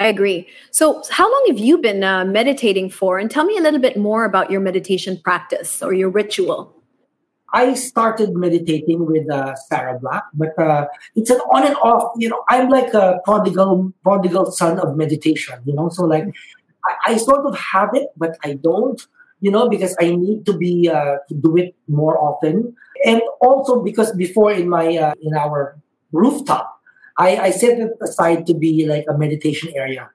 I 0.00 0.08
agree. 0.08 0.48
So, 0.70 1.02
how 1.10 1.30
long 1.30 1.44
have 1.48 1.58
you 1.58 1.78
been 1.78 2.02
uh, 2.02 2.24
meditating 2.24 2.90
for? 2.90 3.18
And 3.18 3.30
tell 3.30 3.44
me 3.44 3.56
a 3.56 3.60
little 3.60 3.80
bit 3.80 3.96
more 3.96 4.24
about 4.24 4.50
your 4.50 4.60
meditation 4.60 5.20
practice 5.22 5.82
or 5.82 5.92
your 5.92 6.10
ritual. 6.10 6.74
I 7.54 7.74
started 7.74 8.34
meditating 8.34 9.06
with 9.06 9.30
uh, 9.30 9.54
Sarah 9.54 9.98
Black, 10.00 10.24
but 10.34 10.58
uh, 10.58 10.86
it's 11.14 11.30
an 11.30 11.38
on 11.54 11.64
and 11.64 11.76
off. 11.76 12.12
You 12.18 12.28
know, 12.28 12.42
I'm 12.48 12.68
like 12.68 12.92
a 12.94 13.20
prodigal, 13.24 13.92
prodigal 14.02 14.50
son 14.50 14.80
of 14.80 14.96
meditation. 14.96 15.60
You 15.64 15.74
know, 15.74 15.88
so 15.88 16.04
like 16.04 16.26
I, 16.84 17.12
I 17.12 17.16
sort 17.16 17.46
of 17.46 17.56
have 17.56 17.90
it, 17.94 18.08
but 18.16 18.36
I 18.42 18.54
don't. 18.54 19.00
You 19.40 19.50
know, 19.50 19.68
because 19.68 19.94
I 20.00 20.16
need 20.16 20.46
to 20.46 20.56
be 20.56 20.90
uh, 20.90 21.16
to 21.28 21.34
do 21.34 21.56
it 21.56 21.76
more 21.86 22.18
often, 22.18 22.74
and 23.04 23.22
also 23.40 23.82
because 23.82 24.10
before 24.12 24.50
in 24.52 24.68
my 24.68 24.96
uh, 24.96 25.14
in 25.22 25.36
our 25.36 25.78
rooftop, 26.12 26.80
I, 27.18 27.36
I 27.36 27.50
set 27.50 27.78
it 27.78 27.92
aside 28.02 28.46
to 28.46 28.54
be 28.54 28.86
like 28.86 29.04
a 29.08 29.16
meditation 29.16 29.70
area. 29.76 30.10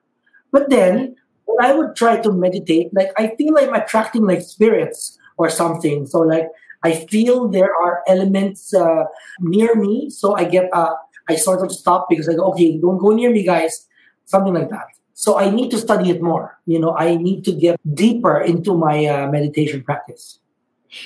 But 0.52 0.68
then 0.68 1.16
when 1.44 1.64
I 1.64 1.72
would 1.72 1.96
try 1.96 2.20
to 2.20 2.32
meditate, 2.32 2.92
like 2.92 3.12
I 3.16 3.34
feel 3.36 3.54
like 3.54 3.68
I'm 3.68 3.74
attracting 3.74 4.26
like 4.26 4.42
spirits 4.42 5.16
or 5.36 5.48
something. 5.48 6.06
So 6.06 6.20
like 6.20 6.48
I 6.82 7.06
feel 7.06 7.48
there 7.48 7.72
are 7.82 8.02
elements 8.06 8.72
uh, 8.72 9.04
near 9.40 9.74
me, 9.74 10.10
so 10.10 10.34
I 10.36 10.44
get 10.44 10.70
uh, 10.72 10.94
I 11.28 11.36
sort 11.36 11.62
of 11.64 11.72
stop 11.72 12.08
because 12.08 12.28
I 12.28 12.34
go, 12.34 12.50
okay, 12.52 12.78
don't 12.78 12.98
go 12.98 13.10
near 13.10 13.30
me, 13.30 13.44
guys, 13.44 13.86
something 14.24 14.54
like 14.54 14.70
that. 14.70 14.86
So 15.14 15.38
I 15.38 15.50
need 15.50 15.70
to 15.70 15.78
study 15.78 16.10
it 16.10 16.22
more. 16.22 16.58
You 16.66 16.80
know, 16.80 16.96
I 16.96 17.16
need 17.16 17.44
to 17.44 17.52
get 17.52 17.78
deeper 17.94 18.40
into 18.40 18.74
my 18.74 19.04
uh, 19.04 19.28
meditation 19.28 19.82
practice. 19.84 20.40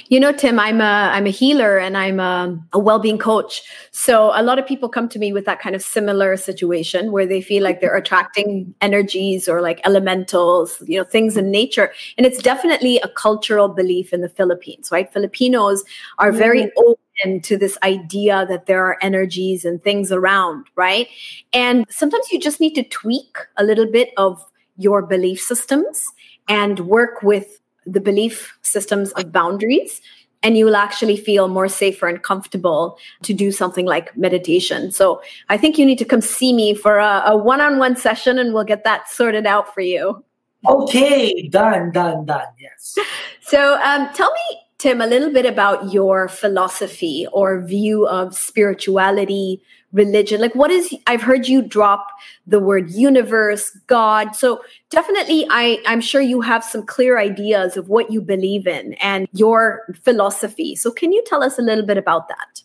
You 0.06 0.18
know, 0.18 0.32
Tim, 0.32 0.58
I'm 0.58 0.80
a 0.80 1.10
I'm 1.12 1.26
a 1.26 1.30
healer 1.30 1.78
and 1.78 1.96
I'm 1.96 2.18
a, 2.18 2.58
a 2.72 2.78
well-being 2.78 3.18
coach. 3.18 3.62
So 3.90 4.32
a 4.34 4.42
lot 4.42 4.58
of 4.58 4.66
people 4.66 4.88
come 4.88 5.08
to 5.10 5.18
me 5.18 5.32
with 5.32 5.44
that 5.44 5.60
kind 5.60 5.74
of 5.74 5.82
similar 5.82 6.36
situation 6.36 7.12
where 7.12 7.26
they 7.26 7.40
feel 7.40 7.62
like 7.62 7.80
they're 7.80 7.96
attracting 7.96 8.74
energies 8.80 9.48
or 9.48 9.60
like 9.60 9.80
elementals, 9.84 10.82
you 10.86 10.98
know, 10.98 11.04
things 11.04 11.36
in 11.36 11.50
nature. 11.50 11.92
And 12.16 12.26
it's 12.26 12.42
definitely 12.42 12.98
a 13.00 13.08
cultural 13.08 13.68
belief 13.68 14.12
in 14.12 14.20
the 14.20 14.28
Philippines, 14.28 14.90
right? 14.90 15.12
Filipinos 15.12 15.84
are 16.18 16.32
very 16.32 16.62
mm-hmm. 16.62 16.78
open 16.78 17.40
to 17.42 17.56
this 17.56 17.78
idea 17.82 18.46
that 18.48 18.66
there 18.66 18.84
are 18.84 18.98
energies 19.02 19.64
and 19.64 19.82
things 19.82 20.10
around, 20.10 20.66
right? 20.76 21.08
And 21.52 21.84
sometimes 21.90 22.32
you 22.32 22.40
just 22.40 22.60
need 22.60 22.74
to 22.74 22.82
tweak 22.84 23.36
a 23.56 23.64
little 23.64 23.86
bit 23.90 24.10
of 24.16 24.44
your 24.76 25.02
belief 25.02 25.40
systems 25.40 26.06
and 26.48 26.80
work 26.80 27.22
with 27.22 27.60
the 27.86 28.00
belief 28.00 28.58
systems 28.62 29.12
of 29.12 29.32
boundaries 29.32 30.00
and 30.44 30.58
you 30.58 30.66
will 30.66 30.76
actually 30.76 31.16
feel 31.16 31.48
more 31.48 31.68
safer 31.68 32.06
and 32.06 32.22
comfortable 32.22 32.98
to 33.22 33.32
do 33.32 33.50
something 33.50 33.86
like 33.86 34.14
meditation. 34.16 34.92
So 34.92 35.22
I 35.48 35.56
think 35.56 35.78
you 35.78 35.86
need 35.86 35.98
to 35.98 36.04
come 36.04 36.20
see 36.20 36.52
me 36.52 36.74
for 36.74 36.98
a, 36.98 37.22
a 37.26 37.36
one-on-one 37.36 37.96
session 37.96 38.38
and 38.38 38.52
we'll 38.52 38.64
get 38.64 38.84
that 38.84 39.08
sorted 39.08 39.46
out 39.46 39.72
for 39.72 39.80
you. 39.80 40.22
Okay, 40.68 41.48
done, 41.48 41.90
done, 41.90 42.26
done. 42.26 42.46
Yes. 42.60 42.96
So 43.46 43.78
um, 43.82 44.08
tell 44.14 44.32
me, 44.32 44.58
Tim, 44.78 45.02
a 45.02 45.06
little 45.06 45.30
bit 45.30 45.44
about 45.44 45.92
your 45.92 46.28
philosophy 46.28 47.26
or 47.30 47.60
view 47.60 48.06
of 48.08 48.34
spirituality, 48.34 49.60
religion? 49.94 50.40
Like 50.40 50.54
what 50.54 50.70
is 50.70 50.94
i've 51.06 51.22
heard 51.22 51.48
you 51.48 51.62
drop 51.62 52.06
the 52.46 52.60
word 52.60 52.90
universe 52.90 53.70
god. 53.86 54.36
So 54.36 54.62
definitely 54.90 55.46
i 55.50 55.78
i'm 55.86 56.00
sure 56.00 56.20
you 56.20 56.42
have 56.42 56.62
some 56.62 56.84
clear 56.84 57.18
ideas 57.18 57.78
of 57.78 57.88
what 57.88 58.10
you 58.10 58.20
believe 58.20 58.66
in 58.66 58.94
and 58.94 59.28
your 59.32 59.86
philosophy. 60.02 60.76
So 60.76 60.90
can 60.90 61.12
you 61.12 61.22
tell 61.26 61.42
us 61.42 61.58
a 61.58 61.62
little 61.62 61.86
bit 61.86 61.96
about 61.96 62.28
that? 62.28 62.62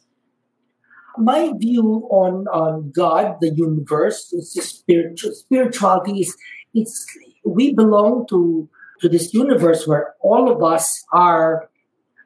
My 1.18 1.54
view 1.58 2.08
on 2.12 2.48
on 2.48 2.92
god 2.92 3.38
the 3.40 3.54
universe 3.54 4.34
is 4.34 4.54
spiritual 4.54 5.34
spirituality 5.34 6.22
is 6.22 6.36
it's 6.74 7.06
we 7.46 7.74
belong 7.74 8.26
to 8.28 8.70
to 9.02 9.10
this 9.10 9.34
universe 9.34 9.88
where 9.88 10.14
all 10.22 10.52
of 10.52 10.64
us 10.64 11.06
are 11.12 11.70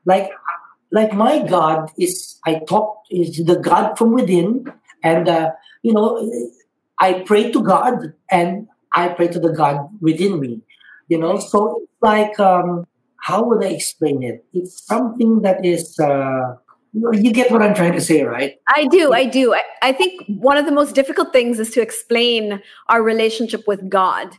like 0.06 0.30
like 0.92 1.14
my 1.14 1.40
god 1.48 1.92
is 1.98 2.40
i 2.46 2.60
talk 2.68 2.98
is 3.10 3.44
the 3.46 3.58
god 3.60 3.98
from 3.98 4.14
within 4.14 4.72
and, 5.04 5.28
uh, 5.28 5.52
you 5.82 5.94
know, 5.94 6.32
I 7.00 7.24
pray 7.26 7.52
to 7.52 7.62
God 7.62 8.14
and 8.32 8.68
I 8.94 9.10
pray 9.10 9.28
to 9.28 9.40
the 9.40 9.52
God 9.52 9.90
within 10.02 10.40
me, 10.40 10.62
you 11.08 11.18
know. 11.18 11.38
So 11.38 11.82
it's 11.84 12.02
like, 12.02 12.40
um, 12.40 12.86
how 13.22 13.44
would 13.44 13.64
I 13.64 13.70
explain 13.70 14.24
it? 14.24 14.46
It's 14.54 14.86
something 14.86 15.42
that 15.42 15.66
is, 15.66 16.00
uh, 16.00 16.56
you 16.94 17.32
get 17.32 17.52
what 17.52 17.62
I'm 17.62 17.74
trying 17.74 17.94
to 17.94 18.02
say, 18.02 18.24
right? 18.24 18.56
I 18.68 18.86
do. 18.86 19.14
I 19.14 19.26
do. 19.26 19.54
I, 19.54 19.62
I 19.82 19.92
think 19.94 20.24
one 20.28 20.58
of 20.58 20.66
the 20.66 20.72
most 20.72 20.94
difficult 20.94 21.34
things 21.34 21.60
is 21.60 21.72
to 21.72 21.82
explain 21.82 22.62
our 22.88 23.02
relationship 23.02 23.68
with 23.68 23.90
God. 23.90 24.38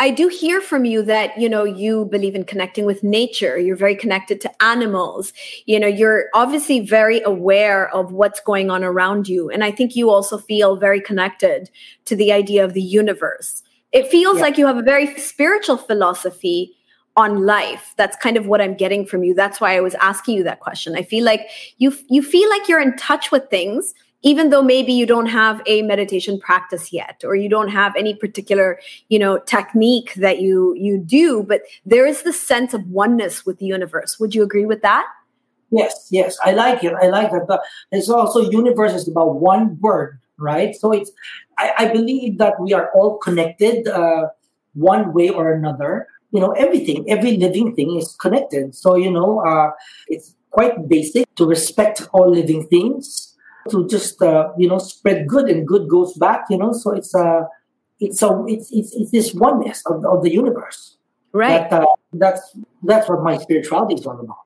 I 0.00 0.10
do 0.10 0.28
hear 0.28 0.60
from 0.60 0.84
you 0.84 1.02
that, 1.02 1.38
you 1.38 1.48
know, 1.48 1.64
you 1.64 2.06
believe 2.06 2.34
in 2.34 2.44
connecting 2.44 2.86
with 2.86 3.04
nature. 3.04 3.56
You're 3.58 3.76
very 3.76 3.94
connected 3.94 4.40
to 4.40 4.62
animals. 4.62 5.32
You 5.66 5.78
know, 5.78 5.86
you're 5.86 6.26
obviously 6.34 6.80
very 6.80 7.20
aware 7.20 7.88
of 7.94 8.12
what's 8.12 8.40
going 8.40 8.70
on 8.70 8.82
around 8.82 9.28
you. 9.28 9.48
And 9.50 9.62
I 9.62 9.70
think 9.70 9.94
you 9.94 10.10
also 10.10 10.38
feel 10.38 10.76
very 10.76 11.00
connected 11.00 11.70
to 12.06 12.16
the 12.16 12.32
idea 12.32 12.64
of 12.64 12.74
the 12.74 12.82
universe. 12.82 13.62
It 13.92 14.08
feels 14.08 14.38
yeah. 14.38 14.42
like 14.42 14.58
you 14.58 14.66
have 14.66 14.78
a 14.78 14.82
very 14.82 15.14
spiritual 15.18 15.76
philosophy 15.76 16.74
on 17.16 17.44
life. 17.44 17.94
That's 17.96 18.16
kind 18.16 18.36
of 18.36 18.46
what 18.46 18.60
i'm 18.60 18.74
getting 18.74 19.04
from 19.06 19.22
you. 19.22 19.34
That's 19.34 19.60
why 19.60 19.76
i 19.76 19.80
was 19.80 19.94
asking 19.96 20.36
you 20.36 20.44
that 20.44 20.60
question. 20.60 20.96
I 20.96 21.02
feel 21.02 21.24
like 21.24 21.48
you 21.78 21.94
you 22.08 22.22
feel 22.22 22.48
like 22.48 22.68
you're 22.68 22.80
in 22.80 22.96
touch 22.96 23.30
with 23.30 23.48
things 23.50 23.94
even 24.24 24.50
though 24.50 24.62
maybe 24.62 24.92
you 24.92 25.04
don't 25.04 25.26
have 25.26 25.60
a 25.66 25.82
meditation 25.82 26.38
practice 26.38 26.92
yet 26.92 27.22
or 27.24 27.34
you 27.34 27.48
don't 27.48 27.68
have 27.68 27.94
any 27.96 28.14
particular 28.14 28.78
you 29.08 29.18
know 29.18 29.38
technique 29.38 30.14
that 30.14 30.40
you 30.40 30.74
you 30.74 30.98
do 30.98 31.42
but 31.42 31.62
there 31.84 32.06
is 32.06 32.22
this 32.22 32.40
sense 32.40 32.72
of 32.72 32.86
oneness 32.88 33.44
with 33.44 33.58
the 33.58 33.66
universe. 33.66 34.18
Would 34.18 34.34
you 34.34 34.42
agree 34.42 34.64
with 34.66 34.82
that? 34.82 35.06
Yes 35.70 36.08
yes. 36.10 36.38
I 36.42 36.52
like 36.52 36.82
it. 36.84 36.94
I 36.94 37.08
like 37.08 37.32
it. 37.32 37.42
But 37.46 37.60
it's 37.90 38.08
also 38.08 38.50
universe 38.50 38.92
is 38.94 39.08
about 39.08 39.34
one 39.36 39.78
word 39.80 40.18
right? 40.38 40.74
So 40.74 40.92
it's 40.92 41.10
i, 41.58 41.72
I 41.78 41.88
believe 41.92 42.38
that 42.38 42.58
we 42.58 42.72
are 42.72 42.90
all 42.94 43.18
connected 43.18 43.86
uh, 43.86 44.28
one 44.74 45.12
way 45.12 45.28
or 45.28 45.52
another 45.52 46.06
you 46.32 46.40
know 46.40 46.52
everything 46.52 47.08
every 47.08 47.36
living 47.36 47.74
thing 47.74 47.96
is 47.96 48.16
connected 48.20 48.74
so 48.74 48.96
you 48.96 49.10
know 49.10 49.40
uh, 49.40 49.70
it's 50.08 50.34
quite 50.50 50.88
basic 50.88 51.32
to 51.36 51.46
respect 51.46 52.08
all 52.12 52.30
living 52.30 52.66
things 52.66 53.34
to 53.70 53.86
just 53.88 54.20
uh, 54.22 54.48
you 54.58 54.68
know 54.68 54.78
spread 54.78 55.26
good 55.28 55.48
and 55.48 55.66
good 55.66 55.88
goes 55.88 56.14
back 56.14 56.44
you 56.50 56.58
know 56.58 56.72
so 56.72 56.92
it's 56.92 57.14
a 57.14 57.18
uh, 57.18 57.44
it's 58.00 58.22
a 58.22 58.44
it's 58.48 58.72
it's, 58.72 58.94
it's 58.94 59.10
this 59.12 59.34
oneness 59.34 59.82
of, 59.86 60.04
of 60.04 60.22
the 60.22 60.30
universe 60.30 60.96
right 61.32 61.70
that, 61.70 61.82
uh, 61.82 61.86
that's 62.14 62.56
that's 62.82 63.08
what 63.08 63.22
my 63.22 63.36
spirituality 63.38 63.94
is 63.94 64.06
all 64.06 64.18
about 64.18 64.38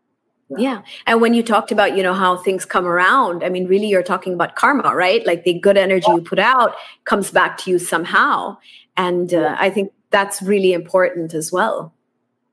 yeah. 0.49 0.57
yeah. 0.59 0.83
And 1.07 1.21
when 1.21 1.35
you 1.35 1.43
talked 1.43 1.73
about, 1.73 1.97
you 1.97 2.05
know, 2.05 2.15
how 2.15 2.37
things 2.37 2.65
come 2.65 2.87
around, 2.87 3.43
I 3.43 3.49
mean, 3.49 3.67
really 3.67 3.89
you're 3.89 4.05
talking 4.05 4.33
about 4.33 4.55
karma, 4.55 4.95
right? 4.95 5.27
Like 5.27 5.43
the 5.43 5.55
good 5.59 5.77
energy 5.77 6.07
you 6.09 6.21
put 6.21 6.39
out 6.39 6.77
comes 7.05 7.33
back 7.33 7.59
to 7.59 7.71
you 7.73 7.81
somehow. 7.81 8.57
And 8.97 9.35
uh, 9.35 9.57
I 9.59 9.71
think 9.71 9.93
that's 10.11 10.43
really 10.43 10.73
important 10.73 11.35
as 11.35 11.53
well. 11.53 11.93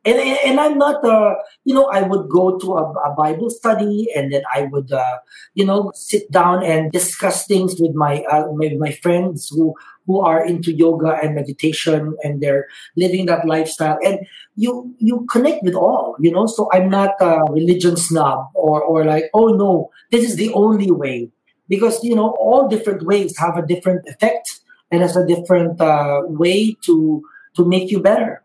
And, 0.06 0.18
and 0.18 0.60
I'm 0.60 0.78
not, 0.78 1.04
uh, 1.06 1.36
you 1.64 1.74
know, 1.74 1.86
I 1.86 2.02
would 2.02 2.28
go 2.30 2.58
to 2.60 2.74
a, 2.74 2.92
a 2.92 3.16
Bible 3.16 3.50
study 3.50 4.10
and 4.14 4.34
then 4.34 4.42
I 4.54 4.64
would, 4.64 4.92
uh, 4.92 5.20
you 5.54 5.66
know, 5.66 5.94
sit 5.96 6.30
down 6.30 6.62
and 6.62 6.92
discuss 6.92 7.48
things 7.48 7.80
with 7.80 7.96
my, 7.96 8.22
uh, 8.24 8.48
with 8.48 8.74
my 8.74 8.92
friends 8.92 9.48
who, 9.50 9.74
who 10.06 10.20
are 10.20 10.46
into 10.46 10.74
yoga 10.74 11.18
and 11.24 11.36
meditation 11.36 12.18
and 12.22 12.42
they're 12.42 12.68
living 12.98 13.28
that 13.28 13.48
lifestyle. 13.48 13.98
And 14.04 14.20
you, 14.58 14.94
you 14.98 15.26
connect 15.32 15.64
with 15.64 15.76
all, 15.76 16.18
you 16.20 16.32
know, 16.32 16.48
so 16.48 16.68
I'm 16.74 16.90
not 16.90 17.12
a 17.22 17.40
religion 17.50 17.96
snob 17.96 18.50
or, 18.56 18.82
or 18.82 19.06
like, 19.06 19.30
oh 19.34 19.56
no, 19.56 19.90
this 20.12 20.26
is 20.30 20.36
the 20.36 20.52
only 20.52 20.92
way 20.92 21.30
because, 21.70 22.04
you 22.04 22.14
know, 22.14 22.36
all 22.42 22.68
different 22.68 23.04
ways 23.04 23.38
have 23.38 23.56
a 23.56 23.66
different 23.66 24.06
effect 24.10 24.60
and 24.92 25.02
has 25.02 25.16
a 25.16 25.26
different 25.26 25.80
uh, 25.80 26.24
way 26.26 26.76
to, 26.84 27.24
to 27.56 27.66
make 27.66 27.92
you 27.92 28.00
better. 28.00 28.44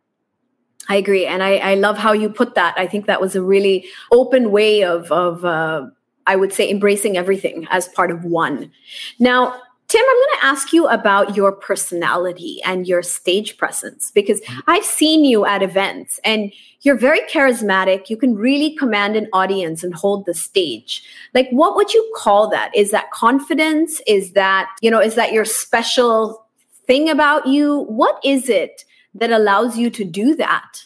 I 0.88 0.96
agree, 0.96 1.26
and 1.26 1.42
I, 1.42 1.56
I 1.56 1.74
love 1.74 1.98
how 1.98 2.12
you 2.12 2.30
put 2.30 2.54
that. 2.54 2.74
I 2.78 2.86
think 2.86 3.06
that 3.06 3.20
was 3.20 3.36
a 3.36 3.42
really 3.42 3.86
open 4.10 4.50
way 4.50 4.82
of 4.82 5.12
of 5.12 5.44
uh, 5.44 5.86
I 6.26 6.36
would 6.36 6.52
say 6.52 6.70
embracing 6.70 7.16
everything 7.16 7.66
as 7.70 7.88
part 7.88 8.10
of 8.10 8.24
one. 8.24 8.70
Now, 9.18 9.60
Tim, 9.88 10.02
I'm 10.06 10.16
going 10.16 10.40
to 10.40 10.46
ask 10.46 10.72
you 10.74 10.86
about 10.86 11.34
your 11.34 11.50
personality 11.50 12.60
and 12.66 12.86
your 12.86 13.02
stage 13.02 13.56
presence 13.56 14.10
because 14.10 14.42
mm-hmm. 14.42 14.60
I've 14.66 14.84
seen 14.84 15.24
you 15.24 15.46
at 15.46 15.62
events 15.62 16.20
and 16.24 16.52
you're 16.82 16.98
very 16.98 17.20
charismatic. 17.20 18.10
You 18.10 18.18
can 18.18 18.34
really 18.34 18.76
command 18.76 19.16
an 19.16 19.28
audience 19.32 19.82
and 19.82 19.94
hold 19.94 20.26
the 20.26 20.34
stage. 20.34 21.02
Like, 21.32 21.48
what 21.50 21.74
would 21.74 21.94
you 21.94 22.12
call 22.14 22.50
that? 22.50 22.70
Is 22.76 22.90
that 22.90 23.10
confidence? 23.12 24.02
Is 24.06 24.32
that, 24.32 24.68
you 24.82 24.90
know, 24.90 25.00
is 25.00 25.14
that 25.14 25.32
your 25.32 25.46
special 25.46 26.46
thing 26.86 27.08
about 27.08 27.46
you? 27.46 27.84
What 27.84 28.20
is 28.22 28.50
it 28.50 28.84
that 29.14 29.30
allows 29.30 29.76
you 29.76 29.90
to 29.90 30.04
do 30.04 30.34
that? 30.36 30.84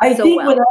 I 0.00 0.14
so 0.14 0.24
think 0.24 0.38
well? 0.38 0.48
when, 0.48 0.60
I, 0.60 0.64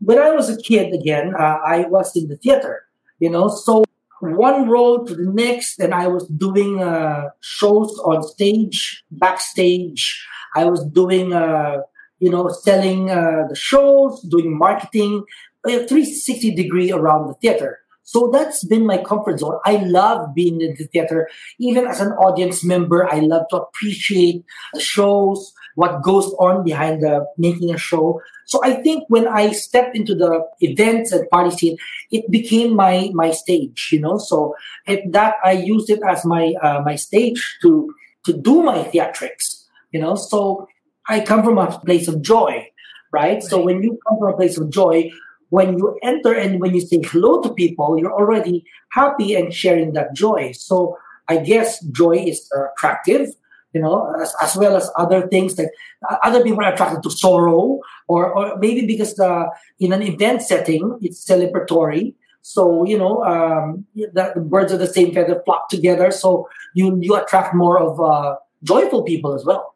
when 0.00 0.18
I 0.18 0.30
was 0.30 0.50
a 0.50 0.60
kid, 0.60 0.92
again, 0.92 1.34
uh, 1.38 1.58
I 1.64 1.86
was 1.88 2.14
in 2.16 2.28
the 2.28 2.36
theater, 2.36 2.84
you 3.18 3.30
know, 3.30 3.48
so 3.48 3.84
one 4.20 4.68
role 4.68 5.04
to 5.04 5.14
the 5.14 5.30
next, 5.30 5.78
and 5.78 5.94
I 5.94 6.06
was 6.06 6.26
doing 6.28 6.82
uh, 6.82 7.30
shows 7.40 7.90
on 8.04 8.22
stage, 8.22 9.04
backstage. 9.10 10.26
I 10.56 10.64
was 10.64 10.84
doing, 10.86 11.32
uh, 11.32 11.78
you 12.20 12.30
know, 12.30 12.48
selling 12.48 13.10
uh, 13.10 13.46
the 13.48 13.56
shows, 13.56 14.22
doing 14.22 14.56
marketing, 14.56 15.24
a 15.66 15.86
360 15.86 16.54
degree 16.54 16.92
around 16.92 17.28
the 17.28 17.34
theater. 17.34 17.80
So 18.04 18.30
that's 18.30 18.64
been 18.64 18.86
my 18.86 18.98
comfort 18.98 19.40
zone. 19.40 19.58
I 19.64 19.76
love 19.76 20.34
being 20.34 20.60
in 20.60 20.74
the 20.78 20.84
theater. 20.84 21.28
Even 21.58 21.86
as 21.86 22.00
an 22.00 22.12
audience 22.12 22.62
member, 22.62 23.10
I 23.10 23.20
love 23.20 23.48
to 23.48 23.62
appreciate 23.62 24.44
shows, 24.78 25.52
what 25.74 26.02
goes 26.02 26.32
on 26.38 26.64
behind 26.64 27.02
the 27.02 27.26
making 27.38 27.74
a 27.74 27.78
show. 27.78 28.20
So 28.44 28.60
I 28.62 28.74
think 28.82 29.04
when 29.08 29.26
I 29.26 29.52
stepped 29.52 29.96
into 29.96 30.14
the 30.14 30.46
events 30.60 31.12
and 31.12 31.28
party 31.30 31.50
scene, 31.50 31.76
it 32.10 32.30
became 32.30 32.76
my 32.76 33.10
my 33.14 33.30
stage, 33.30 33.88
you 33.90 34.00
know. 34.00 34.18
So 34.18 34.54
at 34.86 35.00
that 35.12 35.36
I 35.42 35.52
used 35.52 35.88
it 35.88 36.00
as 36.06 36.24
my 36.24 36.54
uh, 36.62 36.82
my 36.84 36.96
stage 36.96 37.58
to 37.62 37.94
to 38.26 38.32
do 38.32 38.62
my 38.62 38.84
theatrics, 38.84 39.64
you 39.92 40.00
know. 40.00 40.14
So 40.14 40.68
I 41.08 41.20
come 41.20 41.42
from 41.42 41.58
a 41.58 41.78
place 41.80 42.06
of 42.06 42.20
joy, 42.22 42.68
right? 43.12 43.40
right? 43.40 43.42
So 43.42 43.62
when 43.62 43.82
you 43.82 43.98
come 44.06 44.18
from 44.18 44.34
a 44.34 44.36
place 44.36 44.58
of 44.58 44.70
joy, 44.70 45.10
when 45.54 45.78
you 45.78 45.96
enter 46.02 46.32
and 46.34 46.60
when 46.60 46.74
you 46.74 46.80
say 46.80 47.00
hello 47.10 47.40
to 47.42 47.50
people, 47.54 47.96
you're 47.98 48.18
already 48.20 48.56
happy 48.90 49.36
and 49.38 49.54
sharing 49.54 49.92
that 49.92 50.08
joy. 50.12 50.50
So 50.50 50.98
I 51.28 51.36
guess 51.50 51.80
joy 52.00 52.16
is 52.32 52.50
attractive, 52.50 53.28
you 53.72 53.80
know, 53.80 53.96
as, 54.20 54.34
as 54.42 54.56
well 54.56 54.74
as 54.76 54.90
other 54.96 55.28
things 55.28 55.54
that 55.54 55.70
uh, 56.10 56.16
other 56.24 56.42
people 56.42 56.64
are 56.64 56.72
attracted 56.72 57.04
to 57.04 57.10
sorrow, 57.10 57.78
or, 58.08 58.22
or 58.36 58.58
maybe 58.58 58.84
because 58.84 59.14
the, 59.14 59.48
in 59.78 59.92
an 59.92 60.02
event 60.02 60.42
setting, 60.42 60.98
it's 61.00 61.24
celebratory. 61.24 62.14
So, 62.42 62.84
you 62.84 62.98
know, 62.98 63.22
um, 63.24 63.86
the, 63.94 64.32
the 64.34 64.40
birds 64.40 64.72
of 64.72 64.80
the 64.80 64.92
same 64.98 65.14
feather 65.14 65.40
flock 65.44 65.68
together. 65.68 66.10
So 66.10 66.48
you, 66.74 66.98
you 67.00 67.14
attract 67.14 67.54
more 67.54 67.78
of 67.78 68.00
uh, 68.00 68.36
joyful 68.64 69.02
people 69.04 69.34
as 69.34 69.44
well. 69.44 69.74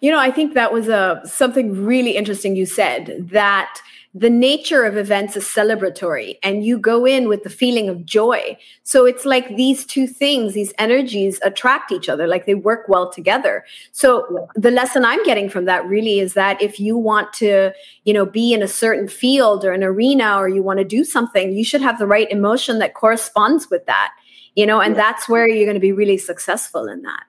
You 0.00 0.10
know, 0.10 0.18
I 0.18 0.30
think 0.30 0.54
that 0.54 0.72
was 0.72 0.88
a 0.88 0.96
uh, 0.96 1.26
something 1.26 1.84
really 1.84 2.16
interesting 2.16 2.56
you 2.56 2.64
said 2.64 3.28
that 3.30 3.78
the 4.18 4.30
nature 4.30 4.84
of 4.84 4.96
events 4.96 5.36
is 5.36 5.44
celebratory 5.44 6.38
and 6.42 6.64
you 6.64 6.78
go 6.78 7.04
in 7.04 7.28
with 7.28 7.42
the 7.42 7.50
feeling 7.50 7.90
of 7.90 8.06
joy. 8.06 8.56
So 8.82 9.04
it's 9.04 9.26
like 9.26 9.56
these 9.56 9.84
two 9.84 10.06
things, 10.06 10.54
these 10.54 10.72
energies 10.78 11.38
attract 11.42 11.92
each 11.92 12.08
other, 12.08 12.26
like 12.26 12.46
they 12.46 12.54
work 12.54 12.88
well 12.88 13.10
together. 13.12 13.66
So 13.92 14.48
the 14.54 14.70
lesson 14.70 15.04
I'm 15.04 15.22
getting 15.24 15.50
from 15.50 15.66
that 15.66 15.84
really 15.86 16.18
is 16.18 16.32
that 16.32 16.60
if 16.62 16.80
you 16.80 16.96
want 16.96 17.34
to, 17.34 17.72
you 18.04 18.14
know, 18.14 18.24
be 18.24 18.54
in 18.54 18.62
a 18.62 18.68
certain 18.68 19.06
field 19.06 19.66
or 19.66 19.72
an 19.72 19.84
arena 19.84 20.38
or 20.38 20.48
you 20.48 20.62
want 20.62 20.78
to 20.78 20.84
do 20.84 21.04
something, 21.04 21.52
you 21.52 21.64
should 21.64 21.82
have 21.82 21.98
the 21.98 22.06
right 22.06 22.30
emotion 22.30 22.78
that 22.78 22.94
corresponds 22.94 23.68
with 23.68 23.84
that. 23.84 24.12
You 24.54 24.64
know, 24.64 24.80
and 24.80 24.96
that's 24.96 25.28
where 25.28 25.46
you're 25.46 25.66
going 25.66 25.74
to 25.74 25.80
be 25.80 25.92
really 25.92 26.16
successful 26.16 26.88
in 26.88 27.02
that 27.02 27.24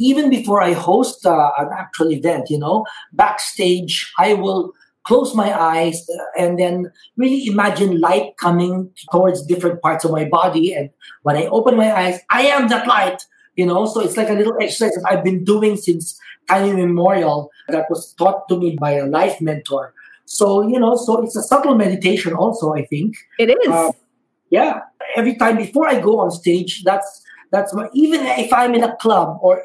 even 0.00 0.30
before 0.30 0.62
I 0.62 0.74
host 0.74 1.26
uh, 1.26 1.50
an 1.58 1.70
actual 1.76 2.12
event, 2.12 2.50
you 2.50 2.58
know, 2.58 2.86
backstage, 3.12 4.12
I 4.16 4.34
will 4.34 4.72
close 5.08 5.34
my 5.34 5.50
eyes 5.58 6.06
and 6.38 6.58
then 6.58 6.92
really 7.16 7.46
imagine 7.46 7.98
light 7.98 8.36
coming 8.36 8.92
towards 9.10 9.44
different 9.46 9.80
parts 9.80 10.04
of 10.04 10.10
my 10.10 10.26
body. 10.26 10.74
And 10.74 10.90
when 11.22 11.36
I 11.36 11.46
open 11.46 11.76
my 11.76 11.90
eyes, 11.90 12.20
I 12.30 12.42
am 12.42 12.68
that 12.68 12.86
light, 12.86 13.22
you 13.56 13.64
know. 13.64 13.86
So 13.86 14.00
it's 14.00 14.18
like 14.18 14.28
a 14.28 14.34
little 14.34 14.56
exercise 14.60 14.94
that 14.96 15.06
I've 15.10 15.24
been 15.24 15.44
doing 15.44 15.78
since 15.78 16.20
time 16.46 16.68
immemorial 16.68 17.50
that 17.68 17.86
was 17.88 18.12
taught 18.18 18.48
to 18.50 18.58
me 18.58 18.76
by 18.78 18.92
a 18.92 19.06
life 19.06 19.40
mentor. 19.40 19.94
So, 20.26 20.68
you 20.68 20.78
know, 20.78 20.94
so 20.94 21.24
it's 21.24 21.36
a 21.36 21.42
subtle 21.42 21.74
meditation 21.74 22.34
also, 22.34 22.74
I 22.74 22.84
think. 22.84 23.16
It 23.38 23.48
is. 23.48 23.68
Uh, 23.68 23.92
yeah. 24.50 24.80
Every 25.16 25.36
time 25.36 25.56
before 25.56 25.88
I 25.88 26.00
go 26.00 26.20
on 26.20 26.30
stage, 26.30 26.84
that's 26.84 27.24
that's 27.50 27.72
my, 27.72 27.88
even 27.94 28.20
if 28.44 28.52
I'm 28.52 28.74
in 28.74 28.84
a 28.84 28.94
club 28.96 29.38
or 29.40 29.64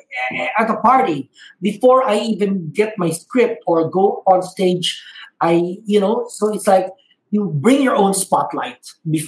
at 0.58 0.70
a 0.70 0.78
party, 0.78 1.30
before 1.62 2.08
I 2.08 2.20
even 2.20 2.72
get 2.72 2.94
my 2.98 3.10
script 3.10 3.62
or 3.68 3.90
go 3.90 4.24
on 4.26 4.42
stage, 4.42 5.04
I, 5.44 5.78
you 5.86 6.00
know, 6.00 6.26
so 6.30 6.54
it's 6.54 6.68
like 6.68 6.88
you 7.32 7.52
bring 7.66 7.82
your 7.84 7.96
own 7.96 8.14
spotlight 8.14 8.80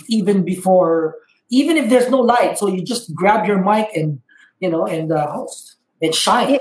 even 0.07 0.45
before, 0.45 1.15
even 1.49 1.75
if 1.75 1.89
there's 1.89 2.09
no 2.09 2.21
light. 2.21 2.57
So 2.57 2.67
you 2.67 2.81
just 2.81 3.13
grab 3.13 3.45
your 3.45 3.61
mic 3.61 3.89
and, 3.93 4.21
you 4.61 4.69
know, 4.69 4.87
and 4.87 5.11
uh, 5.11 5.27
host 5.29 5.75
and 6.01 6.15
shine. 6.15 6.59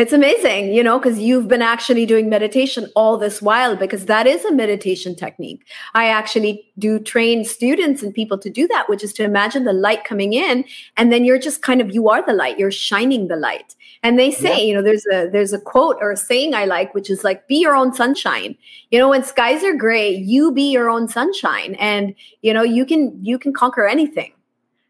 It's 0.00 0.14
amazing, 0.14 0.72
you 0.72 0.82
know, 0.82 0.98
because 0.98 1.18
you've 1.18 1.46
been 1.46 1.60
actually 1.60 2.06
doing 2.06 2.30
meditation 2.30 2.90
all 2.96 3.18
this 3.18 3.42
while 3.42 3.76
because 3.76 4.06
that 4.06 4.26
is 4.26 4.44
a 4.46 4.52
meditation 4.52 5.14
technique. 5.14 5.66
I 5.92 6.06
actually 6.06 6.64
do 6.78 6.98
train 6.98 7.44
students 7.44 8.02
and 8.02 8.14
people 8.14 8.38
to 8.38 8.48
do 8.48 8.66
that, 8.68 8.88
which 8.88 9.04
is 9.04 9.12
to 9.14 9.24
imagine 9.24 9.64
the 9.64 9.74
light 9.74 10.04
coming 10.04 10.32
in 10.32 10.64
and 10.96 11.12
then 11.12 11.26
you're 11.26 11.38
just 11.38 11.60
kind 11.60 11.82
of 11.82 11.94
you 11.94 12.08
are 12.08 12.24
the 12.24 12.32
light, 12.32 12.58
you're 12.58 12.70
shining 12.70 13.28
the 13.28 13.36
light. 13.36 13.76
And 14.02 14.18
they 14.18 14.30
say, 14.30 14.60
yeah. 14.60 14.64
you 14.64 14.74
know, 14.74 14.80
there's 14.82 15.04
a 15.12 15.28
there's 15.28 15.52
a 15.52 15.60
quote 15.60 15.98
or 16.00 16.12
a 16.12 16.16
saying 16.16 16.54
I 16.54 16.64
like, 16.64 16.94
which 16.94 17.10
is 17.10 17.22
like, 17.22 17.46
be 17.46 17.56
your 17.56 17.76
own 17.76 17.92
sunshine. 17.92 18.56
You 18.90 18.98
know, 18.98 19.10
when 19.10 19.22
skies 19.22 19.62
are 19.64 19.74
gray, 19.74 20.14
you 20.14 20.50
be 20.50 20.70
your 20.72 20.88
own 20.88 21.08
sunshine. 21.08 21.74
And 21.74 22.14
you 22.40 22.54
know, 22.54 22.62
you 22.62 22.86
can 22.86 23.18
you 23.22 23.38
can 23.38 23.52
conquer 23.52 23.86
anything. 23.86 24.32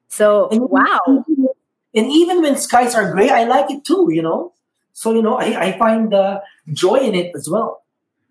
So 0.07 0.49
wow. 0.53 1.25
And 1.97 2.07
even 2.13 2.43
when 2.43 2.57
skies 2.57 2.95
are 2.95 3.11
gray, 3.11 3.31
I 3.31 3.43
like 3.45 3.69
it 3.73 3.85
too, 3.85 4.11
you 4.13 4.23
know 4.23 4.53
so, 5.01 5.15
you 5.15 5.23
know, 5.23 5.37
I, 5.37 5.69
I 5.69 5.79
find 5.79 6.13
the 6.13 6.43
joy 6.75 6.97
in 6.97 7.15
it 7.15 7.33
as 7.35 7.49
well. 7.49 7.85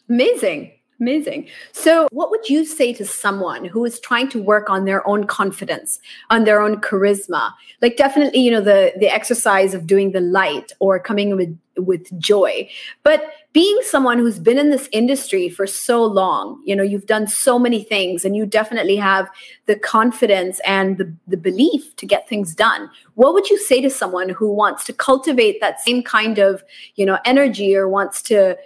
Amazing. 0.07 0.71
Amazing. 0.99 1.49
So, 1.71 2.07
what 2.11 2.29
would 2.29 2.47
you 2.47 2.63
say 2.63 2.93
to 2.93 3.05
someone 3.05 3.65
who 3.65 3.83
is 3.85 3.99
trying 3.99 4.29
to 4.29 4.43
work 4.43 4.69
on 4.69 4.85
their 4.85 5.07
own 5.07 5.25
confidence, 5.25 5.99
on 6.29 6.43
their 6.43 6.61
own 6.61 6.79
charisma? 6.79 7.53
Like, 7.81 7.97
definitely, 7.97 8.41
you 8.41 8.51
know, 8.51 8.61
the 8.61 8.93
the 8.99 9.07
exercise 9.07 9.73
of 9.73 9.87
doing 9.87 10.11
the 10.11 10.19
light 10.19 10.71
or 10.79 10.99
coming 10.99 11.35
with 11.35 11.57
with 11.75 12.05
joy. 12.19 12.69
But 13.01 13.23
being 13.51 13.77
someone 13.81 14.19
who's 14.19 14.39
been 14.39 14.57
in 14.57 14.69
this 14.69 14.87
industry 14.91 15.49
for 15.49 15.65
so 15.65 16.03
long, 16.03 16.61
you 16.65 16.75
know, 16.75 16.83
you've 16.83 17.07
done 17.07 17.25
so 17.25 17.57
many 17.57 17.83
things, 17.83 18.23
and 18.23 18.35
you 18.35 18.45
definitely 18.45 18.95
have 18.95 19.29
the 19.65 19.75
confidence 19.75 20.59
and 20.65 20.97
the 20.97 21.13
the 21.27 21.37
belief 21.37 21.95
to 21.95 22.05
get 22.05 22.29
things 22.29 22.53
done. 22.53 22.89
What 23.15 23.33
would 23.33 23.49
you 23.49 23.57
say 23.57 23.81
to 23.81 23.89
someone 23.89 24.29
who 24.29 24.53
wants 24.53 24.83
to 24.85 24.93
cultivate 24.93 25.61
that 25.61 25.79
same 25.79 26.03
kind 26.03 26.37
of, 26.37 26.63
you 26.95 27.05
know, 27.05 27.17
energy 27.25 27.75
or 27.75 27.87
wants 27.87 28.21
to 28.23 28.57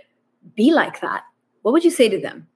be 0.56 0.74
like 0.74 1.00
that? 1.02 1.24
what 1.64 1.72
would 1.72 1.84
you 1.84 1.92
say 1.92 2.08
to 2.10 2.20
them? 2.20 2.48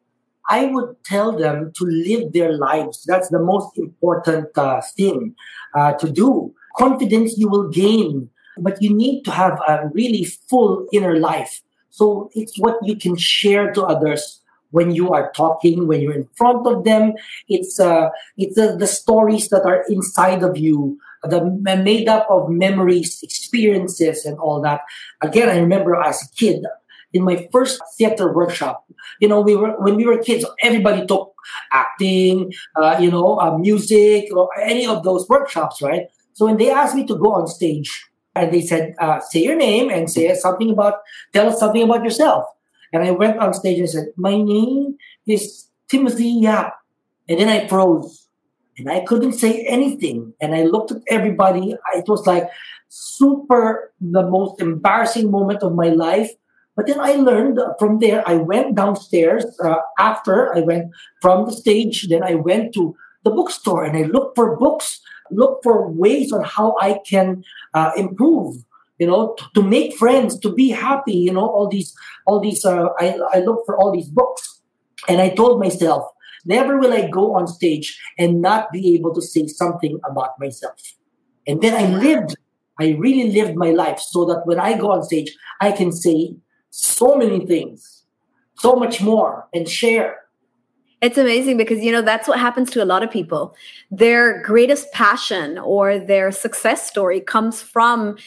I 0.50 0.66
would 0.66 0.96
tell 1.04 1.38
them 1.38 1.74
to 1.76 1.86
live 1.86 2.32
their 2.32 2.54
lives. 2.54 3.04
That's 3.06 3.30
the 3.30 3.40
most 3.40 3.78
important 3.78 4.58
uh, 4.58 4.82
thing 4.96 5.36
uh, 5.74 5.94
to 5.94 6.10
do. 6.10 6.54
Confidence 6.78 7.38
you 7.38 7.50
will 7.50 7.70
gain, 7.70 8.30
but 8.60 8.82
you 8.82 8.96
need 8.96 9.24
to 9.24 9.32
have 9.32 9.60
a 9.68 9.90
really 9.94 10.24
full 10.24 10.86
inner 10.94 11.18
life. 11.18 11.62
So 11.98 12.30
it's 12.36 12.60
what 12.60 12.78
you 12.84 12.96
can 12.96 13.16
share 13.18 13.74
to 13.74 13.82
others 13.84 14.40
when 14.70 14.92
you 14.92 15.14
are 15.14 15.32
talking, 15.32 15.88
when 15.88 16.00
you're 16.02 16.14
in 16.14 16.30
front 16.36 16.68
of 16.68 16.84
them. 16.84 17.14
It's 17.48 17.80
uh, 17.80 18.10
it's 18.38 18.56
the 18.56 18.86
stories 18.86 19.50
that 19.50 19.66
are 19.66 19.84
inside 19.90 20.44
of 20.44 20.58
you, 20.58 21.00
the 21.24 21.44
made 21.44 22.08
up 22.08 22.28
of 22.30 22.52
memories, 22.52 23.20
experiences, 23.24 24.26
and 24.26 24.38
all 24.38 24.62
that. 24.62 24.82
Again, 25.22 25.50
I 25.50 25.58
remember 25.58 25.96
as 25.96 26.22
a 26.22 26.30
kid, 26.36 26.64
in 27.14 27.24
my 27.24 27.48
first 27.52 27.82
theater 27.98 28.32
workshop, 28.32 28.86
you 29.20 29.28
know, 29.28 29.42
we 29.42 29.56
were 29.56 29.74
when 29.82 29.96
we 29.96 30.06
were 30.06 30.20
kids, 30.20 30.46
everybody 30.62 31.04
took 31.08 31.34
acting, 31.72 32.54
uh, 32.80 32.98
you 33.00 33.10
know, 33.10 33.40
uh, 33.40 33.58
music, 33.58 34.26
or 34.36 34.50
any 34.62 34.86
of 34.86 35.04
those 35.04 35.28
workshops, 35.28 35.82
right? 35.82 36.04
So 36.34 36.46
when 36.46 36.58
they 36.58 36.70
asked 36.70 36.94
me 36.94 37.08
to 37.08 37.16
go 37.16 37.34
on 37.34 37.48
stage, 37.48 37.90
and 38.38 38.54
they 38.54 38.62
said, 38.62 38.96
uh, 39.00 39.20
"Say 39.20 39.44
your 39.44 39.56
name 39.56 39.90
and 39.90 40.10
say 40.10 40.34
something 40.36 40.72
about, 40.72 41.02
tell 41.34 41.50
us 41.50 41.60
something 41.60 41.84
about 41.84 42.04
yourself," 42.04 42.46
and 42.94 43.04
I 43.04 43.12
went 43.12 43.40
on 43.40 43.54
stage 43.54 43.80
and 43.80 43.90
said, 43.90 44.08
"My 44.16 44.36
name 44.42 44.98
is 45.28 45.68
Timothy 45.90 46.30
Yap," 46.30 46.74
and 47.28 47.40
then 47.40 47.50
I 47.50 47.68
froze, 47.68 48.28
and 48.78 48.90
I 48.90 49.02
couldn't 49.02 49.34
say 49.34 49.66
anything, 49.66 50.34
and 50.40 50.56
I 50.56 50.64
looked 50.64 50.92
at 50.92 51.02
everybody. 51.08 51.76
It 51.96 52.08
was 52.08 52.26
like 52.28 52.50
super 52.90 53.92
the 54.00 54.24
most 54.24 54.62
embarrassing 54.62 55.30
moment 55.30 55.62
of 55.62 55.74
my 55.74 55.90
life 55.90 56.32
but 56.78 56.86
then 56.86 57.00
I 57.00 57.14
learned 57.14 57.60
from 57.80 57.98
there. 57.98 58.24
I 58.30 58.36
went 58.36 58.76
downstairs 58.76 59.44
uh, 59.66 59.82
after 59.98 60.56
I 60.56 60.62
went 60.62 60.94
from 61.22 61.48
the 61.48 61.52
stage. 61.52 62.08
Then 62.08 62.22
I 62.22 62.36
went 62.36 62.72
to 62.76 62.96
the 63.26 63.32
bookstore 63.32 63.84
and 63.84 63.98
I 63.98 64.04
looked 64.04 64.38
for 64.38 64.56
books, 64.56 65.02
look 65.32 65.62
for 65.64 65.90
ways 65.90 66.32
on 66.32 66.44
how 66.44 66.76
I 66.82 67.00
can 67.06 67.44
uh, 67.74 67.92
improve. 67.96 68.64
You 69.00 69.06
know, 69.06 69.36
to, 69.54 69.62
make 69.62 69.96
friends, 69.96 70.40
to 70.40 70.52
be 70.52 70.70
happy. 70.70 71.14
You 71.14 71.32
know, 71.32 71.48
all 71.48 71.68
these, 71.68 71.94
all 72.26 72.40
these. 72.40 72.66
Uh, 72.66 72.88
I 72.98 73.20
I 73.34 73.40
look 73.42 73.64
for 73.66 73.78
all 73.78 73.92
these 73.92 74.10
books, 74.10 74.62
and 75.08 75.22
I 75.22 75.30
told 75.30 75.60
myself, 75.60 76.04
never 76.46 76.80
will 76.80 76.94
I 76.94 77.08
go 77.08 77.36
on 77.36 77.46
stage 77.46 78.00
and 78.18 78.42
not 78.42 78.72
be 78.72 78.96
able 78.96 79.14
to 79.14 79.22
say 79.22 79.46
something 79.46 80.00
about 80.10 80.40
myself. 80.40 80.82
And 81.46 81.62
then 81.62 81.76
I 81.76 81.88
lived. 81.98 82.36
I 82.80 82.96
really 83.00 83.32
lived 83.32 83.56
my 83.56 83.72
life 83.72 84.00
so 84.00 84.26
that 84.26 84.46
when 84.46 84.60
I 84.60 84.78
go 84.78 84.92
on 84.92 85.04
stage, 85.04 85.36
I 85.62 85.72
can 85.72 85.92
say 85.92 86.36
so 86.70 87.16
many 87.16 87.46
things, 87.46 88.04
so 88.58 88.76
much 88.76 89.02
more, 89.02 89.48
and 89.54 89.68
share. 89.68 90.27
It's 91.02 91.18
amazing 91.18 91.58
because, 91.58 91.84
you 91.84 91.92
know, 91.92 92.02
that's 92.02 92.28
what 92.28 92.40
happens 92.40 92.72
to 92.72 92.84
a 92.84 92.86
lot 92.86 93.04
of 93.04 93.12
people. 93.12 93.56
Their 93.92 94.42
greatest 94.42 94.92
passion 94.92 95.58
or 95.60 96.00
their 96.00 96.32
success 96.32 96.88
story 96.88 97.22
comes 97.22 97.62
from 97.62 98.18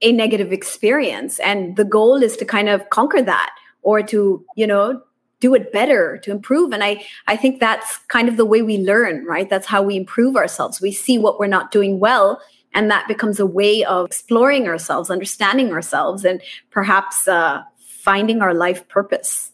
a 0.00 0.12
negative 0.12 0.52
experience. 0.52 1.40
And 1.40 1.76
the 1.76 1.84
goal 1.84 2.22
is 2.22 2.36
to 2.36 2.44
kind 2.44 2.68
of 2.68 2.88
conquer 2.90 3.22
that 3.22 3.54
or 3.82 4.02
to, 4.02 4.44
you 4.56 4.66
know, 4.66 5.02
do 5.40 5.54
it 5.54 5.72
better 5.72 6.18
to 6.18 6.30
improve 6.30 6.72
and 6.72 6.84
i 6.84 7.04
i 7.26 7.34
think 7.34 7.58
that's 7.58 7.96
kind 8.06 8.28
of 8.28 8.36
the 8.36 8.44
way 8.44 8.62
we 8.62 8.78
learn 8.78 9.24
right 9.24 9.50
that's 9.50 9.66
how 9.66 9.82
we 9.82 9.96
improve 9.96 10.36
ourselves 10.36 10.80
we 10.80 10.92
see 10.92 11.18
what 11.18 11.40
we're 11.40 11.48
not 11.48 11.72
doing 11.72 11.98
well 11.98 12.40
and 12.74 12.88
that 12.92 13.08
becomes 13.08 13.40
a 13.40 13.44
way 13.44 13.82
of 13.82 14.06
exploring 14.06 14.68
ourselves 14.68 15.10
understanding 15.10 15.72
ourselves 15.72 16.24
and 16.24 16.40
perhaps 16.70 17.26
uh, 17.26 17.60
finding 18.02 18.42
our 18.42 18.52
life 18.52 18.88
purpose. 18.88 19.51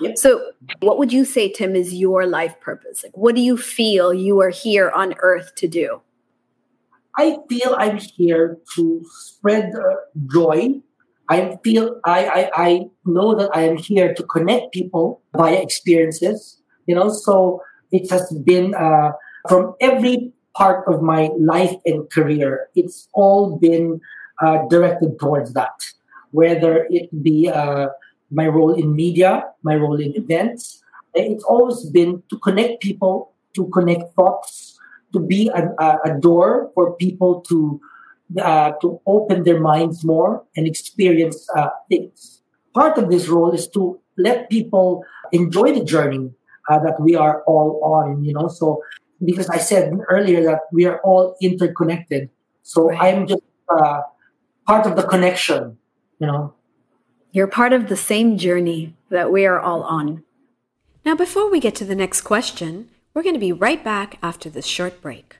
Yep. 0.00 0.18
So, 0.18 0.52
what 0.80 0.98
would 0.98 1.12
you 1.12 1.24
say, 1.24 1.50
Tim, 1.50 1.76
is 1.76 1.94
your 1.94 2.26
life 2.26 2.58
purpose? 2.60 3.04
Like, 3.04 3.16
what 3.16 3.34
do 3.34 3.40
you 3.40 3.56
feel 3.56 4.12
you 4.14 4.40
are 4.40 4.50
here 4.50 4.90
on 4.90 5.14
earth 5.18 5.54
to 5.56 5.68
do? 5.68 6.00
I 7.16 7.38
feel 7.48 7.74
I'm 7.78 7.98
here 7.98 8.58
to 8.74 9.04
spread 9.10 9.74
uh, 9.74 9.94
joy. 10.32 10.80
I 11.28 11.58
feel 11.62 12.00
I, 12.04 12.26
I 12.26 12.50
I 12.54 12.90
know 13.04 13.34
that 13.34 13.50
I 13.54 13.62
am 13.62 13.76
here 13.76 14.14
to 14.14 14.22
connect 14.24 14.72
people 14.72 15.20
via 15.36 15.60
experiences. 15.60 16.60
You 16.86 16.94
know, 16.94 17.10
so 17.10 17.62
it 17.90 18.10
has 18.10 18.32
been 18.44 18.74
uh, 18.74 19.12
from 19.48 19.74
every 19.80 20.32
part 20.56 20.86
of 20.88 21.02
my 21.02 21.30
life 21.38 21.74
and 21.86 22.10
career. 22.10 22.68
It's 22.74 23.08
all 23.12 23.56
been 23.58 24.00
uh, 24.42 24.66
directed 24.68 25.18
towards 25.18 25.52
that, 25.52 25.72
whether 26.30 26.86
it 26.90 27.08
be 27.22 27.48
uh, 27.48 27.88
my 28.32 28.46
role 28.46 28.72
in 28.74 28.96
media, 28.96 29.44
my 29.62 29.76
role 29.76 30.00
in 30.00 30.16
events. 30.16 30.82
It's 31.14 31.44
always 31.44 31.84
been 31.90 32.22
to 32.30 32.38
connect 32.38 32.82
people, 32.82 33.32
to 33.54 33.68
connect 33.68 34.14
thoughts, 34.14 34.78
to 35.12 35.20
be 35.20 35.50
a, 35.54 35.68
a 36.04 36.18
door 36.18 36.70
for 36.74 36.96
people 36.96 37.42
to 37.42 37.80
uh, 38.40 38.72
to 38.80 38.98
open 39.06 39.44
their 39.44 39.60
minds 39.60 40.04
more 40.04 40.42
and 40.56 40.66
experience 40.66 41.46
uh, 41.54 41.68
things. 41.90 42.40
Part 42.74 42.96
of 42.96 43.10
this 43.10 43.28
role 43.28 43.52
is 43.52 43.68
to 43.68 44.00
let 44.16 44.48
people 44.48 45.04
enjoy 45.32 45.74
the 45.74 45.84
journey 45.84 46.30
uh, 46.70 46.78
that 46.78 46.98
we 46.98 47.14
are 47.14 47.42
all 47.44 47.80
on. 47.84 48.24
You 48.24 48.32
know, 48.32 48.48
so 48.48 48.82
because 49.22 49.48
I 49.50 49.58
said 49.58 49.92
earlier 50.08 50.42
that 50.44 50.60
we 50.72 50.86
are 50.86 51.00
all 51.04 51.36
interconnected, 51.42 52.30
so 52.62 52.88
right. 52.88 53.14
I'm 53.14 53.26
just 53.26 53.42
uh, 53.68 54.00
part 54.66 54.86
of 54.86 54.96
the 54.96 55.02
connection. 55.02 55.76
You 56.18 56.26
know, 56.28 56.54
you're 57.32 57.46
part 57.46 57.72
of 57.72 57.88
the 57.88 57.96
same 57.96 58.36
journey 58.36 58.94
that 59.10 59.32
we 59.32 59.46
are 59.46 59.58
all 59.58 59.82
on. 59.82 60.22
Now, 61.04 61.16
before 61.16 61.50
we 61.50 61.58
get 61.58 61.74
to 61.76 61.84
the 61.84 61.94
next 61.94 62.20
question, 62.20 62.88
we're 63.12 63.22
going 63.22 63.34
to 63.34 63.40
be 63.40 63.52
right 63.52 63.82
back 63.82 64.18
after 64.22 64.48
this 64.48 64.66
short 64.66 65.00
break. 65.00 65.38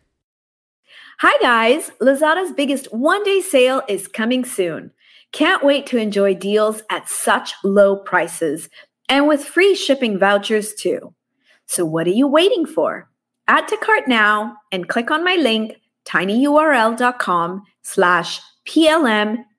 Hi, 1.20 1.38
guys. 1.40 1.90
Lazada's 2.00 2.52
biggest 2.52 2.92
one 2.92 3.22
day 3.22 3.40
sale 3.40 3.82
is 3.88 4.08
coming 4.08 4.44
soon. 4.44 4.90
Can't 5.30 5.62
wait 5.62 5.86
to 5.86 5.98
enjoy 5.98 6.34
deals 6.34 6.82
at 6.90 7.08
such 7.08 7.52
low 7.62 7.96
prices 7.96 8.68
and 9.08 9.28
with 9.28 9.44
free 9.44 9.74
shipping 9.74 10.18
vouchers 10.18 10.74
too. 10.74 11.14
So, 11.66 11.84
what 11.84 12.06
are 12.06 12.10
you 12.10 12.26
waiting 12.26 12.66
for? 12.66 13.08
Add 13.46 13.68
to 13.68 13.76
cart 13.76 14.08
now 14.08 14.56
and 14.72 14.88
click 14.88 15.10
on 15.10 15.24
my 15.24 15.36
link 15.36 15.76
tinyurl.com 16.04 17.62
slash 17.82 18.40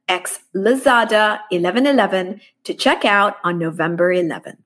plmx 0.10 0.40
lazada 0.56 1.40
1111 1.52 2.42
to 2.64 2.74
check 2.74 3.06
out 3.06 3.38
on 3.44 3.58
November 3.58 4.14
11th. 4.14 4.58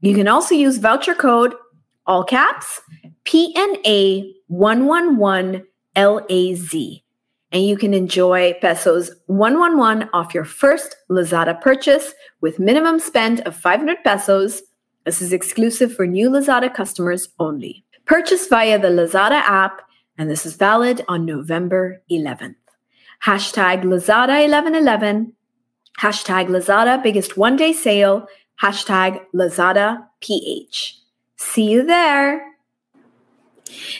You 0.00 0.14
can 0.14 0.28
also 0.28 0.54
use 0.54 0.78
voucher 0.78 1.14
code 1.14 1.54
all 2.06 2.24
caps 2.24 2.80
PNA 3.24 4.32
111 4.46 5.66
LAZ. 5.96 7.02
And 7.50 7.64
you 7.64 7.76
can 7.76 7.94
enjoy 7.94 8.54
pesos 8.60 9.10
111 9.26 10.10
off 10.12 10.34
your 10.34 10.44
first 10.44 10.96
Lazada 11.10 11.60
purchase 11.60 12.14
with 12.40 12.58
minimum 12.58 13.00
spend 13.00 13.40
of 13.40 13.56
500 13.56 14.04
pesos. 14.04 14.62
This 15.04 15.22
is 15.22 15.32
exclusive 15.32 15.94
for 15.94 16.06
new 16.06 16.28
Lazada 16.28 16.72
customers 16.72 17.30
only. 17.38 17.84
Purchase 18.04 18.46
via 18.48 18.78
the 18.78 18.88
Lazada 18.88 19.40
app, 19.42 19.82
and 20.18 20.30
this 20.30 20.44
is 20.44 20.56
valid 20.56 21.04
on 21.08 21.24
November 21.24 22.02
11th. 22.10 22.56
Hashtag 23.24 23.82
Lazada 23.82 24.40
1111, 24.40 25.32
hashtag 26.00 26.48
Lazada 26.48 27.02
biggest 27.02 27.36
one 27.36 27.56
day 27.56 27.72
sale, 27.72 28.26
hashtag 28.62 29.20
Lazada 29.34 30.06
PH. 30.20 30.98
See 31.36 31.70
you 31.70 31.84
there. 31.84 32.44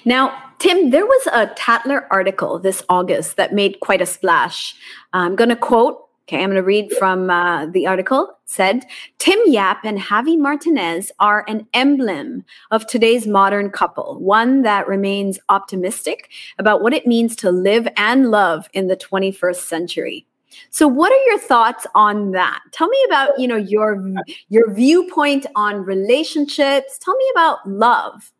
Now, 0.04 0.36
Tim, 0.58 0.90
there 0.90 1.06
was 1.06 1.28
a 1.32 1.46
Tatler 1.54 2.06
article 2.10 2.58
this 2.58 2.82
August 2.88 3.36
that 3.36 3.54
made 3.54 3.80
quite 3.80 4.00
a 4.00 4.06
splash. 4.06 4.74
I'm 5.12 5.36
going 5.36 5.50
to 5.50 5.56
quote, 5.56 6.07
okay, 6.28 6.42
I'm 6.42 6.50
going 6.50 6.56
to 6.56 6.62
read 6.62 6.92
from 6.92 7.30
uh, 7.30 7.66
the 7.66 7.86
article. 7.86 8.28
It 8.28 8.50
said, 8.50 8.84
Tim 9.18 9.38
Yap 9.46 9.82
and 9.84 9.98
Javi 9.98 10.38
Martinez 10.38 11.10
are 11.20 11.44
an 11.48 11.66
emblem 11.72 12.44
of 12.70 12.86
today's 12.86 13.26
modern 13.26 13.70
couple, 13.70 14.20
one 14.20 14.60
that 14.60 14.86
remains 14.86 15.38
optimistic 15.48 16.28
about 16.58 16.82
what 16.82 16.92
it 16.92 17.06
means 17.06 17.34
to 17.36 17.50
live 17.50 17.88
and 17.96 18.30
love 18.30 18.68
in 18.74 18.88
the 18.88 18.96
21st 18.96 19.56
century. 19.56 20.26
So 20.68 20.86
what 20.86 21.12
are 21.12 21.30
your 21.30 21.38
thoughts 21.38 21.86
on 21.94 22.32
that? 22.32 22.60
Tell 22.72 22.88
me 22.88 22.98
about, 23.06 23.38
you 23.38 23.48
know, 23.48 23.56
your 23.56 24.02
your 24.48 24.72
viewpoint 24.72 25.46
on 25.54 25.84
relationships. 25.84 26.98
Tell 26.98 27.14
me 27.16 27.24
about 27.32 27.58
love. 27.66 28.32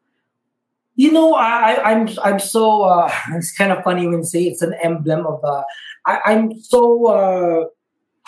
You 0.96 1.12
know, 1.12 1.34
I, 1.34 1.92
I'm 1.92 2.08
I'm 2.24 2.40
so 2.40 2.82
uh, 2.82 3.12
it's 3.32 3.56
kind 3.56 3.72
of 3.72 3.84
funny 3.84 4.08
when 4.08 4.18
you 4.18 4.24
say 4.24 4.44
it's 4.44 4.62
an 4.62 4.74
emblem 4.82 5.26
of. 5.26 5.42
Uh, 5.44 5.62
I, 6.06 6.32
am 6.32 6.58
so 6.60 7.06
uh, 7.06 7.66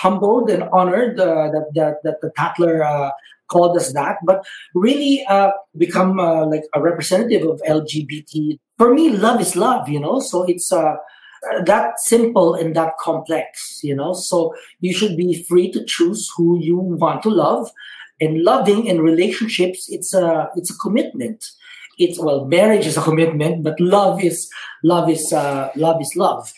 humbled 0.01 0.51
and 0.51 0.65
honored 0.73 1.19
uh, 1.21 1.51
that, 1.51 1.67
that 1.75 1.97
that 2.05 2.21
the 2.21 2.31
Tatler 2.37 2.83
uh, 2.83 3.11
called 3.49 3.77
us 3.77 3.93
that, 3.93 4.17
but 4.25 4.45
really 4.75 5.25
uh, 5.29 5.51
become 5.77 6.19
uh, 6.19 6.47
like 6.47 6.65
a 6.75 6.81
representative 6.81 7.47
of 7.47 7.61
LGBT. 7.69 8.59
For 8.79 8.95
me, 8.95 9.11
love 9.11 9.41
is 9.41 9.57
love, 9.57 9.89
you 9.89 10.01
know. 10.01 10.21
So 10.21 10.45
it's 10.45 10.73
uh, 10.73 10.97
that 11.65 12.01
simple 12.01 12.55
and 12.55 12.75
that 12.77 12.95
complex, 12.99 13.81
you 13.83 13.95
know. 13.95 14.15
So 14.15 14.55
you 14.81 14.95
should 14.95 15.17
be 15.17 15.45
free 15.49 15.71
to 15.73 15.85
choose 15.85 16.31
who 16.37 16.59
you 16.61 16.77
want 16.77 17.23
to 17.25 17.31
love, 17.31 17.71
and 18.21 18.43
loving 18.43 18.87
in 18.87 19.01
relationships, 19.01 19.87
it's 19.91 20.15
a 20.15 20.51
it's 20.57 20.71
a 20.71 20.79
commitment 20.79 21.45
it's 22.01 22.19
well 22.19 22.47
marriage 22.47 22.87
is 22.87 22.97
a 22.97 23.03
commitment 23.03 23.63
but 23.63 23.79
love 23.79 24.25
is 24.25 24.49
love 24.83 25.09
is 25.09 25.33
uh, 25.33 25.71
love 25.77 26.01
is 26.01 26.13
love 26.17 26.53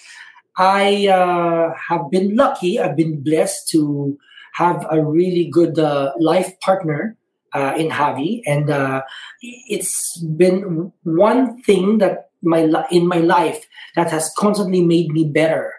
i 0.59 1.07
uh, 1.09 1.72
have 1.88 2.11
been 2.11 2.36
lucky 2.36 2.78
i've 2.78 2.96
been 2.96 3.22
blessed 3.22 3.68
to 3.68 4.18
have 4.53 4.86
a 4.90 5.03
really 5.03 5.48
good 5.50 5.78
uh, 5.78 6.12
life 6.18 6.59
partner 6.61 7.16
uh, 7.55 7.74
in 7.76 7.90
Javi, 7.90 8.40
and 8.46 8.70
uh, 8.70 9.03
it's 9.42 10.18
been 10.20 10.92
one 11.03 11.62
thing 11.62 11.98
that 11.98 12.30
my 12.42 12.86
in 12.90 13.07
my 13.07 13.18
life 13.18 13.66
that 13.94 14.11
has 14.11 14.32
constantly 14.38 14.84
made 14.84 15.11
me 15.12 15.28
better. 15.28 15.74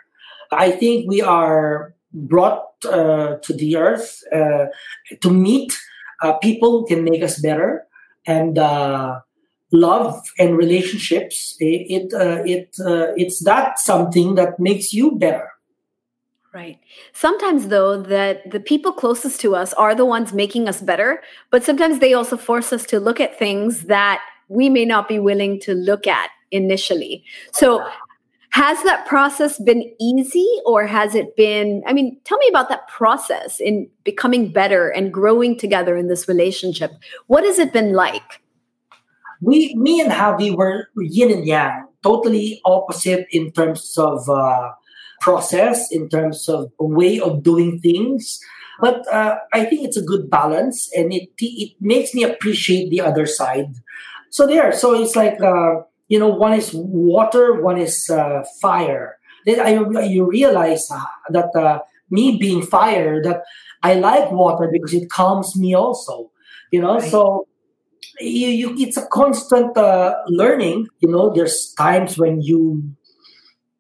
I 0.51 0.71
think 0.71 1.09
we 1.09 1.21
are 1.21 1.95
brought 2.13 2.65
uh, 2.86 3.38
to 3.41 3.53
the 3.53 3.78
earth 3.78 4.21
to 4.32 5.30
meet 5.30 5.74
people 6.41 6.80
who 6.80 6.86
can 6.86 7.03
make 7.03 7.24
us 7.24 7.41
better, 7.41 7.86
and 8.28 8.55
love 9.74 10.21
and 10.38 10.55
relationships 10.55 11.55
it 11.59 11.86
it, 11.89 12.13
uh, 12.13 12.43
it 12.45 12.76
uh, 12.80 13.11
it's 13.17 13.43
that 13.43 13.80
something 13.80 14.36
that 14.36 14.59
makes 14.59 14.93
you 14.93 15.15
better. 15.15 15.49
Right. 16.53 16.80
Sometimes 17.13 17.69
though 17.69 17.99
that 18.03 18.51
the 18.51 18.59
people 18.59 18.91
closest 18.91 19.41
to 19.41 19.55
us 19.55 19.74
are 19.74 19.95
the 19.95 20.05
ones 20.05 20.34
making 20.34 20.69
us 20.69 20.82
better 20.82 21.21
but 21.49 21.63
sometimes 21.63 21.99
they 21.99 22.13
also 22.13 22.38
force 22.38 22.71
us 22.71 22.86
to 22.86 22.99
look 22.99 23.19
at 23.19 23.38
things 23.38 23.86
that 23.86 24.21
we 24.49 24.69
may 24.69 24.86
not 24.86 25.07
be 25.07 25.17
willing 25.17 25.59
to 25.61 25.74
look 25.74 26.05
at 26.05 26.30
initially. 26.51 27.26
So 27.51 27.84
has 28.51 28.84
that 28.84 29.07
process 29.07 29.57
been 29.57 29.91
easy 29.99 30.47
or 30.63 30.86
has 30.86 31.15
it 31.15 31.36
been 31.36 31.82
i 31.88 31.93
mean 31.93 32.19
tell 32.24 32.38
me 32.38 32.47
about 32.47 32.69
that 32.69 32.88
process 32.88 33.59
in 33.59 33.89
becoming 34.03 34.51
better 34.51 34.89
and 34.89 35.11
growing 35.11 35.57
together 35.57 35.97
in 35.97 36.07
this 36.07 36.28
relationship. 36.28 36.91
What 37.26 37.43
has 37.43 37.57
it 37.57 37.74
been 37.74 37.93
like 37.93 38.43
we, 39.44 39.76
me 39.76 40.02
and 40.02 40.12
Javi 40.12 40.56
were 40.56 40.88
yin 40.98 41.32
and 41.32 41.46
yang, 41.46 41.88
totally 42.02 42.62
opposite 42.66 43.28
in 43.32 43.52
terms 43.52 43.96
of 43.98 44.30
uh, 44.30 44.72
process, 45.22 45.91
in 45.91 46.10
terms 46.10 46.48
of 46.48 46.72
way 46.80 47.20
of 47.20 47.44
doing 47.44 47.80
things. 47.80 48.39
But 48.80 49.08
uh, 49.12 49.38
I 49.54 49.66
think 49.66 49.86
it's 49.86 49.98
a 49.98 50.02
good 50.02 50.30
balance, 50.30 50.89
and 50.96 51.14
it 51.14 51.30
it 51.39 51.74
makes 51.80 52.14
me 52.14 52.24
appreciate 52.24 52.89
the 52.89 53.02
other 53.02 53.26
side. 53.26 53.76
So 54.30 54.48
there, 54.48 54.72
so 54.74 54.94
it's 54.96 55.16
like 55.16 55.39
uh, 55.41 55.82
you 56.08 56.20
know, 56.20 56.30
one 56.30 56.54
is 56.54 56.72
water, 56.74 57.62
one 57.62 57.78
is 57.78 58.10
uh, 58.10 58.44
fire. 58.62 59.18
Then 59.46 59.60
I 59.60 60.02
you 60.04 60.26
realize 60.26 60.89
uh, 60.89 61.04
that 61.30 61.56
uh, 61.56 61.80
me 62.10 62.38
being 62.38 62.66
fire, 62.66 63.22
that 63.24 63.44
I 63.84 63.96
like 63.96 64.32
water 64.32 64.70
because 64.72 64.94
it 64.94 65.10
calms 65.10 65.56
me 65.56 65.74
also. 65.76 66.32
You 66.72 66.82
know, 66.82 66.98
right. 66.98 67.12
so 67.12 67.48
you, 68.20 68.47
you 68.47 68.76
it's 68.78 68.97
a 68.97 69.06
constant 69.08 69.76
uh, 69.78 70.16
learning 70.28 70.88
you 70.99 71.10
know 71.10 71.34
there's 71.34 71.74
times 71.78 72.18
when 72.18 72.41
you 72.41 72.82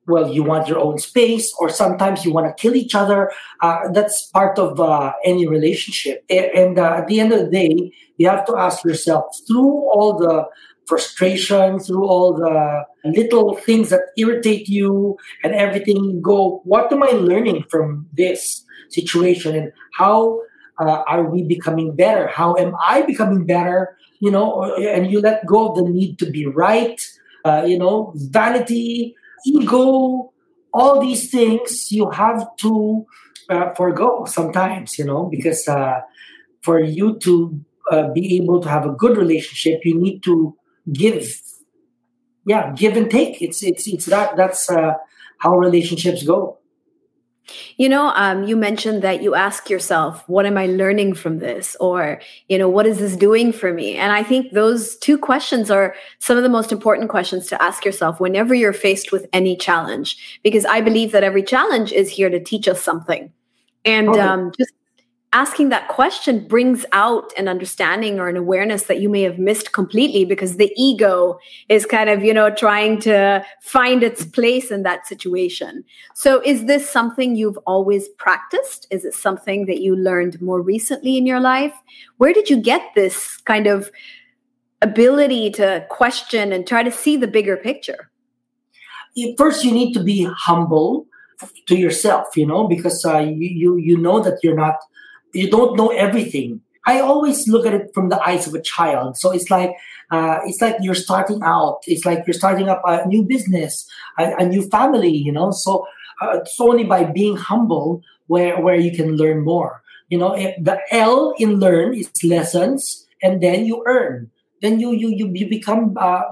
well 0.07 0.31
you 0.31 0.43
want 0.43 0.67
your 0.67 0.79
own 0.79 0.97
space 0.97 1.53
or 1.59 1.69
sometimes 1.69 2.25
you 2.25 2.33
want 2.33 2.45
to 2.45 2.61
kill 2.61 2.75
each 2.75 2.95
other 2.95 3.31
uh, 3.61 3.89
that's 3.91 4.27
part 4.27 4.59
of 4.59 4.79
uh, 4.79 5.13
any 5.23 5.47
relationship. 5.47 6.25
And 6.29 6.77
uh, 6.77 6.95
at 6.95 7.07
the 7.07 7.21
end 7.21 7.31
of 7.31 7.39
the 7.39 7.49
day 7.49 7.91
you 8.17 8.27
have 8.27 8.45
to 8.45 8.57
ask 8.57 8.83
yourself 8.83 9.25
through 9.47 9.89
all 9.91 10.17
the 10.17 10.45
frustration 10.85 11.79
through 11.79 12.05
all 12.05 12.33
the 12.33 12.83
little 13.05 13.55
things 13.55 13.89
that 13.89 14.01
irritate 14.17 14.67
you 14.67 15.17
and 15.41 15.53
everything 15.53 16.21
go 16.21 16.59
what 16.65 16.91
am 16.91 17.01
i 17.01 17.11
learning 17.11 17.63
from 17.69 18.05
this 18.11 18.65
situation? 18.93 19.55
And 19.55 19.71
how 19.93 20.39
uh, 20.79 21.03
are 21.07 21.23
we 21.23 21.43
becoming 21.43 21.95
better 21.95 22.27
how 22.27 22.55
am 22.55 22.73
i 22.87 23.01
becoming 23.01 23.45
better 23.45 23.97
you 24.23 24.31
know, 24.31 24.63
and 24.77 25.11
you 25.11 25.19
let 25.19 25.45
go 25.45 25.67
of 25.67 25.75
the 25.75 25.83
need 25.83 26.17
to 26.19 26.25
be 26.31 26.45
right, 26.45 27.05
uh, 27.43 27.65
you 27.67 27.77
know, 27.77 28.13
vanity, 28.15 29.17
ego, 29.45 30.31
all 30.73 31.01
these 31.01 31.29
things 31.29 31.91
you 31.91 32.09
have 32.09 32.47
to 32.55 33.05
uh, 33.49 33.73
forego 33.73 34.23
sometimes, 34.23 34.97
you 34.97 35.03
know, 35.03 35.25
because 35.25 35.67
uh, 35.67 35.99
for 36.61 36.79
you 36.79 37.19
to 37.19 37.59
uh, 37.91 38.13
be 38.13 38.37
able 38.37 38.61
to 38.61 38.69
have 38.69 38.85
a 38.85 38.91
good 38.91 39.17
relationship, 39.17 39.81
you 39.83 39.99
need 39.99 40.23
to 40.23 40.55
give. 40.93 41.41
Yeah, 42.45 42.71
give 42.73 42.95
and 42.95 43.11
take. 43.11 43.41
It's 43.41 43.61
it's 43.61 43.87
it's 43.87 44.05
that 44.05 44.37
that's 44.37 44.69
uh, 44.69 44.93
how 45.39 45.57
relationships 45.57 46.23
go. 46.23 46.59
You 47.75 47.89
know, 47.89 48.13
um, 48.15 48.43
you 48.43 48.55
mentioned 48.55 49.01
that 49.01 49.21
you 49.21 49.35
ask 49.35 49.69
yourself, 49.69 50.23
what 50.27 50.45
am 50.45 50.57
I 50.57 50.67
learning 50.67 51.15
from 51.15 51.39
this? 51.39 51.75
Or, 51.79 52.21
you 52.47 52.57
know, 52.57 52.69
what 52.69 52.85
is 52.85 52.99
this 52.99 53.17
doing 53.17 53.51
for 53.51 53.73
me? 53.73 53.95
And 53.95 54.13
I 54.13 54.23
think 54.23 54.53
those 54.53 54.95
two 54.97 55.17
questions 55.17 55.69
are 55.69 55.93
some 56.19 56.37
of 56.37 56.43
the 56.43 56.49
most 56.49 56.71
important 56.71 57.09
questions 57.09 57.47
to 57.47 57.61
ask 57.61 57.83
yourself 57.83 58.19
whenever 58.19 58.53
you're 58.55 58.71
faced 58.71 59.11
with 59.11 59.27
any 59.33 59.57
challenge, 59.57 60.39
because 60.41 60.63
I 60.65 60.79
believe 60.79 61.11
that 61.11 61.23
every 61.23 61.43
challenge 61.43 61.91
is 61.91 62.09
here 62.09 62.29
to 62.29 62.39
teach 62.41 62.67
us 62.67 62.81
something. 62.81 63.31
And 63.83 64.09
okay. 64.09 64.19
um, 64.21 64.51
just 64.57 64.71
asking 65.33 65.69
that 65.69 65.87
question 65.87 66.47
brings 66.47 66.85
out 66.91 67.33
an 67.37 67.47
understanding 67.47 68.19
or 68.19 68.29
an 68.29 68.37
awareness 68.37 68.83
that 68.83 69.01
you 69.01 69.09
may 69.09 69.23
have 69.23 69.39
missed 69.39 69.73
completely 69.73 70.23
because 70.23 70.57
the 70.57 70.71
ego 70.77 71.39
is 71.69 71.85
kind 71.85 72.09
of 72.09 72.23
you 72.23 72.33
know 72.33 72.53
trying 72.53 72.99
to 73.01 73.43
find 73.61 74.03
its 74.03 74.23
place 74.23 74.71
in 74.71 74.83
that 74.83 75.05
situation. 75.07 75.83
So 76.13 76.41
is 76.45 76.65
this 76.65 76.89
something 76.89 77.35
you've 77.35 77.57
always 77.65 78.07
practiced? 78.09 78.87
Is 78.91 79.03
it 79.03 79.15
something 79.15 79.65
that 79.65 79.81
you 79.81 79.95
learned 79.95 80.41
more 80.41 80.61
recently 80.61 81.17
in 81.17 81.25
your 81.25 81.39
life? 81.39 81.73
Where 82.17 82.33
did 82.33 82.49
you 82.49 82.61
get 82.61 82.93
this 82.93 83.37
kind 83.37 83.65
of 83.65 83.91
ability 84.81 85.49
to 85.51 85.85
question 85.89 86.53
and 86.53 86.67
try 86.67 86.83
to 86.83 86.91
see 86.91 87.17
the 87.17 87.27
bigger 87.27 87.57
picture? 87.57 88.11
First 89.37 89.63
you 89.65 89.71
need 89.71 89.93
to 89.93 90.03
be 90.03 90.29
humble 90.37 91.07
to 91.67 91.75
yourself 91.75 92.37
you 92.37 92.45
know 92.45 92.67
because 92.67 93.03
uh, 93.05 93.17
you, 93.17 93.49
you 93.63 93.77
you 93.77 93.97
know 93.97 94.21
that 94.21 94.39
you're 94.43 94.55
not 94.55 94.77
you 95.33 95.49
don't 95.49 95.77
know 95.77 95.89
everything. 95.89 96.61
I 96.85 96.99
always 96.99 97.47
look 97.47 97.65
at 97.65 97.73
it 97.73 97.91
from 97.93 98.09
the 98.09 98.21
eyes 98.21 98.45
of 98.45 98.53
a 98.53 98.61
child. 98.61 99.17
So 99.17 99.31
it's 99.31 99.49
like 99.49 99.71
uh, 100.11 100.39
it's 100.45 100.61
like 100.61 100.75
you're 100.81 100.95
starting 100.95 101.41
out. 101.43 101.79
It's 101.87 102.05
like 102.05 102.23
you're 102.27 102.33
starting 102.33 102.69
up 102.69 102.81
a 102.85 103.07
new 103.07 103.23
business, 103.23 103.87
a, 104.17 104.33
a 104.37 104.45
new 104.45 104.67
family. 104.69 105.15
You 105.15 105.31
know, 105.31 105.51
so 105.51 105.85
uh, 106.21 106.39
it's 106.39 106.59
only 106.59 106.83
by 106.83 107.05
being 107.05 107.37
humble 107.37 108.01
where 108.27 108.59
where 108.59 108.75
you 108.75 108.91
can 108.91 109.15
learn 109.15 109.43
more. 109.43 109.81
You 110.09 110.17
know, 110.19 110.35
the 110.35 110.79
L 110.91 111.33
in 111.39 111.59
learn 111.59 111.95
is 111.95 112.11
lessons, 112.23 113.07
and 113.21 113.41
then 113.41 113.65
you 113.65 113.83
earn. 113.87 114.29
Then 114.61 114.79
you 114.79 114.91
you 114.91 115.09
you, 115.09 115.31
you 115.33 115.49
become 115.49 115.95
uh, 115.99 116.23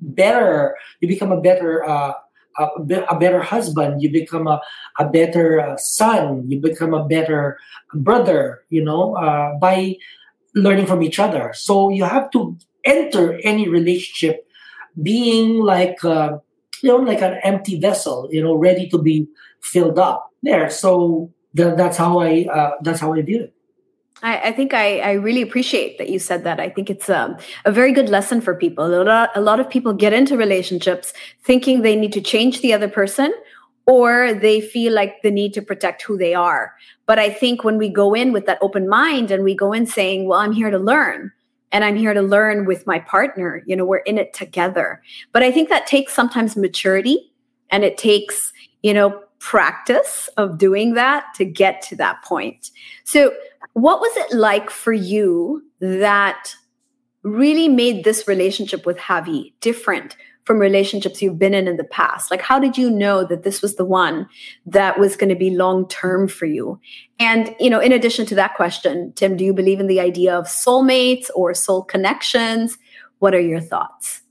better. 0.00 0.76
You 1.00 1.08
become 1.08 1.32
a 1.32 1.40
better 1.40 1.88
a, 2.58 3.04
a 3.10 3.18
better 3.18 3.42
husband 3.42 4.02
you 4.02 4.10
become 4.10 4.46
a, 4.46 4.60
a 4.98 5.08
better 5.08 5.60
uh, 5.60 5.76
son 5.76 6.44
you 6.50 6.60
become 6.60 6.94
a 6.94 7.04
better 7.06 7.58
brother 7.94 8.62
you 8.68 8.82
know 8.82 9.16
uh, 9.16 9.54
by 9.58 9.96
learning 10.54 10.86
from 10.86 11.02
each 11.02 11.18
other. 11.18 11.52
So 11.54 11.90
you 11.90 12.04
have 12.04 12.30
to 12.32 12.56
enter 12.84 13.38
any 13.44 13.68
relationship 13.68 14.46
being 15.02 15.60
like 15.60 16.04
uh, 16.04 16.38
you 16.82 16.88
know 16.88 16.96
like 16.96 17.22
an 17.22 17.38
empty 17.42 17.78
vessel 17.78 18.28
you 18.30 18.42
know 18.42 18.54
ready 18.54 18.88
to 18.88 18.98
be 18.98 19.28
filled 19.62 19.98
up. 19.98 20.30
There 20.42 20.70
so 20.70 21.32
th- 21.56 21.74
that's 21.76 21.96
how 21.96 22.20
i 22.20 22.46
uh, 22.46 22.72
that's 22.82 23.00
how 23.00 23.12
i 23.12 23.22
view 23.22 23.42
it 23.42 23.54
I, 24.22 24.48
I, 24.48 24.52
think 24.52 24.74
I, 24.74 24.98
I, 24.98 25.12
really 25.12 25.42
appreciate 25.42 25.98
that 25.98 26.08
you 26.08 26.18
said 26.18 26.42
that. 26.44 26.58
I 26.58 26.68
think 26.68 26.90
it's 26.90 27.08
um, 27.08 27.36
a 27.64 27.70
very 27.70 27.92
good 27.92 28.08
lesson 28.08 28.40
for 28.40 28.54
people. 28.54 28.84
A 28.84 29.02
lot, 29.04 29.30
a 29.34 29.40
lot 29.40 29.60
of 29.60 29.70
people 29.70 29.92
get 29.92 30.12
into 30.12 30.36
relationships 30.36 31.12
thinking 31.42 31.82
they 31.82 31.94
need 31.94 32.12
to 32.14 32.20
change 32.20 32.60
the 32.60 32.72
other 32.72 32.88
person 32.88 33.32
or 33.86 34.34
they 34.34 34.60
feel 34.60 34.92
like 34.92 35.22
the 35.22 35.30
need 35.30 35.54
to 35.54 35.62
protect 35.62 36.02
who 36.02 36.18
they 36.18 36.34
are. 36.34 36.74
But 37.06 37.18
I 37.18 37.30
think 37.30 37.64
when 37.64 37.78
we 37.78 37.88
go 37.88 38.12
in 38.12 38.32
with 38.32 38.46
that 38.46 38.58
open 38.60 38.88
mind 38.88 39.30
and 39.30 39.44
we 39.44 39.54
go 39.54 39.72
in 39.72 39.86
saying, 39.86 40.26
well, 40.26 40.40
I'm 40.40 40.52
here 40.52 40.70
to 40.70 40.78
learn 40.78 41.32
and 41.72 41.84
I'm 41.84 41.96
here 41.96 42.12
to 42.12 42.22
learn 42.22 42.66
with 42.66 42.86
my 42.86 42.98
partner, 42.98 43.62
you 43.66 43.76
know, 43.76 43.84
we're 43.84 43.98
in 43.98 44.18
it 44.18 44.34
together. 44.34 45.02
But 45.32 45.42
I 45.42 45.52
think 45.52 45.68
that 45.68 45.86
takes 45.86 46.12
sometimes 46.12 46.56
maturity 46.56 47.32
and 47.70 47.84
it 47.84 47.96
takes, 47.98 48.52
you 48.82 48.92
know, 48.92 49.22
practice 49.38 50.28
of 50.36 50.58
doing 50.58 50.94
that 50.94 51.24
to 51.36 51.44
get 51.44 51.80
to 51.82 51.96
that 51.96 52.22
point. 52.24 52.70
So, 53.04 53.32
what 53.82 54.00
was 54.00 54.16
it 54.16 54.36
like 54.36 54.70
for 54.70 54.92
you 54.92 55.62
that 55.80 56.54
really 57.22 57.68
made 57.68 58.04
this 58.04 58.26
relationship 58.26 58.86
with 58.86 58.98
Javi 58.98 59.52
different 59.60 60.16
from 60.44 60.58
relationships 60.58 61.20
you've 61.20 61.38
been 61.38 61.52
in 61.52 61.68
in 61.68 61.76
the 61.76 61.84
past? 61.84 62.30
Like, 62.30 62.40
how 62.40 62.58
did 62.58 62.78
you 62.78 62.90
know 62.90 63.24
that 63.24 63.42
this 63.42 63.60
was 63.60 63.76
the 63.76 63.84
one 63.84 64.26
that 64.64 64.98
was 64.98 65.14
going 65.14 65.28
to 65.28 65.36
be 65.36 65.50
long 65.50 65.86
term 65.88 66.26
for 66.26 66.46
you? 66.46 66.80
And, 67.18 67.54
you 67.60 67.68
know, 67.68 67.80
in 67.80 67.92
addition 67.92 68.24
to 68.26 68.34
that 68.36 68.54
question, 68.54 69.12
Tim, 69.14 69.36
do 69.36 69.44
you 69.44 69.52
believe 69.52 69.78
in 69.78 69.88
the 69.88 70.00
idea 70.00 70.34
of 70.34 70.46
soulmates 70.46 71.28
or 71.34 71.52
soul 71.52 71.82
connections? 71.82 72.78
What 73.18 73.34
are 73.34 73.40
your 73.40 73.60
thoughts? 73.60 74.22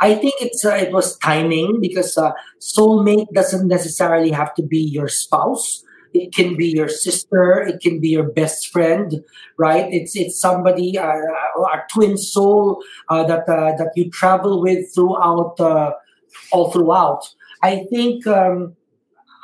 I 0.00 0.16
think 0.16 0.34
it's 0.40 0.64
uh, 0.64 0.74
it 0.74 0.92
was 0.92 1.16
timing 1.18 1.78
because 1.80 2.18
uh, 2.18 2.32
soulmate 2.60 3.28
doesn't 3.32 3.68
necessarily 3.68 4.32
have 4.32 4.52
to 4.54 4.62
be 4.62 4.78
your 4.78 5.08
spouse. 5.08 5.84
It 6.14 6.32
can 6.32 6.56
be 6.56 6.68
your 6.68 6.88
sister. 6.88 7.60
It 7.60 7.80
can 7.80 7.98
be 7.98 8.08
your 8.08 8.30
best 8.30 8.68
friend, 8.68 9.22
right? 9.58 9.92
It's 9.92 10.14
it's 10.14 10.38
somebody, 10.38 10.96
uh, 10.96 11.06
a 11.08 11.82
twin 11.92 12.16
soul 12.16 12.82
uh, 13.08 13.24
that 13.24 13.48
uh, 13.48 13.74
that 13.76 13.90
you 13.96 14.10
travel 14.10 14.62
with 14.62 14.94
throughout, 14.94 15.58
uh, 15.58 15.90
all 16.52 16.70
throughout. 16.70 17.28
I 17.62 17.84
think 17.90 18.26
um, 18.28 18.76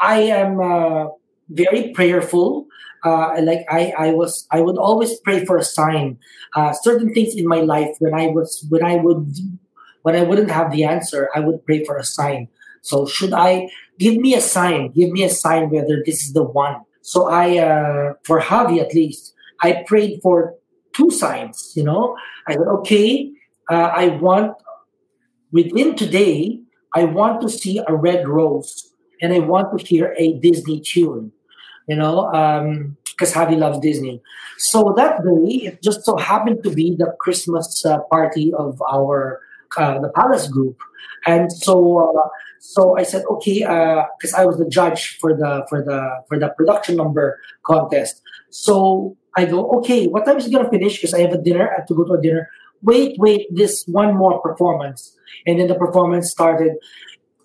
I 0.00 0.20
am 0.20 0.60
uh, 0.60 1.08
very 1.48 1.90
prayerful. 1.92 2.66
Uh, 3.02 3.40
like 3.42 3.64
I, 3.70 3.92
I 3.98 4.10
was, 4.12 4.46
I 4.52 4.60
would 4.60 4.76
always 4.76 5.18
pray 5.20 5.44
for 5.46 5.56
a 5.56 5.64
sign. 5.64 6.18
certain 6.82 7.12
things 7.14 7.34
in 7.34 7.48
my 7.48 7.60
life 7.60 7.96
when 7.98 8.14
I 8.14 8.26
was, 8.26 8.64
when 8.68 8.84
I 8.84 8.96
would, 8.96 9.34
when 10.02 10.14
I 10.14 10.22
wouldn't 10.22 10.50
have 10.50 10.70
the 10.70 10.84
answer, 10.84 11.30
I 11.34 11.40
would 11.40 11.64
pray 11.64 11.82
for 11.82 11.96
a 11.96 12.04
sign. 12.04 12.48
So 12.82 13.06
should 13.06 13.32
I 13.32 13.70
give 14.00 14.16
me 14.16 14.34
a 14.34 14.40
sign? 14.40 14.90
Give 14.90 15.10
me 15.10 15.22
a 15.22 15.28
sign 15.28 15.70
whether 15.70 16.02
this 16.04 16.24
is 16.24 16.32
the 16.32 16.42
one. 16.42 16.76
So 17.02 17.28
I, 17.28 17.58
uh, 17.58 18.14
for 18.24 18.40
Javi 18.40 18.80
at 18.80 18.94
least, 18.94 19.34
I 19.62 19.84
prayed 19.86 20.20
for 20.22 20.54
two 20.92 21.10
signs. 21.10 21.72
You 21.76 21.84
know, 21.84 22.16
I 22.48 22.54
said, 22.54 22.66
okay, 22.78 23.30
uh, 23.70 23.90
I 24.02 24.08
want 24.08 24.56
within 25.52 25.94
today, 25.94 26.60
I 26.94 27.04
want 27.04 27.40
to 27.42 27.48
see 27.48 27.80
a 27.86 27.94
red 27.94 28.26
rose, 28.26 28.92
and 29.22 29.32
I 29.32 29.38
want 29.38 29.78
to 29.78 29.84
hear 29.84 30.14
a 30.18 30.32
Disney 30.34 30.80
tune. 30.80 31.32
You 31.88 31.96
know, 31.96 32.28
because 33.04 33.34
um, 33.36 33.48
Javi 33.48 33.58
loves 33.58 33.80
Disney. 33.80 34.22
So 34.58 34.94
that 34.96 35.24
day, 35.24 35.66
it 35.66 35.82
just 35.82 36.04
so 36.04 36.16
happened 36.16 36.62
to 36.62 36.70
be 36.70 36.94
the 36.96 37.14
Christmas 37.18 37.84
uh, 37.84 37.98
party 38.10 38.52
of 38.52 38.80
our 38.92 39.40
uh, 39.76 39.98
the 40.00 40.10
Palace 40.10 40.48
Group, 40.48 40.78
and 41.26 41.52
so 41.52 41.98
uh, 41.98 42.28
so 42.60 42.96
I 42.98 43.04
said, 43.04 43.24
okay, 43.30 43.60
because 43.60 44.34
uh, 44.34 44.38
I 44.38 44.44
was 44.44 44.58
the 44.58 44.68
judge 44.68 45.16
for 45.18 45.34
the 45.34 45.66
for 45.68 45.82
the 45.82 46.22
for 46.28 46.38
the 46.38 46.50
production 46.50 46.96
number 46.96 47.38
contest. 47.62 48.20
So 48.50 49.16
I 49.36 49.46
go, 49.46 49.70
okay, 49.78 50.06
what 50.06 50.26
time 50.26 50.36
is 50.36 50.46
it 50.46 50.52
gonna 50.52 50.68
finish? 50.68 50.96
Because 50.96 51.14
I 51.14 51.20
have 51.20 51.32
a 51.32 51.38
dinner. 51.38 51.70
I 51.70 51.76
have 51.76 51.86
to 51.86 51.94
go 51.94 52.04
to 52.04 52.12
a 52.12 52.20
dinner. 52.20 52.48
Wait, 52.82 53.16
wait, 53.18 53.46
this 53.50 53.84
one 53.86 54.16
more 54.16 54.40
performance, 54.40 55.16
and 55.46 55.58
then 55.58 55.68
the 55.68 55.74
performance 55.74 56.30
started. 56.30 56.72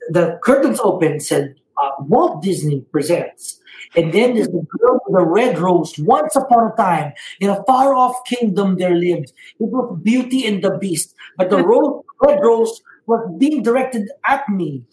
The 0.09 0.37
curtains 0.43 0.79
opened. 0.83 1.23
Said 1.23 1.55
uh, 1.81 1.91
Walt 1.99 2.43
Disney 2.43 2.81
presents. 2.91 3.59
And 3.95 4.11
then 4.11 4.35
there's 4.35 4.47
the 4.47 4.65
girl 4.77 4.99
with 5.05 5.15
the 5.15 5.25
red 5.25 5.57
rose. 5.57 5.97
Once 5.99 6.35
upon 6.35 6.71
a 6.71 6.75
time, 6.75 7.13
in 7.39 7.49
a 7.49 7.63
far 7.65 7.93
off 7.93 8.15
kingdom, 8.25 8.77
there 8.77 8.95
lived. 8.95 9.31
It 9.59 9.69
was 9.71 9.97
Beauty 10.03 10.45
and 10.45 10.63
the 10.63 10.77
Beast. 10.77 11.13
But 11.37 11.49
the 11.49 11.57
rose, 11.65 12.03
red 12.21 12.39
rose 12.41 12.81
was 13.07 13.35
being 13.37 13.63
directed 13.63 14.09
at 14.25 14.47
me. 14.49 14.83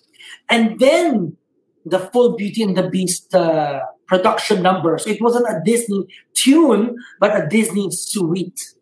And 0.48 0.78
then 0.78 1.36
the 1.84 1.98
full 1.98 2.36
Beauty 2.36 2.62
and 2.62 2.76
the 2.76 2.88
Beast 2.88 3.34
uh, 3.34 3.80
production 4.06 4.62
numbers. 4.62 5.06
It 5.06 5.20
wasn't 5.20 5.46
a 5.48 5.60
Disney 5.64 6.06
tune, 6.34 6.96
but 7.18 7.36
a 7.36 7.48
Disney 7.48 7.90
suite. 7.90 8.74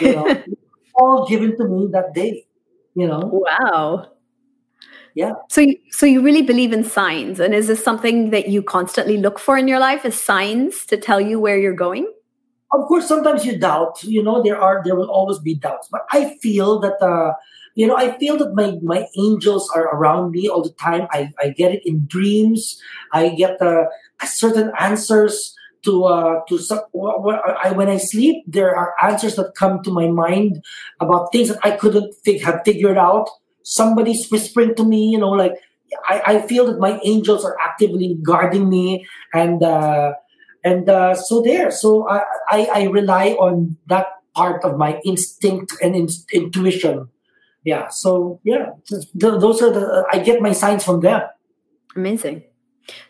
You 0.00 0.16
know, 0.16 0.42
all 0.94 1.26
given 1.26 1.56
to 1.56 1.68
me 1.68 1.88
that 1.92 2.14
day. 2.14 2.46
You 2.94 3.06
know. 3.06 3.30
Wow. 3.32 4.10
Yeah. 5.14 5.34
So, 5.48 5.60
you, 5.60 5.76
so 5.90 6.06
you 6.06 6.22
really 6.22 6.42
believe 6.42 6.72
in 6.72 6.82
signs, 6.82 7.38
and 7.38 7.54
is 7.54 7.68
this 7.68 7.82
something 7.82 8.30
that 8.30 8.48
you 8.48 8.62
constantly 8.62 9.16
look 9.16 9.38
for 9.38 9.56
in 9.56 9.68
your 9.68 9.78
life? 9.78 10.04
Is 10.04 10.20
signs 10.20 10.84
to 10.86 10.96
tell 10.96 11.20
you 11.20 11.38
where 11.38 11.56
you're 11.56 11.72
going? 11.72 12.12
Of 12.72 12.88
course, 12.88 13.06
sometimes 13.06 13.46
you 13.46 13.56
doubt. 13.56 14.02
You 14.02 14.24
know, 14.24 14.42
there 14.42 14.60
are 14.60 14.82
there 14.84 14.96
will 14.96 15.10
always 15.10 15.38
be 15.38 15.54
doubts, 15.54 15.88
but 15.90 16.02
I 16.12 16.36
feel 16.42 16.80
that. 16.80 17.00
Uh, 17.00 17.34
you 17.74 17.86
know, 17.86 17.96
I 17.96 18.16
feel 18.18 18.36
that 18.38 18.54
my, 18.54 18.78
my 18.82 19.06
angels 19.18 19.70
are 19.74 19.84
around 19.94 20.30
me 20.30 20.48
all 20.48 20.62
the 20.62 20.72
time. 20.72 21.08
I, 21.10 21.32
I 21.40 21.50
get 21.50 21.72
it 21.72 21.82
in 21.84 22.06
dreams. 22.06 22.80
I 23.12 23.30
get 23.30 23.60
uh, 23.60 23.84
certain 24.24 24.72
answers 24.78 25.54
to 25.84 26.04
uh, 26.04 26.40
to 26.48 26.58
when 27.74 27.88
I 27.88 27.98
sleep. 27.98 28.44
There 28.46 28.74
are 28.74 28.94
answers 29.02 29.36
that 29.36 29.54
come 29.54 29.82
to 29.82 29.90
my 29.90 30.08
mind 30.08 30.62
about 31.00 31.32
things 31.32 31.48
that 31.48 31.58
I 31.62 31.72
couldn't 31.72 32.14
fig- 32.24 32.42
have 32.42 32.62
figured 32.64 32.96
out. 32.96 33.28
Somebody's 33.62 34.28
whispering 34.30 34.74
to 34.76 34.84
me, 34.84 35.08
you 35.08 35.18
know, 35.18 35.30
like 35.30 35.54
I, 36.08 36.22
I 36.26 36.46
feel 36.46 36.66
that 36.66 36.78
my 36.78 37.00
angels 37.04 37.44
are 37.44 37.56
actively 37.64 38.16
guarding 38.22 38.68
me, 38.68 39.06
and 39.32 39.62
uh, 39.62 40.14
and 40.64 40.88
uh, 40.88 41.14
so 41.14 41.42
there. 41.42 41.70
So 41.70 42.08
I, 42.08 42.24
I, 42.50 42.68
I 42.74 42.82
rely 42.84 43.30
on 43.32 43.76
that 43.86 44.06
part 44.34 44.64
of 44.64 44.76
my 44.76 45.00
instinct 45.04 45.74
and 45.82 45.94
in, 45.94 46.08
intuition 46.32 47.08
yeah 47.64 47.88
so 47.88 48.40
yeah 48.44 48.70
those 49.14 49.62
are 49.62 49.72
the 49.72 50.04
i 50.12 50.18
get 50.18 50.40
my 50.40 50.52
signs 50.52 50.84
from 50.84 51.00
them 51.00 51.22
amazing 51.96 52.42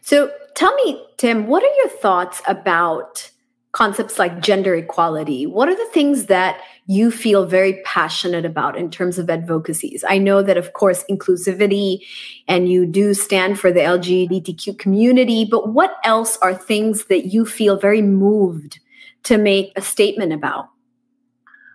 so 0.01 0.31
tell 0.55 0.75
me, 0.77 1.05
Tim, 1.17 1.47
what 1.47 1.63
are 1.63 1.75
your 1.77 1.89
thoughts 1.89 2.43
about 2.47 3.31
concepts 3.73 4.19
like 4.19 4.41
gender 4.41 4.75
equality? 4.75 5.47
What 5.47 5.69
are 5.69 5.75
the 5.75 5.91
things 5.93 6.27
that 6.27 6.61
you 6.87 7.11
feel 7.11 7.45
very 7.45 7.83
passionate 7.85 8.45
about 8.45 8.77
in 8.77 8.91
terms 8.91 9.19
of 9.19 9.29
advocacies? 9.29 10.05
I 10.09 10.19
know 10.19 10.43
that, 10.43 10.57
of 10.57 10.75
course, 10.75 11.05
inclusivity 11.11 12.01
and 12.47 12.69
you 12.69 12.87
do 12.87 13.15
stand 13.15 13.59
for 13.59 13.73
the 13.73 13.81
LGBTQ 13.81 14.79
community, 14.79 15.45
but 15.45 15.73
what 15.73 15.97
else 16.05 16.37
are 16.39 16.55
things 16.55 17.07
that 17.07 17.27
you 17.27 17.45
feel 17.45 17.77
very 17.77 18.03
moved 18.03 18.79
to 19.25 19.39
make 19.39 19.73
a 19.75 19.83
statement 19.83 20.33
about? 20.33 20.69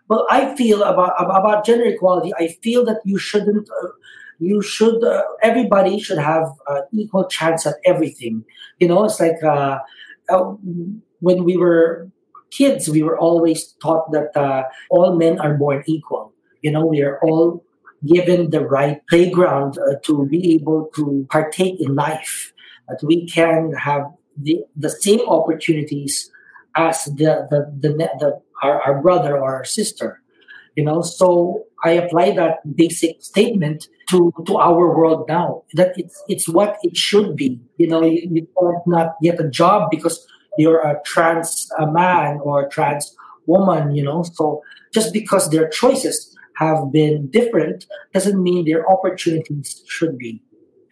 Well, 0.09 0.25
I 0.29 0.55
feel 0.55 0.81
about 0.83 1.13
about 1.19 1.65
gender 1.65 1.85
equality. 1.85 2.33
I 2.35 2.47
feel 2.63 2.83
that 2.85 3.01
you 3.05 3.17
shouldn't. 3.19 3.69
Uh, 3.69 3.89
you 4.39 4.61
should. 4.61 5.03
Uh, 5.03 5.23
everybody 5.43 5.99
should 5.99 6.17
have 6.17 6.51
uh, 6.67 6.81
equal 6.91 7.27
chance 7.27 7.67
at 7.67 7.75
everything. 7.85 8.43
You 8.79 8.87
know, 8.87 9.05
it's 9.05 9.19
like 9.19 9.43
uh, 9.43 9.79
uh, 10.29 10.53
when 11.19 11.43
we 11.43 11.57
were 11.57 12.09
kids, 12.51 12.89
we 12.89 13.03
were 13.03 13.19
always 13.19 13.73
taught 13.83 14.11
that 14.11 14.35
uh, 14.35 14.63
all 14.89 15.15
men 15.15 15.39
are 15.39 15.53
born 15.53 15.83
equal. 15.85 16.33
You 16.63 16.71
know, 16.71 16.85
we 16.85 17.01
are 17.03 17.19
all 17.21 17.63
given 18.05 18.49
the 18.49 18.65
right 18.65 19.01
playground 19.09 19.77
to 20.03 20.25
be 20.27 20.55
able 20.55 20.89
to 20.95 21.27
partake 21.29 21.79
in 21.79 21.95
life. 21.95 22.53
That 22.87 22.99
we 23.03 23.27
can 23.27 23.73
have 23.73 24.03
the, 24.35 24.63
the 24.75 24.89
same 24.89 25.21
opportunities 25.29 26.31
as 26.75 27.05
the 27.05 27.45
the, 27.51 27.69
the, 27.79 27.89
the 28.19 28.41
our, 28.63 28.81
our 28.81 29.01
brother 29.01 29.37
or 29.37 29.55
our 29.55 29.65
sister 29.65 30.21
you 30.79 30.85
know? 30.85 31.01
So 31.01 31.65
i 31.83 31.91
apply 31.91 32.31
that 32.41 32.55
basic 32.75 33.21
statement 33.21 33.87
to 34.09 34.33
to 34.47 34.53
our 34.57 34.85
world 34.97 35.21
now 35.27 35.63
that 35.79 35.91
it's 36.01 36.17
it's 36.33 36.47
what 36.57 36.71
it 36.87 36.95
should 36.97 37.35
be. 37.35 37.59
You 37.77 37.87
know 37.91 38.01
you, 38.03 38.21
you 38.35 38.47
not 38.85 39.07
get 39.21 39.39
a 39.45 39.49
job 39.61 39.89
because 39.95 40.15
you're 40.57 40.81
a 40.91 40.93
trans 41.11 41.49
a 41.77 41.85
man 42.01 42.39
or 42.43 42.53
a 42.65 42.69
trans 42.69 43.15
woman 43.45 43.95
you 43.97 44.03
know? 44.03 44.23
So 44.23 44.61
just 44.93 45.13
because 45.13 45.49
their 45.49 45.67
choices 45.69 46.17
have 46.55 46.91
been 46.91 47.29
different 47.37 47.85
doesn't 48.13 48.41
mean 48.47 48.65
their 48.65 48.83
opportunities 48.93 49.83
should 49.87 50.17
be 50.17 50.41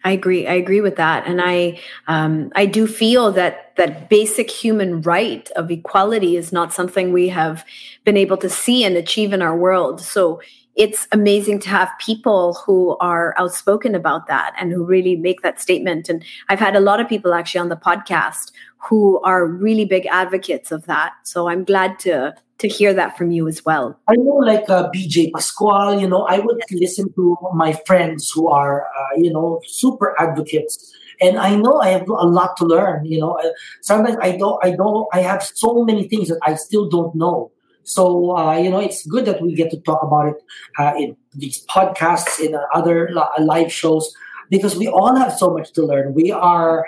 I 0.04 0.12
agree. 0.12 0.46
I 0.46 0.54
agree 0.54 0.80
with 0.80 0.96
that, 0.96 1.26
and 1.26 1.40
I 1.42 1.80
um, 2.06 2.52
I 2.54 2.66
do 2.66 2.86
feel 2.86 3.32
that 3.32 3.74
that 3.76 4.08
basic 4.08 4.50
human 4.50 5.02
right 5.02 5.50
of 5.56 5.70
equality 5.70 6.36
is 6.36 6.52
not 6.52 6.72
something 6.72 7.12
we 7.12 7.28
have 7.28 7.64
been 8.04 8.16
able 8.16 8.36
to 8.38 8.48
see 8.48 8.84
and 8.84 8.96
achieve 8.96 9.32
in 9.32 9.42
our 9.42 9.56
world. 9.56 10.00
So 10.00 10.40
it's 10.76 11.08
amazing 11.10 11.58
to 11.60 11.68
have 11.68 11.90
people 11.98 12.54
who 12.64 12.96
are 12.98 13.34
outspoken 13.36 13.96
about 13.96 14.28
that 14.28 14.54
and 14.58 14.70
who 14.70 14.84
really 14.84 15.16
make 15.16 15.42
that 15.42 15.60
statement. 15.60 16.08
And 16.08 16.24
I've 16.48 16.60
had 16.60 16.76
a 16.76 16.80
lot 16.80 17.00
of 17.00 17.08
people 17.08 17.34
actually 17.34 17.60
on 17.60 17.68
the 17.68 17.76
podcast 17.76 18.52
who 18.88 19.20
are 19.22 19.44
really 19.44 19.84
big 19.84 20.06
advocates 20.06 20.70
of 20.70 20.86
that. 20.86 21.14
So 21.24 21.48
I'm 21.48 21.64
glad 21.64 21.98
to 22.00 22.34
to 22.58 22.68
hear 22.68 22.92
that 22.92 23.16
from 23.16 23.30
you 23.30 23.46
as 23.46 23.64
well. 23.64 23.98
I 24.08 24.14
know, 24.16 24.36
like 24.36 24.68
uh, 24.68 24.90
BJ 24.90 25.32
Pascual, 25.32 26.00
you 26.00 26.08
know, 26.08 26.22
I 26.22 26.40
would 26.40 26.60
listen 26.72 27.12
to 27.14 27.36
my 27.54 27.72
friends 27.86 28.30
who 28.30 28.48
are, 28.48 28.86
uh, 28.86 29.16
you 29.16 29.32
know, 29.32 29.60
super 29.66 30.20
advocates. 30.20 30.92
And 31.20 31.38
I 31.38 31.54
know 31.54 31.80
I 31.80 31.88
have 31.88 32.08
a 32.08 32.26
lot 32.26 32.56
to 32.58 32.64
learn. 32.64 33.04
You 33.04 33.20
know, 33.20 33.40
sometimes 33.82 34.16
I 34.20 34.36
don't, 34.36 34.58
I 34.64 34.72
don't, 34.72 35.06
I 35.12 35.20
have 35.20 35.42
so 35.42 35.84
many 35.84 36.08
things 36.08 36.28
that 36.28 36.38
I 36.42 36.54
still 36.54 36.88
don't 36.88 37.14
know. 37.14 37.52
So 37.88 38.36
uh, 38.36 38.56
you 38.58 38.70
know, 38.70 38.80
it's 38.80 39.06
good 39.06 39.24
that 39.24 39.40
we 39.40 39.54
get 39.54 39.70
to 39.70 39.80
talk 39.80 40.02
about 40.02 40.28
it 40.28 40.36
uh, 40.78 40.92
in 40.98 41.16
these 41.34 41.64
podcasts, 41.66 42.38
in 42.38 42.54
other 42.74 43.08
live 43.38 43.72
shows, 43.72 44.12
because 44.50 44.76
we 44.76 44.88
all 44.88 45.16
have 45.16 45.32
so 45.32 45.50
much 45.50 45.72
to 45.72 45.86
learn. 45.86 46.12
We 46.12 46.30
are 46.30 46.84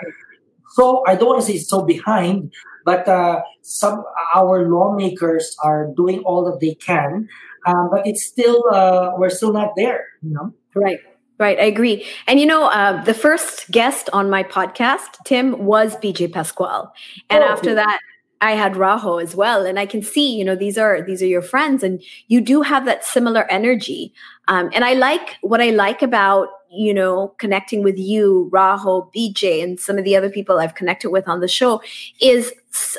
so 0.73 1.03
I 1.07 1.15
don't 1.15 1.27
want 1.27 1.41
to 1.41 1.47
say 1.47 1.57
so 1.57 1.81
behind, 1.81 2.53
but 2.85 3.07
uh, 3.07 3.41
some 3.61 4.03
our 4.35 4.67
lawmakers 4.69 5.55
are 5.63 5.89
doing 5.95 6.19
all 6.19 6.43
that 6.45 6.59
they 6.59 6.75
can, 6.75 7.27
um, 7.65 7.89
but 7.91 8.05
it's 8.05 8.25
still 8.25 8.63
uh, 8.71 9.11
we're 9.17 9.29
still 9.29 9.53
not 9.53 9.71
there. 9.75 10.05
You 10.21 10.33
know, 10.33 10.53
right. 10.75 10.99
Right, 11.39 11.57
I 11.59 11.63
agree. 11.63 12.05
And 12.27 12.39
you 12.39 12.45
know, 12.45 12.65
uh, 12.65 13.03
the 13.03 13.15
first 13.15 13.71
guest 13.71 14.11
on 14.13 14.29
my 14.29 14.43
podcast, 14.43 15.17
Tim, 15.25 15.65
was 15.65 15.95
BJ 15.95 16.31
Pascual, 16.31 16.93
and 17.31 17.43
oh, 17.43 17.47
after 17.47 17.73
that, 17.73 17.99
I 18.41 18.51
had 18.51 18.75
Rajo 18.75 19.17
as 19.17 19.35
well, 19.35 19.65
and 19.65 19.79
I 19.79 19.87
can 19.87 20.03
see, 20.03 20.35
you 20.35 20.45
know, 20.45 20.55
these 20.55 20.77
are 20.77 21.01
these 21.01 21.21
are 21.23 21.27
your 21.27 21.41
friends, 21.41 21.81
and 21.81 21.99
you 22.27 22.41
do 22.41 22.61
have 22.61 22.85
that 22.85 23.03
similar 23.03 23.49
energy. 23.49 24.13
Um, 24.47 24.69
and 24.73 24.85
I 24.85 24.93
like 24.93 25.37
what 25.41 25.61
I 25.61 25.71
like 25.71 26.03
about 26.03 26.49
you 26.71 26.93
know, 26.93 27.35
connecting 27.37 27.83
with 27.83 27.97
you, 27.97 28.49
Rajo, 28.51 29.11
BJ, 29.15 29.63
and 29.63 29.79
some 29.79 29.97
of 29.97 30.05
the 30.05 30.15
other 30.15 30.29
people 30.29 30.59
I've 30.59 30.75
connected 30.75 31.09
with 31.09 31.27
on 31.27 31.41
the 31.41 31.47
show 31.47 31.81
is 32.21 32.53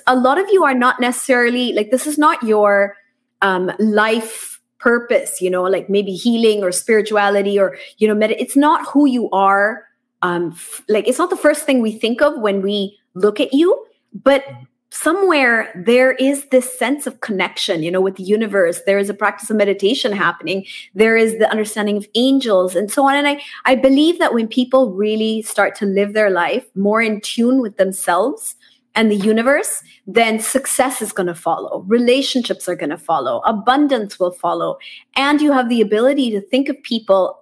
a 0.07 0.15
lot 0.15 0.39
of 0.39 0.47
you 0.51 0.65
are 0.65 0.75
not 0.75 1.01
necessarily 1.01 1.73
like 1.73 1.91
this 1.91 2.07
is 2.07 2.19
not 2.19 2.43
your 2.43 2.97
um, 3.41 3.73
life 3.79 4.61
purpose, 4.79 5.41
you 5.41 5.49
know, 5.49 5.63
like 5.63 5.89
maybe 5.89 6.13
healing 6.13 6.63
or 6.63 6.73
spirituality 6.73 7.59
or, 7.59 7.77
you 7.99 8.09
know, 8.09 8.15
med- 8.15 8.33
it's 8.33 8.57
not 8.57 8.87
who 8.89 9.07
you 9.07 9.31
are. 9.31 9.87
Um, 10.23 10.53
f- 10.53 10.83
like 10.89 11.09
it's 11.09 11.19
not 11.19 11.31
the 11.31 11.37
first 11.37 11.65
thing 11.65 11.81
we 11.81 11.93
think 11.93 12.21
of 12.21 12.39
when 12.39 12.63
we 12.63 12.99
look 13.15 13.41
at 13.41 13.55
you, 13.55 13.87
but 14.13 14.45
somewhere 14.93 15.73
there 15.87 16.13
is 16.13 16.45
this 16.51 16.79
sense 16.79 17.07
of 17.07 17.21
connection 17.23 17.83
you 17.83 17.91
know 17.91 18.01
with 18.01 18.17
the 18.17 18.23
universe. 18.23 18.83
There 18.85 18.99
is 18.99 19.09
a 19.09 19.15
practice 19.15 19.49
of 19.49 19.57
meditation 19.57 20.13
happening. 20.13 20.67
There 20.95 21.17
is 21.17 21.39
the 21.39 21.51
understanding 21.51 21.97
of 21.97 22.07
angels 22.15 22.77
and 22.77 22.91
so 22.91 23.09
on. 23.09 23.17
And 23.17 23.27
i 23.27 23.41
i 23.65 23.75
believe 23.75 24.19
that 24.19 24.35
when 24.35 24.47
people 24.47 24.93
really 24.93 25.43
start 25.43 25.75
to 25.77 25.87
live 25.87 26.13
their 26.13 26.31
life 26.31 26.67
more 26.75 27.01
in 27.01 27.21
tune 27.23 27.63
with 27.63 27.79
themselves 27.79 28.55
and 28.95 29.11
the 29.11 29.17
universe 29.17 29.83
then 30.07 30.39
success 30.39 31.01
is 31.01 31.13
going 31.13 31.29
to 31.29 31.35
follow. 31.35 31.85
Relationships 31.87 32.69
are 32.69 32.77
going 32.77 32.91
to 32.91 32.99
follow. 32.99 33.41
Abundance 33.47 34.19
will 34.19 34.33
follow. 34.33 34.77
And 35.17 35.41
you 35.41 35.53
have 35.53 35.69
the 35.69 35.81
ability 35.81 36.33
to 36.33 36.41
think 36.41 36.69
of 36.69 36.83
people 36.83 37.39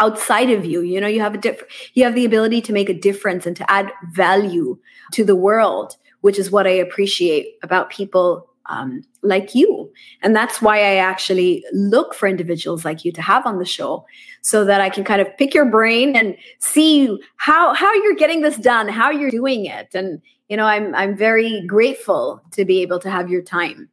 outside 0.00 0.50
of 0.50 0.64
you. 0.64 0.80
You 0.80 1.00
know 1.00 1.06
you 1.06 1.20
have 1.20 1.34
a 1.34 1.38
different 1.38 1.72
you 1.94 2.02
have 2.04 2.16
the 2.16 2.24
ability 2.24 2.62
to 2.62 2.72
make 2.72 2.88
a 2.88 3.00
difference 3.08 3.46
and 3.46 3.56
to 3.56 3.70
add 3.70 3.92
value 4.12 4.76
to 5.12 5.24
the 5.24 5.36
world 5.36 5.96
which 6.20 6.38
is 6.38 6.50
what 6.50 6.66
I 6.66 6.70
appreciate 6.70 7.54
about 7.62 7.90
people 7.90 8.46
um, 8.66 9.02
like 9.22 9.54
you. 9.54 9.90
And 10.22 10.34
that's 10.34 10.62
why 10.62 10.78
I 10.78 10.96
actually 10.96 11.64
look 11.72 12.14
for 12.14 12.28
individuals 12.28 12.84
like 12.84 13.04
you 13.04 13.12
to 13.12 13.22
have 13.22 13.44
on 13.44 13.58
the 13.58 13.64
show 13.64 14.06
so 14.42 14.64
that 14.64 14.80
I 14.80 14.88
can 14.88 15.04
kind 15.04 15.20
of 15.20 15.36
pick 15.36 15.54
your 15.54 15.66
brain 15.66 16.14
and 16.16 16.36
see 16.60 17.18
how, 17.36 17.74
how 17.74 17.92
you're 17.92 18.14
getting 18.14 18.42
this 18.42 18.56
done, 18.56 18.88
how 18.88 19.10
you're 19.10 19.30
doing 19.30 19.66
it. 19.66 19.88
And, 19.94 20.22
you 20.48 20.56
know, 20.56 20.66
I'm, 20.66 20.94
I'm 20.94 21.16
very 21.16 21.64
grateful 21.66 22.40
to 22.52 22.64
be 22.64 22.80
able 22.80 23.00
to 23.00 23.10
have 23.10 23.28
your 23.28 23.42
time. 23.42 23.88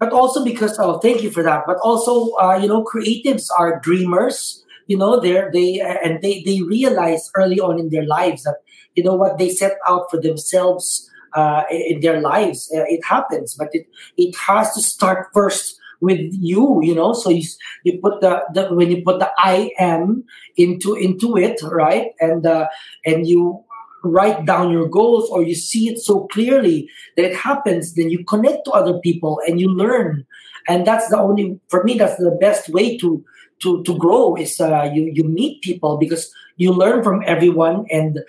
But 0.00 0.12
also 0.12 0.44
because, 0.44 0.78
oh, 0.78 0.98
thank 0.98 1.22
you 1.22 1.30
for 1.30 1.42
that. 1.42 1.64
But 1.66 1.76
also, 1.82 2.32
uh, 2.36 2.56
you 2.56 2.66
know, 2.66 2.82
creatives 2.82 3.44
are 3.56 3.78
dreamers 3.80 4.64
you 4.86 4.98
know 4.98 5.18
they're 5.20 5.50
they 5.52 5.80
and 5.80 6.20
they 6.22 6.42
they 6.44 6.60
realize 6.62 7.30
early 7.36 7.60
on 7.60 7.78
in 7.78 7.88
their 7.90 8.04
lives 8.04 8.42
that 8.42 8.56
you 8.94 9.02
know 9.02 9.14
what 9.14 9.38
they 9.38 9.48
set 9.48 9.78
out 9.86 10.10
for 10.10 10.20
themselves 10.20 11.10
uh, 11.34 11.64
in 11.70 12.00
their 12.00 12.20
lives. 12.20 12.70
Uh, 12.74 12.84
it 12.88 13.04
happens, 13.04 13.54
but 13.54 13.68
it 13.72 13.86
it 14.16 14.34
has 14.36 14.72
to 14.74 14.82
start 14.82 15.28
first 15.32 15.78
with 16.00 16.32
you. 16.32 16.80
You 16.82 16.94
know, 16.94 17.12
so 17.12 17.30
you 17.30 17.46
you 17.84 17.98
put 18.00 18.20
the, 18.20 18.42
the 18.52 18.74
when 18.74 18.90
you 18.90 19.02
put 19.02 19.18
the 19.18 19.30
I 19.38 19.70
am 19.78 20.24
into 20.56 20.94
into 20.94 21.36
it, 21.36 21.60
right, 21.62 22.12
and 22.20 22.46
uh, 22.46 22.68
and 23.04 23.26
you 23.26 23.64
write 24.04 24.44
down 24.44 24.70
your 24.70 24.86
goals 24.88 25.28
or 25.30 25.42
you 25.42 25.54
see 25.54 25.88
it 25.88 25.98
so 25.98 26.26
clearly 26.28 26.88
that 27.16 27.24
it 27.24 27.34
happens 27.34 27.94
then 27.94 28.10
you 28.10 28.22
connect 28.24 28.64
to 28.66 28.70
other 28.70 28.98
people 29.00 29.40
and 29.48 29.58
you 29.58 29.68
learn 29.68 30.26
and 30.68 30.86
that's 30.86 31.08
the 31.08 31.18
only 31.18 31.58
for 31.68 31.82
me 31.84 31.96
that's 31.96 32.16
the 32.18 32.36
best 32.40 32.68
way 32.68 32.98
to 32.98 33.24
to 33.62 33.82
to 33.84 33.96
grow 33.96 34.36
is 34.36 34.60
uh, 34.60 34.90
you 34.92 35.10
you 35.14 35.24
meet 35.24 35.62
people 35.62 35.96
because 35.96 36.30
you 36.56 36.70
learn 36.70 37.02
from 37.02 37.22
everyone 37.26 37.86
and 37.90 38.20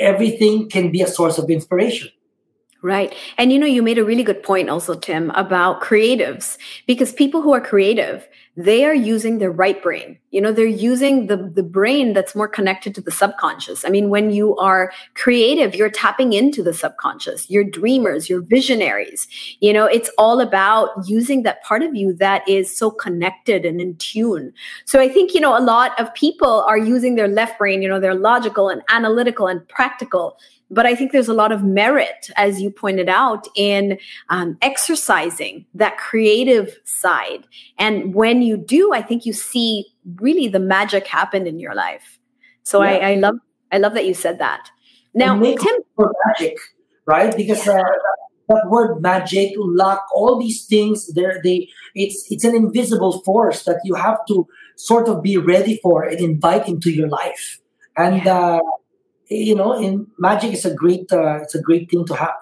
everything 0.00 0.68
can 0.68 0.90
be 0.90 1.00
a 1.00 1.06
source 1.06 1.38
of 1.38 1.48
inspiration 1.48 2.10
Right. 2.82 3.14
And 3.36 3.52
you 3.52 3.58
know, 3.58 3.66
you 3.66 3.82
made 3.82 3.98
a 3.98 4.04
really 4.04 4.22
good 4.22 4.42
point 4.42 4.70
also, 4.70 4.94
Tim, 4.94 5.30
about 5.32 5.82
creatives, 5.82 6.56
because 6.86 7.12
people 7.12 7.42
who 7.42 7.52
are 7.52 7.60
creative, 7.60 8.26
they 8.56 8.86
are 8.86 8.94
using 8.94 9.38
their 9.38 9.50
right 9.50 9.82
brain. 9.82 10.18
You 10.30 10.40
know, 10.40 10.50
they're 10.50 10.66
using 10.66 11.26
the, 11.26 11.36
the 11.36 11.62
brain 11.62 12.14
that's 12.14 12.34
more 12.34 12.48
connected 12.48 12.94
to 12.94 13.02
the 13.02 13.10
subconscious. 13.10 13.84
I 13.84 13.90
mean, 13.90 14.08
when 14.08 14.30
you 14.30 14.56
are 14.56 14.92
creative, 15.14 15.74
you're 15.74 15.90
tapping 15.90 16.32
into 16.32 16.62
the 16.62 16.72
subconscious. 16.72 17.50
You're 17.50 17.64
dreamers, 17.64 18.30
you're 18.30 18.42
visionaries. 18.42 19.28
You 19.60 19.74
know, 19.74 19.84
it's 19.84 20.10
all 20.16 20.40
about 20.40 20.90
using 21.06 21.42
that 21.42 21.62
part 21.62 21.82
of 21.82 21.94
you 21.94 22.14
that 22.14 22.48
is 22.48 22.74
so 22.76 22.90
connected 22.90 23.66
and 23.66 23.78
in 23.78 23.96
tune. 23.96 24.54
So 24.86 25.00
I 25.00 25.08
think, 25.08 25.34
you 25.34 25.40
know, 25.40 25.56
a 25.56 25.60
lot 25.60 25.98
of 26.00 26.12
people 26.14 26.62
are 26.62 26.78
using 26.78 27.14
their 27.14 27.28
left 27.28 27.58
brain, 27.58 27.82
you 27.82 27.88
know, 27.88 28.00
they're 28.00 28.14
logical 28.14 28.70
and 28.70 28.80
analytical 28.88 29.46
and 29.48 29.66
practical 29.68 30.38
but 30.70 30.86
I 30.86 30.94
think 30.94 31.12
there's 31.12 31.28
a 31.28 31.34
lot 31.34 31.50
of 31.50 31.64
merit, 31.64 32.30
as 32.36 32.60
you 32.62 32.70
pointed 32.70 33.08
out, 33.08 33.48
in 33.56 33.98
um, 34.28 34.56
exercising 34.62 35.66
that 35.74 35.98
creative 35.98 36.78
side. 36.84 37.46
And 37.78 38.14
when 38.14 38.42
you 38.42 38.56
do, 38.56 38.92
I 38.92 39.02
think 39.02 39.26
you 39.26 39.32
see 39.32 39.86
really 40.16 40.46
the 40.46 40.60
magic 40.60 41.06
happen 41.06 41.46
in 41.46 41.58
your 41.58 41.74
life. 41.74 42.18
So 42.62 42.82
yeah. 42.82 42.90
I, 42.90 43.10
I 43.10 43.14
love 43.16 43.36
I 43.72 43.78
love 43.78 43.94
that 43.94 44.06
you 44.06 44.14
said 44.14 44.38
that. 44.38 44.70
Now, 45.14 45.38
Tim, 45.40 45.76
magic, 46.26 46.56
right? 47.06 47.36
Because 47.36 47.66
uh, 47.66 47.82
that 48.48 48.66
word 48.68 49.00
magic, 49.00 49.52
luck, 49.56 50.04
all 50.14 50.38
these 50.38 50.66
things, 50.66 51.12
they're, 51.14 51.40
they 51.42 51.68
it's 51.94 52.26
it's 52.30 52.44
an 52.44 52.54
invisible 52.54 53.20
force 53.22 53.64
that 53.64 53.80
you 53.84 53.94
have 53.94 54.18
to 54.28 54.46
sort 54.76 55.08
of 55.08 55.22
be 55.22 55.36
ready 55.36 55.78
for 55.82 56.04
and 56.04 56.20
invite 56.20 56.68
into 56.68 56.90
your 56.90 57.08
life. 57.08 57.60
And 57.96 58.26
uh, 58.26 58.60
you 59.30 59.54
know, 59.54 59.72
in 59.72 60.06
magic 60.18 60.52
is 60.52 60.64
a 60.64 60.74
great 60.74 61.10
uh, 61.12 61.40
it's 61.42 61.54
a 61.54 61.62
great 61.62 61.90
thing 61.90 62.04
to 62.06 62.14
have. 62.14 62.34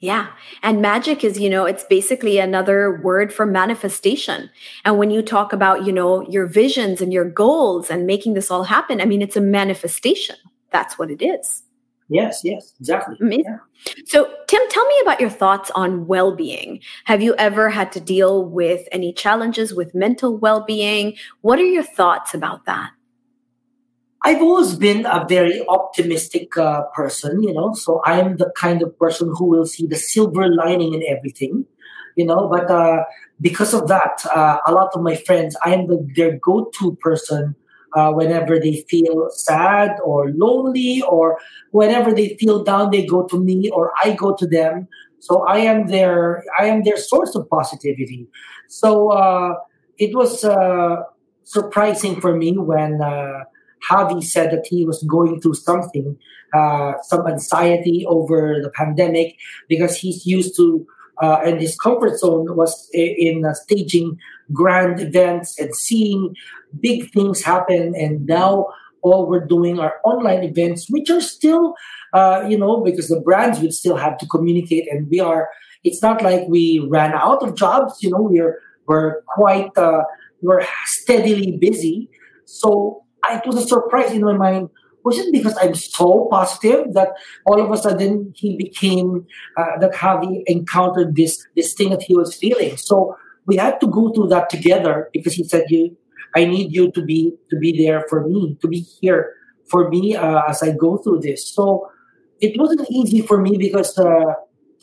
Yeah. 0.00 0.28
And 0.62 0.80
magic 0.80 1.24
is, 1.24 1.40
you 1.40 1.50
know, 1.50 1.64
it's 1.64 1.82
basically 1.82 2.38
another 2.38 3.00
word 3.02 3.32
for 3.32 3.44
manifestation. 3.44 4.48
And 4.84 4.96
when 4.96 5.10
you 5.10 5.22
talk 5.22 5.52
about, 5.52 5.84
you 5.84 5.92
know, 5.92 6.28
your 6.28 6.46
visions 6.46 7.00
and 7.00 7.12
your 7.12 7.28
goals 7.28 7.90
and 7.90 8.06
making 8.06 8.34
this 8.34 8.48
all 8.48 8.62
happen, 8.64 9.00
I 9.00 9.06
mean, 9.06 9.22
it's 9.22 9.36
a 9.36 9.40
manifestation. 9.40 10.36
That's 10.70 10.98
what 11.00 11.10
it 11.10 11.20
is. 11.20 11.64
Yes, 12.08 12.40
yes, 12.42 12.72
exactly. 12.80 13.16
Yeah. 13.20 13.58
So, 14.06 14.32
Tim, 14.46 14.62
tell 14.70 14.86
me 14.86 14.94
about 15.02 15.20
your 15.20 15.30
thoughts 15.30 15.70
on 15.74 16.06
well 16.06 16.34
being. 16.34 16.80
Have 17.04 17.20
you 17.20 17.34
ever 17.36 17.68
had 17.68 17.92
to 17.92 18.00
deal 18.00 18.44
with 18.44 18.88
any 18.92 19.12
challenges 19.12 19.74
with 19.74 19.94
mental 19.94 20.38
well 20.38 20.64
being? 20.64 21.16
What 21.42 21.58
are 21.58 21.66
your 21.66 21.82
thoughts 21.82 22.34
about 22.34 22.64
that? 22.66 22.92
I've 24.24 24.42
always 24.42 24.74
been 24.74 25.06
a 25.06 25.24
very 25.28 25.64
optimistic 25.68 26.56
uh, 26.56 26.82
person, 26.94 27.42
you 27.42 27.52
know, 27.52 27.72
so 27.74 28.02
I'm 28.04 28.36
the 28.36 28.50
kind 28.56 28.82
of 28.82 28.98
person 28.98 29.32
who 29.36 29.44
will 29.44 29.66
see 29.66 29.86
the 29.86 29.96
silver 29.96 30.48
lining 30.48 30.92
in 30.92 31.02
everything, 31.08 31.64
you 32.16 32.26
know, 32.26 32.48
but 32.48 32.68
uh, 32.68 33.04
because 33.40 33.72
of 33.74 33.86
that, 33.88 34.20
uh, 34.34 34.58
a 34.66 34.72
lot 34.72 34.90
of 34.94 35.02
my 35.02 35.14
friends, 35.14 35.56
I 35.64 35.72
am 35.72 35.86
the, 35.86 36.04
their 36.16 36.36
go 36.38 36.70
to 36.80 36.96
person 36.96 37.54
uh, 37.94 38.12
whenever 38.12 38.58
they 38.58 38.84
feel 38.90 39.28
sad 39.30 39.92
or 40.04 40.30
lonely 40.32 41.00
or 41.02 41.38
whenever 41.70 42.12
they 42.12 42.36
feel 42.40 42.64
down, 42.64 42.90
they 42.90 43.06
go 43.06 43.24
to 43.26 43.42
me 43.42 43.70
or 43.70 43.92
I 44.02 44.12
go 44.12 44.34
to 44.34 44.46
them. 44.46 44.88
So 45.20 45.46
I 45.46 45.58
am 45.58 45.86
their, 45.86 46.44
I 46.58 46.66
am 46.66 46.82
their 46.82 46.96
source 46.96 47.36
of 47.36 47.48
positivity. 47.48 48.26
So 48.68 49.10
uh, 49.10 49.54
it 49.96 50.14
was 50.14 50.44
uh, 50.44 50.96
surprising 51.44 52.20
for 52.20 52.36
me 52.36 52.58
when, 52.58 53.00
Javi 53.88 54.22
said 54.22 54.50
that 54.50 54.66
he 54.66 54.84
was 54.84 55.02
going 55.04 55.40
through 55.40 55.54
something, 55.54 56.16
uh, 56.54 56.94
some 57.02 57.26
anxiety 57.26 58.04
over 58.06 58.60
the 58.62 58.70
pandemic 58.70 59.36
because 59.68 59.96
he's 59.96 60.26
used 60.26 60.56
to, 60.56 60.86
uh, 61.20 61.40
and 61.44 61.60
his 61.60 61.76
comfort 61.76 62.18
zone 62.18 62.56
was 62.56 62.88
in, 62.92 63.44
uh, 63.44 63.54
staging 63.54 64.18
grand 64.52 65.00
events 65.00 65.58
and 65.58 65.74
seeing 65.74 66.34
big 66.80 67.10
things 67.12 67.42
happen. 67.42 67.94
And 67.94 68.26
now 68.26 68.66
all 69.02 69.28
we're 69.28 69.46
doing 69.46 69.78
are 69.78 70.00
online 70.04 70.42
events, 70.44 70.86
which 70.90 71.10
are 71.10 71.20
still, 71.20 71.74
uh, 72.12 72.44
you 72.48 72.58
know, 72.58 72.82
because 72.82 73.08
the 73.08 73.20
brands 73.20 73.60
will 73.60 73.72
still 73.72 73.96
have 73.96 74.18
to 74.18 74.26
communicate, 74.26 74.90
and 74.90 75.08
we 75.10 75.20
are. 75.20 75.48
It's 75.84 76.02
not 76.02 76.22
like 76.22 76.48
we 76.48 76.84
ran 76.90 77.12
out 77.14 77.42
of 77.42 77.54
jobs. 77.54 78.02
You 78.02 78.10
know, 78.10 78.22
we're 78.22 78.60
we're 78.86 79.22
quite 79.22 79.70
uh, 79.76 80.02
we're 80.42 80.64
steadily 80.86 81.56
busy. 81.56 82.10
So 82.44 83.04
it 83.36 83.46
was 83.46 83.56
a 83.56 83.66
surprise 83.66 84.12
in 84.12 84.22
my 84.22 84.34
mind. 84.34 84.70
Was 85.04 85.18
it 85.18 85.32
because 85.32 85.56
I'm 85.60 85.74
so 85.74 86.28
positive 86.30 86.92
that 86.94 87.08
all 87.46 87.60
of 87.60 87.70
a 87.70 87.76
sudden 87.76 88.32
he 88.36 88.56
became 88.56 89.26
uh, 89.56 89.78
that 89.80 89.92
Javi 89.94 90.42
encountered 90.46 91.16
this 91.16 91.46
this 91.56 91.72
thing 91.74 91.90
that 91.90 92.02
he 92.02 92.14
was 92.14 92.34
feeling? 92.34 92.76
So 92.76 93.16
we 93.46 93.56
had 93.56 93.80
to 93.80 93.86
go 93.86 94.12
through 94.12 94.28
that 94.28 94.50
together 94.50 95.08
because 95.12 95.34
he 95.34 95.44
said, 95.44 95.64
"You, 95.68 95.96
I 96.36 96.44
need 96.44 96.72
you 96.72 96.90
to 96.92 97.02
be 97.02 97.32
to 97.50 97.56
be 97.56 97.84
there 97.84 98.04
for 98.08 98.26
me, 98.26 98.58
to 98.60 98.68
be 98.68 98.80
here 98.80 99.34
for 99.70 99.88
me 99.88 100.16
uh, 100.16 100.42
as 100.48 100.62
I 100.62 100.72
go 100.72 100.98
through 100.98 101.20
this." 101.20 101.48
So 101.48 101.88
it 102.40 102.58
wasn't 102.58 102.90
easy 102.90 103.22
for 103.22 103.40
me 103.40 103.56
because 103.56 103.96
uh, 103.98 104.34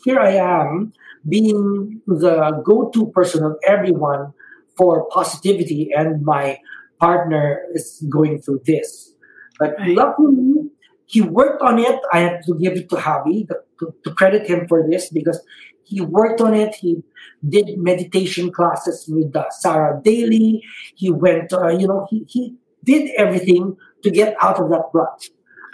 here 0.04 0.18
I 0.18 0.32
am 0.32 0.92
being 1.28 2.00
the 2.06 2.62
go-to 2.64 3.06
person 3.10 3.44
of 3.44 3.56
everyone 3.66 4.32
for 4.76 5.08
positivity, 5.08 5.90
and 5.96 6.22
my 6.24 6.58
partner 6.98 7.62
is 7.72 8.04
going 8.08 8.40
through 8.40 8.62
this. 8.64 9.12
But 9.58 9.74
luckily, 9.80 10.70
he 11.06 11.20
worked 11.20 11.62
on 11.62 11.78
it. 11.78 11.98
I 12.12 12.20
have 12.20 12.44
to 12.44 12.58
give 12.58 12.74
it 12.74 12.88
to 12.90 12.96
Javi 12.96 13.48
to, 13.48 13.94
to, 14.04 14.14
credit 14.14 14.48
him 14.48 14.66
for 14.68 14.86
this 14.88 15.08
because 15.08 15.40
he 15.84 16.00
worked 16.00 16.40
on 16.40 16.54
it. 16.54 16.74
He 16.74 17.02
did 17.48 17.78
meditation 17.78 18.50
classes 18.50 19.06
with 19.08 19.34
uh, 19.34 19.44
Sarah 19.50 20.00
Daily. 20.02 20.62
He 20.94 21.10
went, 21.10 21.52
uh, 21.52 21.68
you 21.68 21.86
know, 21.86 22.06
he, 22.10 22.24
he 22.28 22.56
did 22.84 23.10
everything 23.16 23.76
to 24.02 24.10
get 24.10 24.36
out 24.42 24.60
of 24.60 24.68
that 24.70 24.84
rut. 24.92 25.28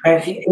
And 0.04 0.22
he, 0.22 0.44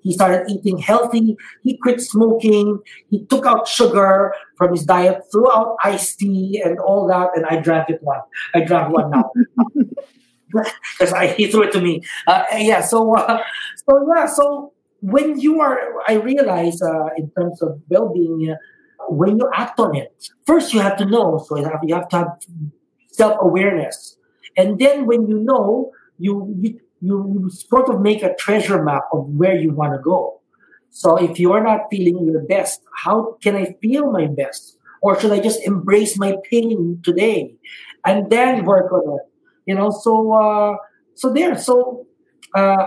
he 0.00 0.12
started 0.12 0.48
eating 0.50 0.78
healthy. 0.78 1.36
He 1.62 1.76
quit 1.78 2.00
smoking. 2.00 2.78
He 3.10 3.24
took 3.26 3.44
out 3.44 3.66
sugar 3.66 4.34
from 4.56 4.72
his 4.72 4.84
diet, 4.84 5.22
threw 5.30 5.50
out 5.50 5.76
iced 5.84 6.18
tea 6.18 6.62
and 6.64 6.78
all 6.78 7.06
that. 7.08 7.30
And 7.34 7.46
I 7.46 7.60
drank 7.60 7.90
it 7.90 8.02
one. 8.02 8.20
I 8.54 8.60
drank 8.60 8.92
one 8.92 9.10
now. 9.10 9.30
Because 10.98 11.34
he 11.36 11.50
threw 11.50 11.64
it 11.64 11.72
to 11.72 11.80
me. 11.82 12.00
Uh, 12.26 12.42
yeah. 12.56 12.80
So, 12.80 13.14
uh, 13.14 13.42
so 13.86 14.06
yeah. 14.16 14.24
So 14.26 14.72
when 15.02 15.38
you 15.38 15.60
are, 15.60 15.78
I 16.06 16.14
realize 16.14 16.80
uh, 16.80 17.08
in 17.18 17.30
terms 17.36 17.60
of 17.60 17.78
well-being, 17.90 18.50
uh, 18.50 18.56
when 19.10 19.36
you 19.36 19.50
act 19.52 19.78
on 19.78 19.94
it, 19.94 20.30
first 20.46 20.72
you 20.72 20.80
have 20.80 20.96
to 20.98 21.04
know. 21.04 21.44
So 21.46 21.58
you 21.58 21.64
have, 21.64 21.80
you 21.82 21.94
have 21.94 22.08
to 22.08 22.16
have 22.16 22.28
self-awareness, 23.12 24.16
and 24.56 24.78
then 24.78 25.04
when 25.04 25.28
you 25.28 25.38
know, 25.38 25.92
you, 26.18 26.54
you 26.58 26.80
you 27.00 27.50
sort 27.50 27.88
of 27.88 28.00
make 28.00 28.22
a 28.22 28.34
treasure 28.34 28.82
map 28.82 29.04
of 29.12 29.26
where 29.28 29.56
you 29.56 29.72
want 29.72 29.92
to 29.94 29.98
go. 29.98 30.40
So 30.90 31.16
if 31.16 31.38
you're 31.38 31.62
not 31.62 31.82
feeling 31.90 32.26
your 32.26 32.42
best, 32.42 32.82
how 32.94 33.36
can 33.42 33.54
I 33.56 33.76
feel 33.80 34.10
my 34.10 34.26
best? 34.26 34.76
Or 35.00 35.18
should 35.20 35.30
I 35.30 35.40
just 35.40 35.62
embrace 35.64 36.18
my 36.18 36.36
pain 36.50 37.00
today 37.04 37.54
and 38.04 38.30
then 38.30 38.64
work 38.64 38.90
on 38.92 39.18
it? 39.18 39.26
You 39.66 39.74
know, 39.74 39.90
so 39.90 40.32
uh, 40.32 40.76
so 41.14 41.32
there. 41.32 41.56
So 41.56 42.06
uh, 42.54 42.86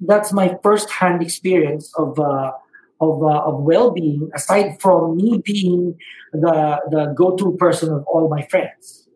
that's 0.00 0.32
my 0.32 0.56
first-hand 0.62 1.22
experience 1.22 1.92
of 1.96 2.18
uh, 2.18 2.52
of, 3.00 3.22
uh, 3.22 3.40
of 3.40 3.62
well-being. 3.62 4.30
Aside 4.34 4.80
from 4.80 5.16
me 5.16 5.42
being 5.44 5.96
the 6.32 6.80
the 6.90 7.14
go-to 7.16 7.56
person 7.56 7.92
of 7.92 8.04
all 8.06 8.28
my 8.28 8.46
friends. 8.46 9.08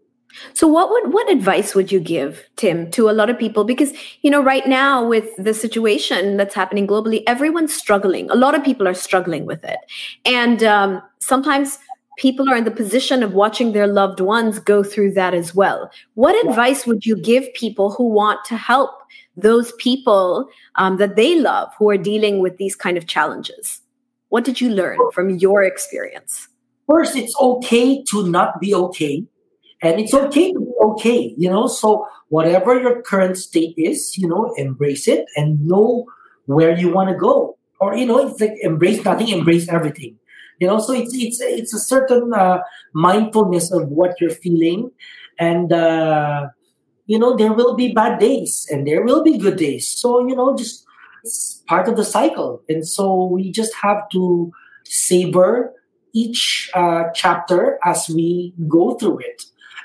So 0.53 0.66
what 0.66 0.91
would 0.91 1.12
what 1.12 1.30
advice 1.30 1.74
would 1.74 1.93
you 1.93 2.01
give, 2.01 2.45
Tim, 2.57 2.91
to 2.93 3.09
a 3.09 3.12
lot 3.12 3.30
of 3.30 3.39
people? 3.39 3.64
Because 3.64 3.93
you 4.22 4.30
know, 4.30 4.43
right 4.43 4.66
now 4.66 5.07
with 5.07 5.28
the 5.37 5.55
situation 5.55 6.37
that's 6.37 6.55
happening 6.55 6.87
globally, 6.87 7.22
everyone's 7.26 7.74
struggling. 7.74 8.30
A 8.30 8.35
lot 8.37 8.55
of 8.55 8.64
people 8.64 8.89
are 8.89 8.95
struggling 8.95 9.47
with 9.47 9.64
it, 9.64 9.78
and 10.24 10.62
um, 10.62 11.03
sometimes 11.20 11.78
people 12.18 12.49
are 12.49 12.57
in 12.57 12.64
the 12.64 12.70
position 12.70 13.22
of 13.22 13.35
watching 13.35 13.72
their 13.72 13.87
loved 13.87 14.20
ones 14.20 14.59
go 14.59 14.82
through 14.82 15.12
that 15.12 15.35
as 15.35 15.55
well. 15.55 15.91
What 16.14 16.35
yeah. 16.35 16.51
advice 16.51 16.87
would 16.87 17.05
you 17.05 17.16
give 17.16 17.53
people 17.55 17.91
who 17.91 18.09
want 18.09 18.45
to 18.47 18.57
help 18.57 18.91
those 19.37 19.72
people 19.72 20.49
um, 20.76 20.97
that 20.99 21.16
they 21.16 21.39
love 21.39 21.72
who 21.78 21.91
are 21.91 21.97
dealing 21.97 22.39
with 22.39 22.57
these 22.57 22.76
kind 22.76 22.97
of 22.97 23.07
challenges? 23.07 23.80
What 24.28 24.45
did 24.45 24.61
you 24.61 24.70
learn 24.70 24.99
from 25.12 25.30
your 25.30 25.62
experience? 25.62 26.49
First, 26.89 27.16
it's 27.16 27.35
okay 27.41 28.03
to 28.11 28.28
not 28.28 28.61
be 28.61 28.74
okay 28.74 29.24
and 29.83 30.01
it's 30.01 30.14
okay 30.14 30.53
to 30.53 30.61
be 30.61 30.72
okay, 30.83 31.35
you 31.37 31.51
know. 31.51 31.66
So 31.66 32.07
whatever 32.29 32.81
your 32.81 33.03
current 33.03 33.37
state 33.37 33.75
is, 33.77 34.16
you 34.16 34.29
know, 34.29 34.53
embrace 34.57 35.09
it 35.09 35.27
and 35.37 35.64
know 35.66 36.07
where 36.47 36.77
you 36.77 36.93
want 36.93 37.11
to 37.11 37.16
go. 37.16 37.57
Or 37.81 37.97
you 37.97 38.07
know, 38.07 38.27
it's 38.27 38.41
like 38.41 38.55
embrace 38.62 39.05
nothing, 39.05 39.29
embrace 39.29 39.68
everything. 39.68 40.18
You 40.61 40.68
know, 40.68 40.79
so 40.79 40.93
it's 40.93 41.14
it's 41.14 41.41
it's 41.41 41.75
a 41.75 41.79
certain 41.79 42.33
uh, 42.33 42.59
mindfulness 42.95 43.72
of 43.72 43.89
what 43.89 44.20
you're 44.20 44.31
feeling, 44.31 44.91
and 45.39 45.72
uh, 45.72 46.47
you 47.07 47.18
know 47.18 47.37
there 47.37 47.53
will 47.53 47.75
be 47.75 47.93
bad 47.93 48.20
days 48.20 48.66
and 48.70 48.87
there 48.87 49.03
will 49.03 49.22
be 49.22 49.37
good 49.37 49.57
days. 49.57 49.89
So 49.89 50.27
you 50.27 50.37
know, 50.37 50.57
just 50.57 50.87
it's 51.25 51.62
part 51.66 51.89
of 51.89 51.97
the 51.97 52.05
cycle, 52.05 52.62
and 52.68 52.87
so 52.87 53.25
we 53.27 53.51
just 53.51 53.75
have 53.83 54.09
to 54.12 54.53
savor 54.85 55.72
each 56.14 56.70
uh, 56.75 57.05
chapter 57.14 57.79
as 57.85 58.09
we 58.09 58.55
go 58.68 58.95
through 58.95 59.18
it 59.18 59.43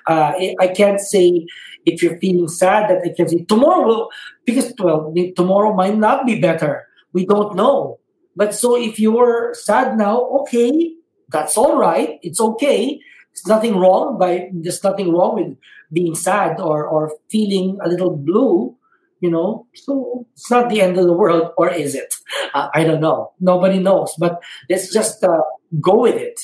uh, 0.09 0.33
I 0.59 0.67
can't 0.67 0.99
say 0.99 1.45
if 1.85 2.01
you're 2.01 2.19
feeling 2.19 2.47
sad 2.47 2.89
that 2.89 3.03
I 3.05 3.13
can 3.15 3.27
say 3.27 3.45
tomorrow 3.45 3.85
will, 3.85 4.09
because 4.45 4.73
well, 4.79 5.13
tomorrow 5.35 5.73
might 5.73 5.97
not 5.97 6.25
be 6.25 6.39
better. 6.39 6.85
We 7.13 7.25
don't 7.25 7.55
know. 7.55 7.99
But 8.35 8.55
so 8.55 8.75
if 8.75 8.99
you're 8.99 9.53
sad 9.53 9.97
now, 9.97 10.21
okay, 10.41 10.95
that's 11.29 11.57
all 11.57 11.77
right. 11.77 12.17
It's 12.21 12.41
okay. 12.41 12.99
It's 13.31 13.45
nothing 13.47 13.77
wrong 13.77 14.17
by 14.17 14.49
there's 14.53 14.83
nothing 14.83 15.13
wrong 15.13 15.35
with 15.35 15.57
being 15.93 16.15
sad 16.15 16.59
or 16.59 16.87
or 16.87 17.13
feeling 17.29 17.77
a 17.83 17.87
little 17.87 18.15
blue. 18.17 18.75
You 19.21 19.29
know, 19.29 19.67
so 19.75 20.25
it's 20.33 20.49
not 20.49 20.69
the 20.69 20.81
end 20.81 20.97
of 20.97 21.05
the 21.05 21.13
world, 21.13 21.51
or 21.57 21.69
is 21.69 21.93
it? 21.93 22.15
Uh, 22.53 22.69
I 22.73 22.85
don't 22.85 23.01
know. 23.01 23.33
Nobody 23.41 23.77
knows. 23.77 24.15
But 24.17 24.41
let's 24.69 24.93
just 24.93 25.21
uh, 25.23 25.43
go 25.81 26.01
with 26.01 26.15
it. 26.15 26.39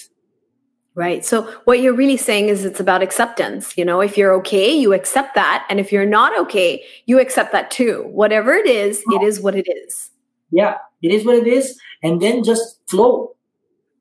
Right. 0.96 1.26
So 1.26 1.43
what 1.66 1.82
you're 1.82 1.93
really 1.93 2.16
saying 2.16 2.48
is 2.48 2.64
it's 2.64 2.80
about 2.80 3.04
acceptance. 3.04 3.78
You 3.78 3.84
know, 3.84 4.00
if 4.00 4.18
you're 4.18 4.34
okay, 4.36 4.72
you 4.72 4.93
accept 4.93 5.36
that. 5.36 5.66
And 5.70 5.78
if 5.78 5.91
you're 5.91 6.06
not 6.06 6.38
okay, 6.39 6.84
you 7.06 7.20
accept 7.20 7.52
that 7.52 7.70
too. 7.70 8.06
Whatever 8.08 8.54
it 8.54 8.66
is, 8.66 9.04
it 9.12 9.22
is 9.22 9.41
what 9.41 9.56
it 9.56 9.68
is. 9.68 10.10
Yeah, 10.52 10.78
it 11.02 11.12
is 11.12 11.26
what 11.26 11.36
it 11.36 11.48
is, 11.48 11.78
and 12.02 12.22
then 12.22 12.43
just 12.43 12.80
flow. 12.88 13.36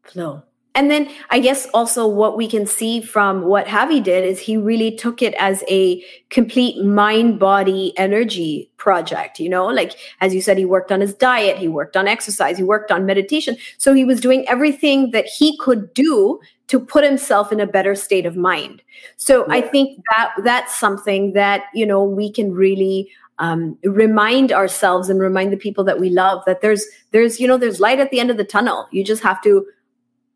Flow. 0.05 0.45
And 0.77 0.91
then 0.91 1.09
I 1.31 1.39
guess 1.39 1.67
also 1.73 2.07
what 2.07 2.37
we 2.37 2.49
can 2.49 2.67
see 2.67 3.01
from 3.01 3.43
what 3.43 3.67
Javi 3.67 4.03
did 4.03 4.25
is 4.25 4.41
he 4.41 4.57
really 4.57 4.95
took 4.97 5.23
it 5.23 5.33
as 5.35 5.63
a 5.69 6.05
complete 6.31 6.85
mind 6.85 7.39
body 7.39 7.93
energy 7.97 8.71
project, 8.77 9.39
you 9.39 9.49
know, 9.49 9.67
like 9.67 9.97
as 10.21 10.35
you 10.35 10.43
said, 10.43 10.59
he 10.59 10.65
worked 10.65 10.91
on 10.91 11.01
his 11.01 11.15
diet, 11.15 11.59
he 11.59 11.69
worked 11.69 11.97
on 11.97 12.09
exercise, 12.09 12.57
he 12.57 12.65
worked 12.65 12.91
on 12.91 13.07
meditation. 13.07 13.57
So 13.79 13.95
he 13.95 14.05
was 14.05 14.21
doing 14.21 14.47
everything 14.49 15.13
that 15.13 15.27
he 15.27 15.57
could 15.59 15.95
do 15.95 16.41
to 16.75 16.81
put 16.81 17.05
himself 17.05 17.53
in 17.53 17.61
a 17.61 17.68
better 17.68 17.95
state 17.95 18.27
of 18.27 18.35
mind. 18.37 18.83
So 19.16 19.47
yeah. 19.47 19.55
I 19.55 19.61
think 19.61 20.03
that 20.11 20.33
that's 20.43 20.77
something 20.77 21.33
that, 21.35 21.66
you 21.72 21.87
know, 21.87 22.03
we 22.03 22.33
can 22.33 22.53
really 22.53 23.09
um, 23.39 23.79
remind 23.85 24.51
ourselves 24.51 25.09
and 25.09 25.20
remind 25.20 25.53
the 25.53 25.57
people 25.57 25.85
that 25.85 26.01
we 26.01 26.11
love 26.11 26.43
that 26.47 26.62
there's 26.62 26.85
there's 27.12 27.41
you 27.41 27.49
know 27.49 27.57
there's 27.57 27.81
light 27.81 27.99
at 27.99 28.11
the 28.12 28.20
end 28.20 28.31
of 28.31 28.37
the 28.37 28.45
tunnel 28.45 28.87
you 28.93 29.03
just 29.03 29.25
have 29.25 29.43
to 29.43 29.66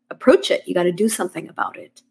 approach 0.09 0.49
it. 0.49 0.63
You 0.65 0.73
got 0.73 0.83
to 0.83 0.91
do 0.91 1.09
something 1.09 1.47
about 1.49 1.77
it. 1.77 2.01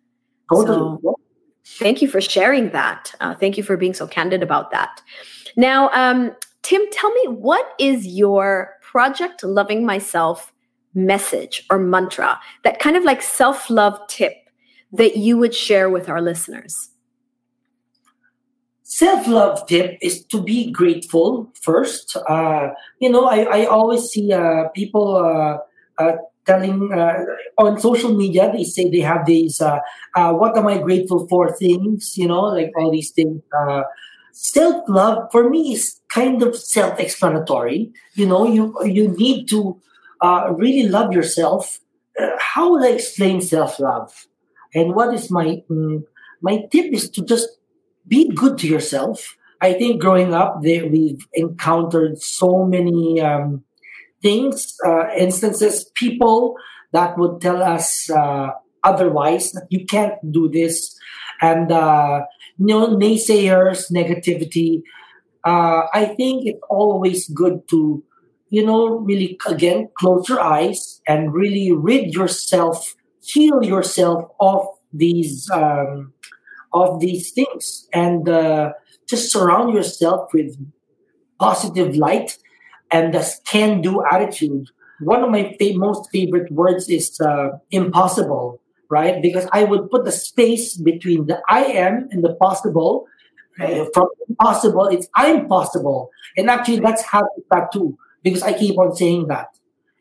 So, 0.53 1.19
thank 1.65 2.01
you 2.01 2.09
for 2.09 2.21
sharing 2.21 2.71
that. 2.71 3.15
Uh, 3.21 3.35
thank 3.35 3.57
you 3.57 3.63
for 3.63 3.77
being 3.77 3.95
so 3.95 4.07
candid 4.07 4.43
about 4.43 4.71
that. 4.71 5.03
Now, 5.57 5.91
um, 5.91 6.35
Tim, 6.63 6.83
tell 6.91 7.11
me 7.13 7.29
what 7.29 7.75
is 7.79 8.07
your 8.07 8.77
project 8.83 9.43
loving 9.43 9.85
myself 9.85 10.53
message 10.95 11.65
or 11.71 11.79
mantra, 11.79 12.39
that 12.65 12.79
kind 12.79 12.97
of 12.97 13.05
like 13.05 13.23
self 13.23 13.71
love 13.71 13.99
tip 14.09 14.35
that 14.93 15.17
you 15.17 15.37
would 15.37 15.55
share 15.55 15.91
with 15.91 16.09
our 16.09 16.21
listeners? 16.21 16.91
Self 18.83 19.27
love 19.27 19.67
tip 19.67 19.99
is 20.01 20.25
to 20.27 20.43
be 20.43 20.71
grateful 20.71 21.53
first. 21.61 22.17
Uh, 22.29 22.71
you 23.01 23.11
know, 23.11 23.27
I, 23.27 23.61
I 23.61 23.65
always 23.67 24.05
see 24.05 24.33
uh, 24.33 24.69
people 24.75 25.17
uh, 25.17 25.59
uh 26.03 26.17
telling 26.49 26.91
uh, 26.93 27.25
on 27.59 27.79
social 27.79 28.17
media 28.17 28.51
they 28.51 28.65
say 28.65 28.89
they 28.89 29.01
have 29.01 29.27
these 29.27 29.61
uh, 29.61 29.79
what 30.41 30.57
am 30.57 30.67
i 30.67 30.79
grateful 30.79 31.29
for 31.29 31.53
things 31.57 32.17
you 32.17 32.27
know 32.27 32.45
like 32.59 32.73
all 32.77 32.91
these 32.91 33.11
things 33.11 33.43
uh, 33.61 33.83
self-love 34.33 35.29
for 35.31 35.51
me 35.51 35.75
is 35.75 36.01
kind 36.09 36.43
of 36.43 36.57
self-explanatory 36.57 37.93
you 38.15 38.27
know 38.27 38.47
you 38.47 38.65
you 38.85 39.09
need 39.23 39.47
to 39.47 39.79
uh, 40.21 40.53
really 40.57 40.89
love 40.89 41.13
yourself 41.13 41.81
uh, 42.19 42.31
how 42.39 42.71
will 42.71 42.85
i 42.85 42.89
explain 42.89 43.41
self-love? 43.41 44.27
And 44.75 44.95
what 44.95 45.15
is 45.15 45.31
my 45.31 45.63
mm, 45.71 46.03
my 46.43 46.67
tip 46.71 46.93
is 46.93 47.09
to 47.11 47.25
just 47.25 47.49
be 48.07 48.29
good 48.29 48.59
to 48.59 48.69
yourself. 48.69 49.37
I 49.61 49.73
think 49.73 50.01
growing 50.01 50.35
up 50.35 50.63
they, 50.63 50.83
we've 50.83 51.27
encountered 51.35 52.21
so 52.21 52.65
many 52.65 53.21
um, 53.21 53.65
things, 54.23 54.77
uh, 54.87 55.09
instances, 55.17 55.91
people 55.95 56.57
that 56.93 57.19
would 57.19 57.41
tell 57.41 57.63
us 57.63 58.11
uh, 58.11 58.51
otherwise 58.85 59.53
that 59.53 59.67
you 59.71 59.85
can't 59.87 60.15
do 60.31 60.49
this, 60.49 60.97
and 61.41 61.73
uh, 61.73 62.25
you 62.59 62.67
know 62.67 62.97
naysayers, 62.97 63.91
negativity. 63.93 64.83
Uh, 65.45 65.87
I 65.95 66.15
think 66.17 66.47
it's 66.47 66.61
always 66.69 67.29
good 67.29 67.67
to, 67.71 68.03
you 68.51 68.65
know, 68.65 68.99
really 68.99 69.39
again 69.47 69.89
close 69.99 70.29
your 70.29 70.41
eyes 70.41 71.01
and 71.07 71.35
really 71.35 71.73
rid 71.73 72.15
yourself, 72.15 72.95
heal 73.23 73.63
yourself 73.63 74.31
of 74.41 74.67
these 74.93 75.51
um, 75.51 76.13
of 76.73 77.01
these 77.01 77.31
things, 77.33 77.89
and 77.93 78.29
uh, 78.29 78.73
just 79.09 79.31
surround 79.33 79.75
yourself 79.75 80.33
with 80.33 80.57
positive 81.39 81.97
light 81.97 82.39
and 82.91 83.15
the 83.15 83.35
can 83.47 83.81
do 83.81 84.03
attitude. 84.11 84.69
One 85.01 85.23
of 85.23 85.31
my 85.31 85.55
fa- 85.59 85.75
most 85.79 86.11
favorite 86.11 86.51
words 86.51 86.89
is 86.89 87.21
uh, 87.21 87.51
impossible, 87.71 88.61
right? 88.91 89.23
Because 89.23 89.47
I 89.53 89.65
would 89.65 89.91
put 89.91 90.05
the 90.05 90.13
space 90.13 90.77
between 90.77 91.27
the 91.27 91.41
I 91.49 91.65
am 91.65 92.09
and 92.11 92.25
the 92.25 92.35
possible. 92.35 93.07
Uh, 93.61 93.87
from 93.93 94.07
impossible, 94.29 94.87
it's 94.87 95.09
I'm 95.17 95.49
possible. 95.49 96.11
And 96.37 96.49
actually, 96.49 96.81
that's 96.81 97.03
how 97.03 97.23
that 97.51 97.73
too, 97.73 97.99
because 98.23 98.43
I 98.43 98.53
keep 98.53 98.79
on 98.79 98.95
saying 98.95 99.29
that, 99.29 99.49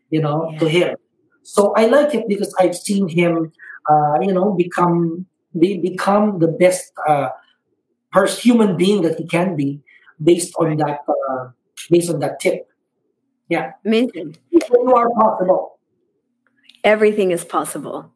you 0.09 0.21
know, 0.21 0.49
yeah. 0.51 0.59
to 0.59 0.69
him. 0.69 0.95
So 1.43 1.73
I 1.75 1.85
like 1.85 2.13
it 2.13 2.27
because 2.27 2.53
I've 2.59 2.75
seen 2.75 3.07
him, 3.07 3.51
uh, 3.89 4.19
you 4.21 4.33
know, 4.33 4.53
become 4.53 5.25
be, 5.57 5.77
become 5.77 6.39
the 6.39 6.47
best 6.47 6.91
uh, 7.07 7.29
person, 8.11 8.41
human 8.41 8.77
being 8.77 9.01
that 9.03 9.17
he 9.17 9.25
can 9.25 9.55
be 9.55 9.81
based 10.21 10.53
on 10.59 10.77
that 10.77 10.99
uh, 11.07 11.49
based 11.89 12.09
on 12.09 12.19
that 12.19 12.39
tip. 12.39 12.67
Yeah. 13.49 13.71
Amazing. 13.85 14.37
You 14.51 14.93
are 14.93 15.09
possible. 15.11 15.79
Everything 16.83 17.31
is 17.31 17.45
possible. 17.45 18.11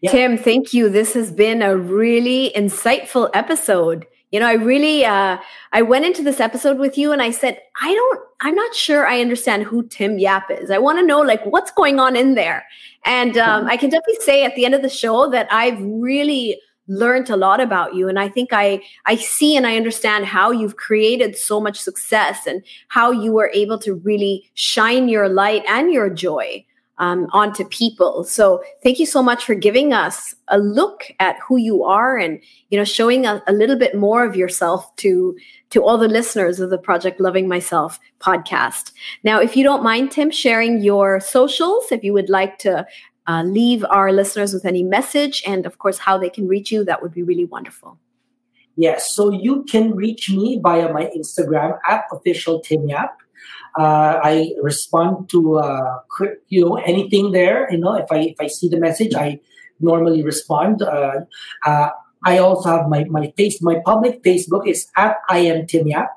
Yeah. 0.00 0.10
Tim, 0.10 0.38
thank 0.38 0.72
you. 0.72 0.88
This 0.88 1.14
has 1.14 1.32
been 1.32 1.62
a 1.62 1.76
really 1.76 2.52
insightful 2.54 3.30
episode. 3.34 4.06
You 4.30 4.40
know, 4.40 4.46
I 4.46 4.54
really 4.54 5.04
uh 5.04 5.38
I 5.72 5.82
went 5.82 6.04
into 6.04 6.22
this 6.22 6.40
episode 6.40 6.78
with 6.78 6.98
you 6.98 7.12
and 7.12 7.22
I 7.22 7.30
said, 7.30 7.60
I 7.80 7.94
don't 7.94 8.20
I'm 8.40 8.54
not 8.54 8.74
sure 8.74 9.06
I 9.06 9.20
understand 9.20 9.64
who 9.64 9.86
Tim 9.88 10.18
Yap 10.18 10.50
is. 10.50 10.70
I 10.70 10.78
want 10.78 10.98
to 10.98 11.06
know 11.06 11.20
like 11.20 11.44
what's 11.46 11.70
going 11.70 11.98
on 11.98 12.14
in 12.14 12.34
there. 12.34 12.64
And 13.04 13.36
um, 13.38 13.66
I 13.66 13.76
can 13.76 13.90
definitely 13.90 14.20
say 14.20 14.44
at 14.44 14.54
the 14.54 14.64
end 14.64 14.74
of 14.74 14.82
the 14.82 14.88
show 14.88 15.30
that 15.30 15.48
I've 15.50 15.80
really 15.80 16.60
learned 16.88 17.28
a 17.28 17.36
lot 17.36 17.60
about 17.60 17.94
you 17.94 18.08
and 18.08 18.18
i 18.18 18.26
think 18.26 18.48
i 18.50 18.80
i 19.04 19.14
see 19.14 19.56
and 19.56 19.66
i 19.66 19.76
understand 19.76 20.24
how 20.24 20.50
you've 20.50 20.76
created 20.76 21.36
so 21.36 21.60
much 21.60 21.78
success 21.78 22.46
and 22.46 22.62
how 22.88 23.10
you 23.10 23.30
were 23.30 23.50
able 23.52 23.78
to 23.78 23.94
really 23.96 24.50
shine 24.54 25.06
your 25.06 25.28
light 25.28 25.62
and 25.68 25.92
your 25.92 26.08
joy 26.08 26.64
um, 26.98 27.26
onto 27.32 27.64
people 27.64 28.24
so 28.24 28.62
thank 28.82 28.98
you 28.98 29.06
so 29.06 29.22
much 29.22 29.44
for 29.44 29.54
giving 29.54 29.92
us 29.92 30.34
a 30.48 30.58
look 30.58 31.04
at 31.20 31.36
who 31.46 31.56
you 31.56 31.84
are 31.84 32.16
and 32.16 32.40
you 32.70 32.78
know 32.78 32.84
showing 32.84 33.26
a, 33.26 33.42
a 33.46 33.52
little 33.52 33.76
bit 33.76 33.94
more 33.94 34.24
of 34.24 34.36
yourself 34.36 34.94
to 34.96 35.36
to 35.70 35.82
all 35.82 35.98
the 35.98 36.08
listeners 36.08 36.60
of 36.60 36.70
the 36.70 36.78
project 36.78 37.20
loving 37.20 37.48
myself 37.48 37.98
podcast 38.20 38.92
now 39.22 39.40
if 39.40 39.56
you 39.56 39.64
don't 39.64 39.82
mind 39.82 40.10
tim 40.10 40.30
sharing 40.30 40.80
your 40.80 41.20
socials 41.20 41.90
if 41.92 42.02
you 42.02 42.12
would 42.12 42.28
like 42.28 42.58
to 42.58 42.86
uh, 43.28 43.42
leave 43.42 43.84
our 43.90 44.10
listeners 44.10 44.54
with 44.54 44.64
any 44.64 44.82
message 44.82 45.42
and, 45.46 45.66
of 45.66 45.78
course, 45.78 45.98
how 45.98 46.16
they 46.16 46.30
can 46.30 46.48
reach 46.48 46.72
you, 46.72 46.82
that 46.84 47.02
would 47.02 47.12
be 47.12 47.22
really 47.22 47.44
wonderful. 47.44 47.98
Yes, 48.74 49.14
so 49.14 49.30
you 49.30 49.64
can 49.64 49.94
reach 49.94 50.30
me 50.30 50.58
via 50.62 50.92
my 50.92 51.10
Instagram 51.16 51.78
at 51.86 52.04
official 52.10 52.60
Tim 52.60 52.88
Yap. 52.88 53.18
Uh, 53.76 54.20
I 54.22 54.52
respond 54.62 55.28
to 55.30 55.58
uh, 55.58 55.98
you 56.48 56.64
know 56.64 56.76
anything 56.76 57.32
there. 57.32 57.70
You 57.70 57.78
know, 57.78 57.94
if 57.94 58.06
I 58.10 58.34
if 58.34 58.36
I 58.40 58.46
see 58.46 58.68
the 58.68 58.78
message, 58.78 59.14
I 59.14 59.40
normally 59.80 60.22
respond. 60.22 60.82
Uh, 60.82 61.20
uh, 61.66 61.90
I 62.24 62.38
also 62.38 62.68
have 62.68 62.88
my 62.88 63.04
my 63.04 63.32
face 63.36 63.60
my 63.62 63.80
public 63.84 64.22
Facebook 64.22 64.66
is 64.66 64.86
at 64.96 65.16
I 65.28 65.38
am 65.38 65.66
Tim 65.66 65.86
Yap, 65.86 66.10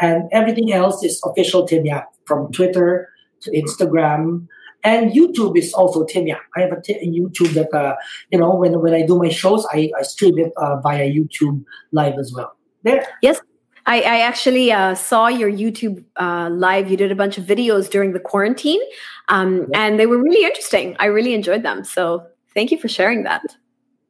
and 0.00 0.28
everything 0.32 0.72
else 0.72 1.02
is 1.04 1.20
official 1.24 1.66
Tim 1.66 1.84
Yap 1.84 2.12
from 2.26 2.52
Twitter 2.52 3.08
to 3.42 3.50
Instagram 3.50 4.46
and 4.84 5.12
YouTube 5.12 5.56
is 5.56 5.72
also 5.72 6.04
Tim 6.04 6.26
Yap. 6.26 6.40
I 6.56 6.62
have 6.62 6.72
a 6.72 6.76
YouTube 6.76 7.54
that 7.54 7.72
uh, 7.74 7.96
you 8.30 8.38
know 8.38 8.54
when 8.54 8.80
when 8.80 8.94
I 8.94 9.06
do 9.06 9.18
my 9.18 9.28
shows, 9.28 9.66
I, 9.72 9.90
I 9.98 10.02
stream 10.02 10.38
it 10.38 10.52
uh, 10.56 10.80
via 10.80 11.08
YouTube 11.08 11.64
live 11.92 12.14
as 12.18 12.32
well. 12.34 12.56
There. 12.82 13.06
Yes, 13.22 13.40
I, 13.86 14.00
I 14.00 14.20
actually 14.20 14.70
uh, 14.72 14.94
saw 14.94 15.28
your 15.28 15.50
YouTube 15.50 16.04
uh, 16.16 16.50
live. 16.50 16.90
You 16.90 16.96
did 16.96 17.10
a 17.10 17.16
bunch 17.16 17.38
of 17.38 17.44
videos 17.44 17.90
during 17.90 18.12
the 18.12 18.20
quarantine, 18.20 18.80
um, 19.28 19.66
and 19.74 19.98
they 19.98 20.06
were 20.06 20.22
really 20.22 20.44
interesting. 20.44 20.96
I 20.98 21.06
really 21.06 21.34
enjoyed 21.34 21.62
them. 21.62 21.84
So 21.84 22.26
thank 22.54 22.70
you 22.70 22.78
for 22.78 22.88
sharing 22.88 23.24
that. 23.24 23.42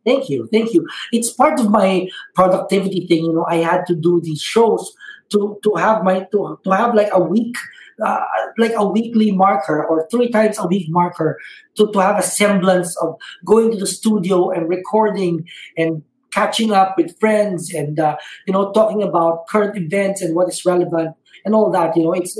Thank 0.04 0.28
you, 0.28 0.48
thank 0.52 0.74
you. 0.74 0.86
It's 1.12 1.30
part 1.30 1.60
of 1.60 1.70
my 1.70 2.08
productivity 2.34 3.06
thing. 3.06 3.24
You 3.24 3.32
know, 3.34 3.46
I 3.48 3.56
had 3.56 3.86
to 3.86 3.94
do 3.94 4.20
these 4.20 4.42
shows 4.42 4.92
to 5.30 5.58
to 5.62 5.74
have 5.76 6.02
my 6.02 6.26
to, 6.32 6.58
to 6.64 6.70
have 6.70 6.94
like 6.94 7.08
a 7.12 7.22
week 7.22 7.56
uh, 8.04 8.20
like 8.58 8.72
a 8.76 8.86
weekly 8.86 9.30
marker 9.32 9.84
or 9.84 10.08
three 10.10 10.28
times 10.30 10.58
a 10.58 10.66
week 10.66 10.86
marker 10.88 11.38
to, 11.76 11.90
to 11.92 11.98
have 11.98 12.18
a 12.18 12.22
semblance 12.22 12.96
of 12.98 13.14
going 13.44 13.70
to 13.70 13.76
the 13.76 13.86
studio 13.86 14.50
and 14.50 14.68
recording 14.68 15.46
and 15.76 16.02
catching 16.32 16.72
up 16.72 16.96
with 16.96 17.18
friends 17.20 17.72
and 17.72 17.98
uh, 17.98 18.16
you 18.46 18.52
know 18.52 18.72
talking 18.72 19.02
about 19.02 19.46
current 19.46 19.76
events 19.76 20.22
and 20.22 20.34
what 20.34 20.48
is 20.48 20.64
relevant 20.64 21.14
and 21.44 21.54
all 21.54 21.70
that 21.70 21.96
you 21.96 22.02
know 22.02 22.12
it's 22.12 22.38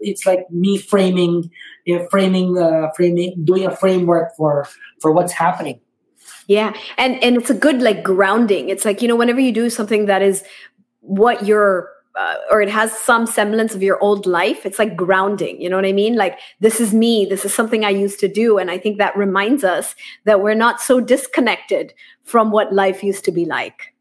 it's 0.00 0.26
like 0.26 0.50
me 0.50 0.78
framing 0.78 1.50
you 1.84 1.98
know, 1.98 2.08
framing 2.10 2.58
uh, 2.58 2.88
framing 2.96 3.44
doing 3.44 3.66
a 3.66 3.76
framework 3.76 4.34
for 4.36 4.66
for 5.00 5.12
what's 5.12 5.32
happening. 5.32 5.80
Yeah 6.46 6.74
and 6.98 7.22
and 7.22 7.36
it's 7.36 7.50
a 7.50 7.54
good 7.54 7.82
like 7.82 8.02
grounding. 8.02 8.68
It's 8.68 8.84
like 8.84 9.02
you 9.02 9.08
know 9.08 9.16
whenever 9.16 9.40
you 9.40 9.52
do 9.52 9.70
something 9.70 10.06
that 10.06 10.22
is 10.22 10.44
what 11.00 11.44
you're 11.46 11.91
uh, 12.18 12.36
or 12.50 12.60
it 12.60 12.68
has 12.68 12.92
some 12.92 13.26
semblance 13.26 13.74
of 13.74 13.82
your 13.82 13.98
old 14.02 14.26
life 14.26 14.66
it's 14.66 14.78
like 14.78 14.96
grounding 14.96 15.60
you 15.60 15.68
know 15.68 15.76
what 15.76 15.86
i 15.86 15.92
mean 15.92 16.16
like 16.16 16.38
this 16.60 16.80
is 16.80 16.92
me 16.92 17.24
this 17.24 17.44
is 17.44 17.54
something 17.54 17.84
i 17.84 17.90
used 17.90 18.20
to 18.20 18.28
do 18.28 18.58
and 18.58 18.70
i 18.70 18.78
think 18.78 18.98
that 18.98 19.16
reminds 19.16 19.64
us 19.64 19.94
that 20.24 20.40
we're 20.42 20.54
not 20.54 20.80
so 20.80 21.00
disconnected 21.00 21.94
from 22.24 22.50
what 22.50 22.72
life 22.72 23.02
used 23.02 23.24
to 23.24 23.32
be 23.32 23.44
like 23.44 23.94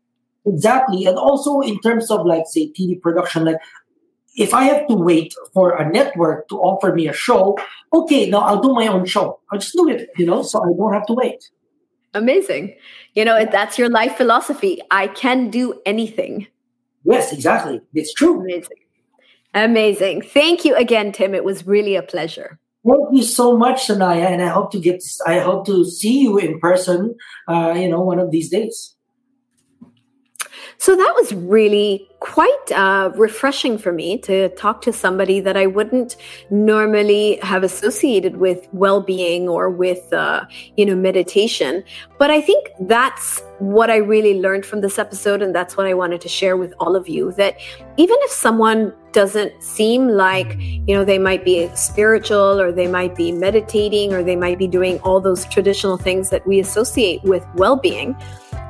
exactly 0.46 1.06
and 1.06 1.18
also 1.18 1.62
in 1.62 1.80
terms 1.80 2.12
of 2.12 2.26
like 2.26 2.44
say 2.48 2.72
tv 2.72 3.00
production 3.02 3.46
like 3.46 3.58
if 4.36 4.54
I 4.54 4.64
have 4.64 4.88
to 4.88 4.96
wait 4.96 5.34
for 5.54 5.76
a 5.76 5.90
network 5.90 6.48
to 6.50 6.58
offer 6.58 6.94
me 6.94 7.08
a 7.08 7.14
show, 7.14 7.58
okay, 7.94 8.30
now 8.30 8.40
I'll 8.40 8.62
do 8.62 8.74
my 8.74 8.88
own 8.88 9.06
show. 9.06 9.40
I'll 9.52 9.60
just 9.60 9.76
do 9.76 9.90
it, 9.90 10.10
you 10.18 10.26
know, 10.26 10.42
so 10.42 10.62
I 10.62 10.72
don't 10.78 10.94
have 10.94 11.06
to 11.08 11.14
wait. 11.14 11.50
Amazing. 12.14 12.76
You 13.14 13.26
know, 13.26 13.46
that's 13.46 13.78
your 13.78 13.90
life 13.90 14.16
philosophy. 14.18 14.82
I 14.90 15.08
can 15.08 15.50
do 15.50 15.82
anything. 15.86 16.48
Yes, 17.04 17.34
exactly. 17.34 17.82
It's 17.94 18.14
true. 18.14 18.42
Amazing. 18.42 18.78
Amazing. 19.54 20.22
Thank 20.22 20.64
you 20.64 20.76
again, 20.76 21.12
Tim. 21.12 21.34
It 21.34 21.44
was 21.44 21.68
really 21.68 21.96
a 21.96 22.04
pleasure. 22.04 22.60
Thank 22.88 23.10
you 23.12 23.24
so 23.24 23.58
much, 23.58 23.88
Sanaya, 23.88 24.26
and 24.26 24.42
I 24.42 24.48
hope 24.48 24.72
to 24.72 24.80
get. 24.80 25.04
I 25.28 25.40
hope 25.40 25.66
to 25.68 25.86
see 25.86 26.22
you 26.22 26.38
in 26.38 26.60
person. 26.60 27.16
Uh, 27.48 27.74
you 27.78 27.88
know, 27.88 28.02
one 28.02 28.20
of 28.20 28.32
these 28.32 28.50
days. 28.50 28.96
So 30.82 30.96
that 30.96 31.14
was 31.16 31.32
really 31.32 32.10
quite 32.22 32.72
uh, 32.72 33.12
refreshing 33.16 33.78
for 33.78 33.92
me 33.92 34.18
to 34.22 34.50
talk 34.56 34.82
to 34.82 34.92
somebody 34.92 35.40
that 35.40 35.56
I 35.56 35.68
wouldn't 35.68 36.16
normally 36.50 37.38
have 37.44 37.62
associated 37.62 38.38
with 38.38 38.68
well-being 38.72 39.48
or 39.48 39.70
with, 39.70 40.12
uh, 40.12 40.44
you 40.78 40.88
know, 40.88 40.96
meditation. 40.96 41.84
But 42.18 42.32
I 42.32 42.42
think 42.42 42.68
that's 42.80 43.44
what 43.60 43.92
I 43.92 43.98
really 43.98 44.42
learned 44.42 44.66
from 44.66 44.82
this 44.82 44.98
episode, 44.98 45.44
and 45.44 45.54
that's 45.54 45.78
what 45.78 45.86
I 45.86 45.94
wanted 45.94 46.20
to 46.22 46.30
share 46.30 46.58
with 46.58 46.74
all 46.80 46.96
of 46.96 47.08
you. 47.08 47.32
That 47.34 47.60
even 47.98 48.18
if 48.22 48.32
someone 48.32 48.92
doesn't 49.12 49.62
seem 49.62 50.08
like 50.08 50.58
you 50.60 50.96
know 50.96 51.06
they 51.06 51.20
might 51.20 51.46
be 51.46 51.70
spiritual 51.76 52.60
or 52.60 52.72
they 52.72 52.88
might 52.88 53.16
be 53.16 53.32
meditating 53.32 54.14
or 54.14 54.24
they 54.24 54.38
might 54.38 54.58
be 54.58 54.68
doing 54.68 54.98
all 55.02 55.22
those 55.22 55.46
traditional 55.46 55.98
things 55.98 56.32
that 56.32 56.48
we 56.48 56.62
associate 56.62 57.22
with 57.24 57.46
well-being 57.56 58.16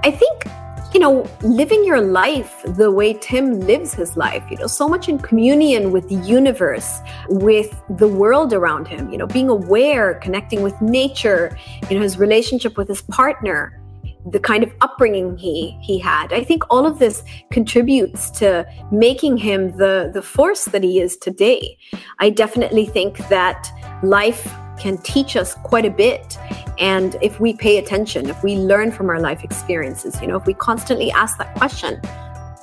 i 0.03 0.09
think 0.09 0.47
you 0.93 0.99
know, 0.99 1.25
living 1.41 1.85
your 1.85 2.01
life 2.01 2.61
the 2.65 2.91
way 2.91 3.13
Tim 3.13 3.61
lives 3.61 3.93
his 3.93 4.17
life, 4.17 4.43
you 4.51 4.57
know, 4.57 4.67
so 4.67 4.89
much 4.89 5.07
in 5.07 5.17
communion 5.19 5.91
with 5.91 6.09
the 6.09 6.15
universe, 6.15 6.99
with 7.29 7.81
the 7.97 8.07
world 8.07 8.51
around 8.51 8.87
him, 8.87 9.09
you 9.09 9.17
know, 9.17 9.27
being 9.27 9.47
aware, 9.47 10.15
connecting 10.15 10.61
with 10.61 10.79
nature, 10.81 11.57
you 11.89 11.95
know, 11.95 12.01
his 12.01 12.17
relationship 12.17 12.75
with 12.77 12.89
his 12.89 13.01
partner, 13.03 13.81
the 14.29 14.39
kind 14.39 14.63
of 14.63 14.71
upbringing 14.81 15.37
he 15.37 15.77
he 15.81 15.97
had. 15.97 16.33
I 16.33 16.43
think 16.43 16.63
all 16.69 16.85
of 16.85 16.99
this 16.99 17.23
contributes 17.51 18.29
to 18.31 18.65
making 18.91 19.37
him 19.37 19.77
the 19.77 20.11
the 20.13 20.21
force 20.21 20.65
that 20.65 20.83
he 20.83 20.99
is 20.99 21.17
today. 21.17 21.77
I 22.19 22.29
definitely 22.29 22.85
think 22.85 23.17
that 23.29 23.71
life 24.03 24.53
can 24.81 24.97
teach 24.99 25.35
us 25.35 25.53
quite 25.63 25.85
a 25.85 25.89
bit. 25.89 26.37
And 26.79 27.15
if 27.21 27.39
we 27.39 27.53
pay 27.53 27.77
attention, 27.77 28.29
if 28.29 28.43
we 28.43 28.55
learn 28.55 28.91
from 28.91 29.09
our 29.09 29.19
life 29.19 29.43
experiences, 29.43 30.19
you 30.21 30.27
know, 30.27 30.37
if 30.37 30.45
we 30.45 30.55
constantly 30.55 31.11
ask 31.11 31.37
that 31.37 31.53
question, 31.55 32.01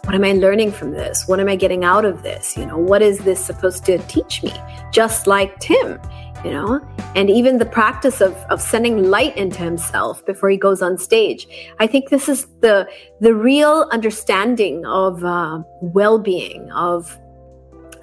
what 0.04 0.14
am 0.14 0.24
I 0.24 0.32
learning 0.32 0.72
from 0.72 0.90
this? 0.92 1.28
What 1.28 1.38
am 1.38 1.48
I 1.48 1.56
getting 1.56 1.84
out 1.84 2.04
of 2.04 2.22
this? 2.22 2.56
You 2.56 2.66
know, 2.66 2.78
what 2.78 3.02
is 3.02 3.18
this 3.18 3.44
supposed 3.44 3.84
to 3.84 3.98
teach 4.08 4.42
me? 4.42 4.52
Just 4.90 5.26
like 5.26 5.58
Tim, 5.60 6.00
you 6.44 6.50
know, 6.50 6.80
and 7.14 7.28
even 7.30 7.58
the 7.58 7.66
practice 7.66 8.20
of, 8.20 8.34
of 8.48 8.60
sending 8.60 9.10
light 9.10 9.36
into 9.36 9.62
himself 9.62 10.24
before 10.24 10.50
he 10.50 10.56
goes 10.56 10.82
on 10.82 10.98
stage. 10.98 11.46
I 11.78 11.86
think 11.86 12.08
this 12.08 12.28
is 12.28 12.46
the, 12.60 12.88
the 13.20 13.34
real 13.34 13.88
understanding 13.92 14.84
of 14.86 15.22
uh, 15.24 15.62
well-being, 15.82 16.70
of 16.72 17.18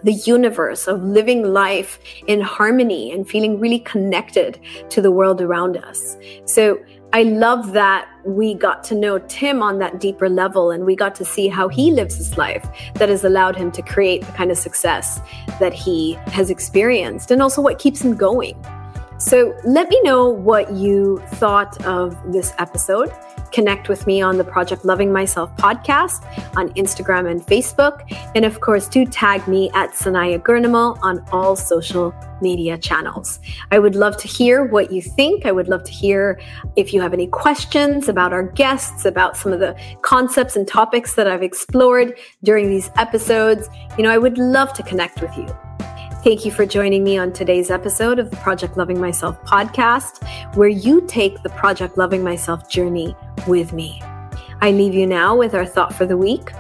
the 0.06 0.14
universe, 0.14 0.88
of 0.88 1.03
living 1.03 1.43
life 1.43 1.99
in 2.28 2.39
harmony 2.39 3.12
and 3.12 3.28
feeling 3.28 3.60
really 3.60 3.80
connected 3.80 4.60
to 4.89 5.01
the 5.01 5.12
world 5.12 5.41
around 5.41 5.78
us. 5.78 6.16
So 6.45 6.80
I 7.12 7.24
love 7.24 7.74
that 7.74 8.08
we 8.24 8.53
got 8.53 8.84
to 8.86 8.95
know 8.95 9.20
Tim 9.20 9.64
on 9.64 9.80
that 9.80 9.99
deeper 9.99 10.30
level 10.30 10.70
and 10.70 10.86
we 10.86 10.95
got 10.95 11.16
to 11.16 11.26
see 11.26 11.47
how 11.47 11.70
he 11.70 11.91
lives 11.91 12.18
his 12.18 12.38
life 12.38 12.68
that 12.95 13.10
has 13.10 13.24
allowed 13.24 13.56
him 13.56 13.72
to 13.72 13.82
create 13.82 14.22
the 14.22 14.32
kind 14.34 14.51
of 14.51 14.58
success 14.58 15.20
that 15.60 15.74
he 15.74 16.14
has 16.28 16.49
experienced 16.49 17.32
and 17.32 17.41
also 17.41 17.62
what 17.62 17.80
keeps 17.80 18.01
him 18.01 18.16
going. 18.16 18.64
So 19.18 19.58
let 19.66 19.89
me 19.89 19.99
know 20.03 20.30
what 20.30 20.72
you 20.74 21.20
thought 21.36 21.84
of 21.86 22.16
this 22.32 22.53
episode. 22.60 23.12
Connect 23.52 23.89
with 23.89 24.06
me 24.06 24.22
on 24.22 24.38
the 24.38 24.43
Project 24.43 24.86
Loving 24.86 25.12
Myself 25.12 25.56
podcast 25.58 26.24
on 26.58 26.70
Instagram 26.74 27.30
and 27.30 27.41
Facebook. 27.41 28.04
And 28.36 28.46
of 28.46 28.62
course, 28.62 28.88
do 28.88 29.06
tag 29.06 29.48
me 29.48 29.70
at 29.74 29.91
Sanaya 29.91 30.39
Gurnamal 30.39 31.00
on 31.02 31.26
all 31.32 31.56
social 31.56 32.14
media 32.41 32.78
channels. 32.78 33.39
I 33.72 33.80
would 33.80 33.96
love 33.96 34.18
to 34.18 34.28
hear 34.28 34.66
what 34.66 34.91
you 34.91 35.02
think. 35.02 35.46
I 35.46 35.52
would 35.52 35.68
love 35.68 35.84
to 35.86 35.91
hear 35.91 36.39
if 36.76 36.93
you 36.93 37.02
have 37.02 37.14
any 37.14 37.28
questions 37.28 38.10
about 38.10 38.34
our 38.34 38.43
guests, 38.43 39.06
about 39.06 39.38
some 39.38 39.54
of 39.54 39.60
the 39.60 39.76
concepts 40.02 40.56
and 40.56 40.68
topics 40.68 41.16
that 41.16 41.28
I've 41.28 41.43
explored 41.43 42.18
during 42.43 42.70
these 42.70 42.89
episodes. 42.98 43.70
You 43.98 44.04
know, 44.04 44.12
I 44.12 44.18
would 44.18 44.38
love 44.38 44.74
to 44.74 44.84
connect 44.84 45.22
with 45.22 45.36
you. 45.38 45.48
Thank 46.26 46.44
you 46.44 46.50
for 46.50 46.66
joining 46.66 47.04
me 47.04 47.20
on 47.20 47.32
today's 47.34 47.70
episode 47.70 48.18
of 48.18 48.32
the 48.32 48.38
Project 48.38 48.78
Loving 48.78 49.00
Myself 49.00 49.40
podcast, 49.44 50.28
where 50.56 50.68
you 50.68 51.02
take 51.02 51.44
the 51.44 51.50
Project 51.50 52.00
Loving 52.00 52.24
Myself 52.24 52.68
journey 52.68 53.16
with 53.46 53.74
me. 53.74 54.02
I 54.60 54.72
leave 54.72 54.96
you 54.96 55.06
now 55.06 55.36
with 55.36 55.54
our 55.54 55.68
thought 55.68 55.94
for 55.94 56.08
the 56.08 56.18
week. 56.18 56.52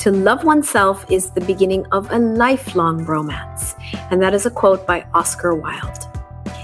To 0.00 0.10
love 0.10 0.42
oneself 0.42 1.08
is 1.08 1.30
the 1.30 1.40
beginning 1.42 1.86
of 1.92 2.10
a 2.10 2.18
lifelong 2.18 3.04
romance. 3.04 3.76
And 4.10 4.20
that 4.20 4.34
is 4.34 4.44
a 4.44 4.50
quote 4.50 4.88
by 4.88 5.06
Oscar 5.14 5.54
Wilde. 5.54 6.04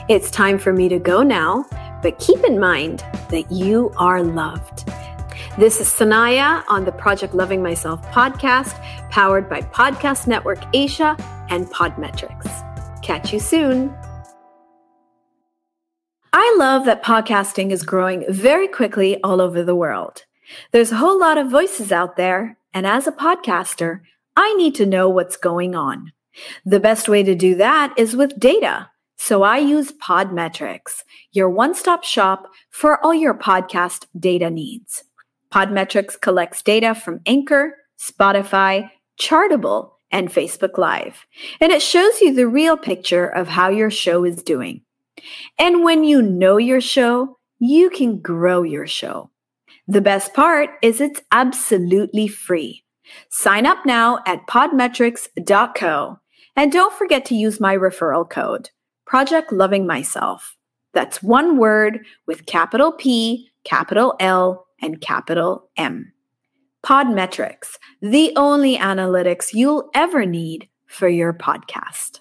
It's 0.08 0.28
time 0.28 0.58
for 0.58 0.72
me 0.72 0.88
to 0.88 0.98
go 0.98 1.22
now, 1.22 1.64
but 2.02 2.18
keep 2.18 2.42
in 2.42 2.58
mind 2.58 3.04
that 3.30 3.52
you 3.52 3.92
are 3.98 4.20
loved. 4.20 4.90
This 5.58 5.80
is 5.80 5.88
Sanaya 5.88 6.62
on 6.68 6.84
the 6.84 6.92
Project 6.92 7.34
Loving 7.34 7.60
Myself 7.60 8.00
podcast, 8.12 8.80
powered 9.10 9.48
by 9.48 9.60
Podcast 9.62 10.28
Network 10.28 10.60
Asia 10.72 11.16
and 11.50 11.66
Podmetrics. 11.66 13.02
Catch 13.02 13.32
you 13.32 13.40
soon. 13.40 13.92
I 16.32 16.56
love 16.60 16.84
that 16.84 17.02
podcasting 17.02 17.72
is 17.72 17.82
growing 17.82 18.24
very 18.28 18.68
quickly 18.68 19.20
all 19.24 19.40
over 19.40 19.64
the 19.64 19.74
world. 19.74 20.26
There's 20.70 20.92
a 20.92 20.98
whole 20.98 21.18
lot 21.18 21.38
of 21.38 21.50
voices 21.50 21.90
out 21.90 22.14
there, 22.14 22.56
and 22.72 22.86
as 22.86 23.08
a 23.08 23.12
podcaster, 23.12 24.02
I 24.36 24.54
need 24.54 24.76
to 24.76 24.86
know 24.86 25.08
what's 25.08 25.36
going 25.36 25.74
on. 25.74 26.12
The 26.64 26.78
best 26.78 27.08
way 27.08 27.24
to 27.24 27.34
do 27.34 27.56
that 27.56 27.92
is 27.96 28.14
with 28.14 28.38
data. 28.38 28.90
So 29.16 29.42
I 29.42 29.58
use 29.58 29.90
Podmetrics, 29.90 31.02
your 31.32 31.50
one 31.50 31.74
stop 31.74 32.04
shop 32.04 32.46
for 32.70 33.04
all 33.04 33.12
your 33.12 33.34
podcast 33.34 34.06
data 34.16 34.50
needs. 34.50 35.02
Podmetrics 35.52 36.20
collects 36.20 36.62
data 36.62 36.94
from 36.94 37.20
Anchor, 37.26 37.76
Spotify, 37.98 38.90
Chartable, 39.20 39.92
and 40.10 40.28
Facebook 40.28 40.78
Live. 40.78 41.26
And 41.60 41.72
it 41.72 41.82
shows 41.82 42.20
you 42.20 42.34
the 42.34 42.46
real 42.46 42.76
picture 42.76 43.26
of 43.26 43.48
how 43.48 43.68
your 43.68 43.90
show 43.90 44.24
is 44.24 44.42
doing. 44.42 44.82
And 45.58 45.84
when 45.84 46.04
you 46.04 46.22
know 46.22 46.56
your 46.56 46.80
show, 46.80 47.38
you 47.58 47.90
can 47.90 48.20
grow 48.20 48.62
your 48.62 48.86
show. 48.86 49.30
The 49.86 50.00
best 50.00 50.34
part 50.34 50.70
is 50.82 51.00
it's 51.00 51.20
absolutely 51.32 52.28
free. 52.28 52.84
Sign 53.30 53.66
up 53.66 53.86
now 53.86 54.20
at 54.26 54.46
podmetrics.co. 54.46 56.18
And 56.56 56.72
don't 56.72 56.94
forget 56.94 57.24
to 57.26 57.34
use 57.34 57.60
my 57.60 57.76
referral 57.76 58.28
code, 58.28 58.70
Project 59.06 59.52
Loving 59.52 59.86
Myself. 59.86 60.56
That's 60.92 61.22
one 61.22 61.56
word 61.56 62.04
with 62.26 62.46
capital 62.46 62.92
P, 62.92 63.50
capital 63.64 64.14
L, 64.20 64.67
and 64.80 65.00
capital 65.00 65.70
M. 65.76 66.12
Podmetrics, 66.84 67.76
the 68.00 68.32
only 68.36 68.76
analytics 68.76 69.52
you'll 69.52 69.90
ever 69.94 70.24
need 70.24 70.68
for 70.86 71.08
your 71.08 71.32
podcast. 71.32 72.20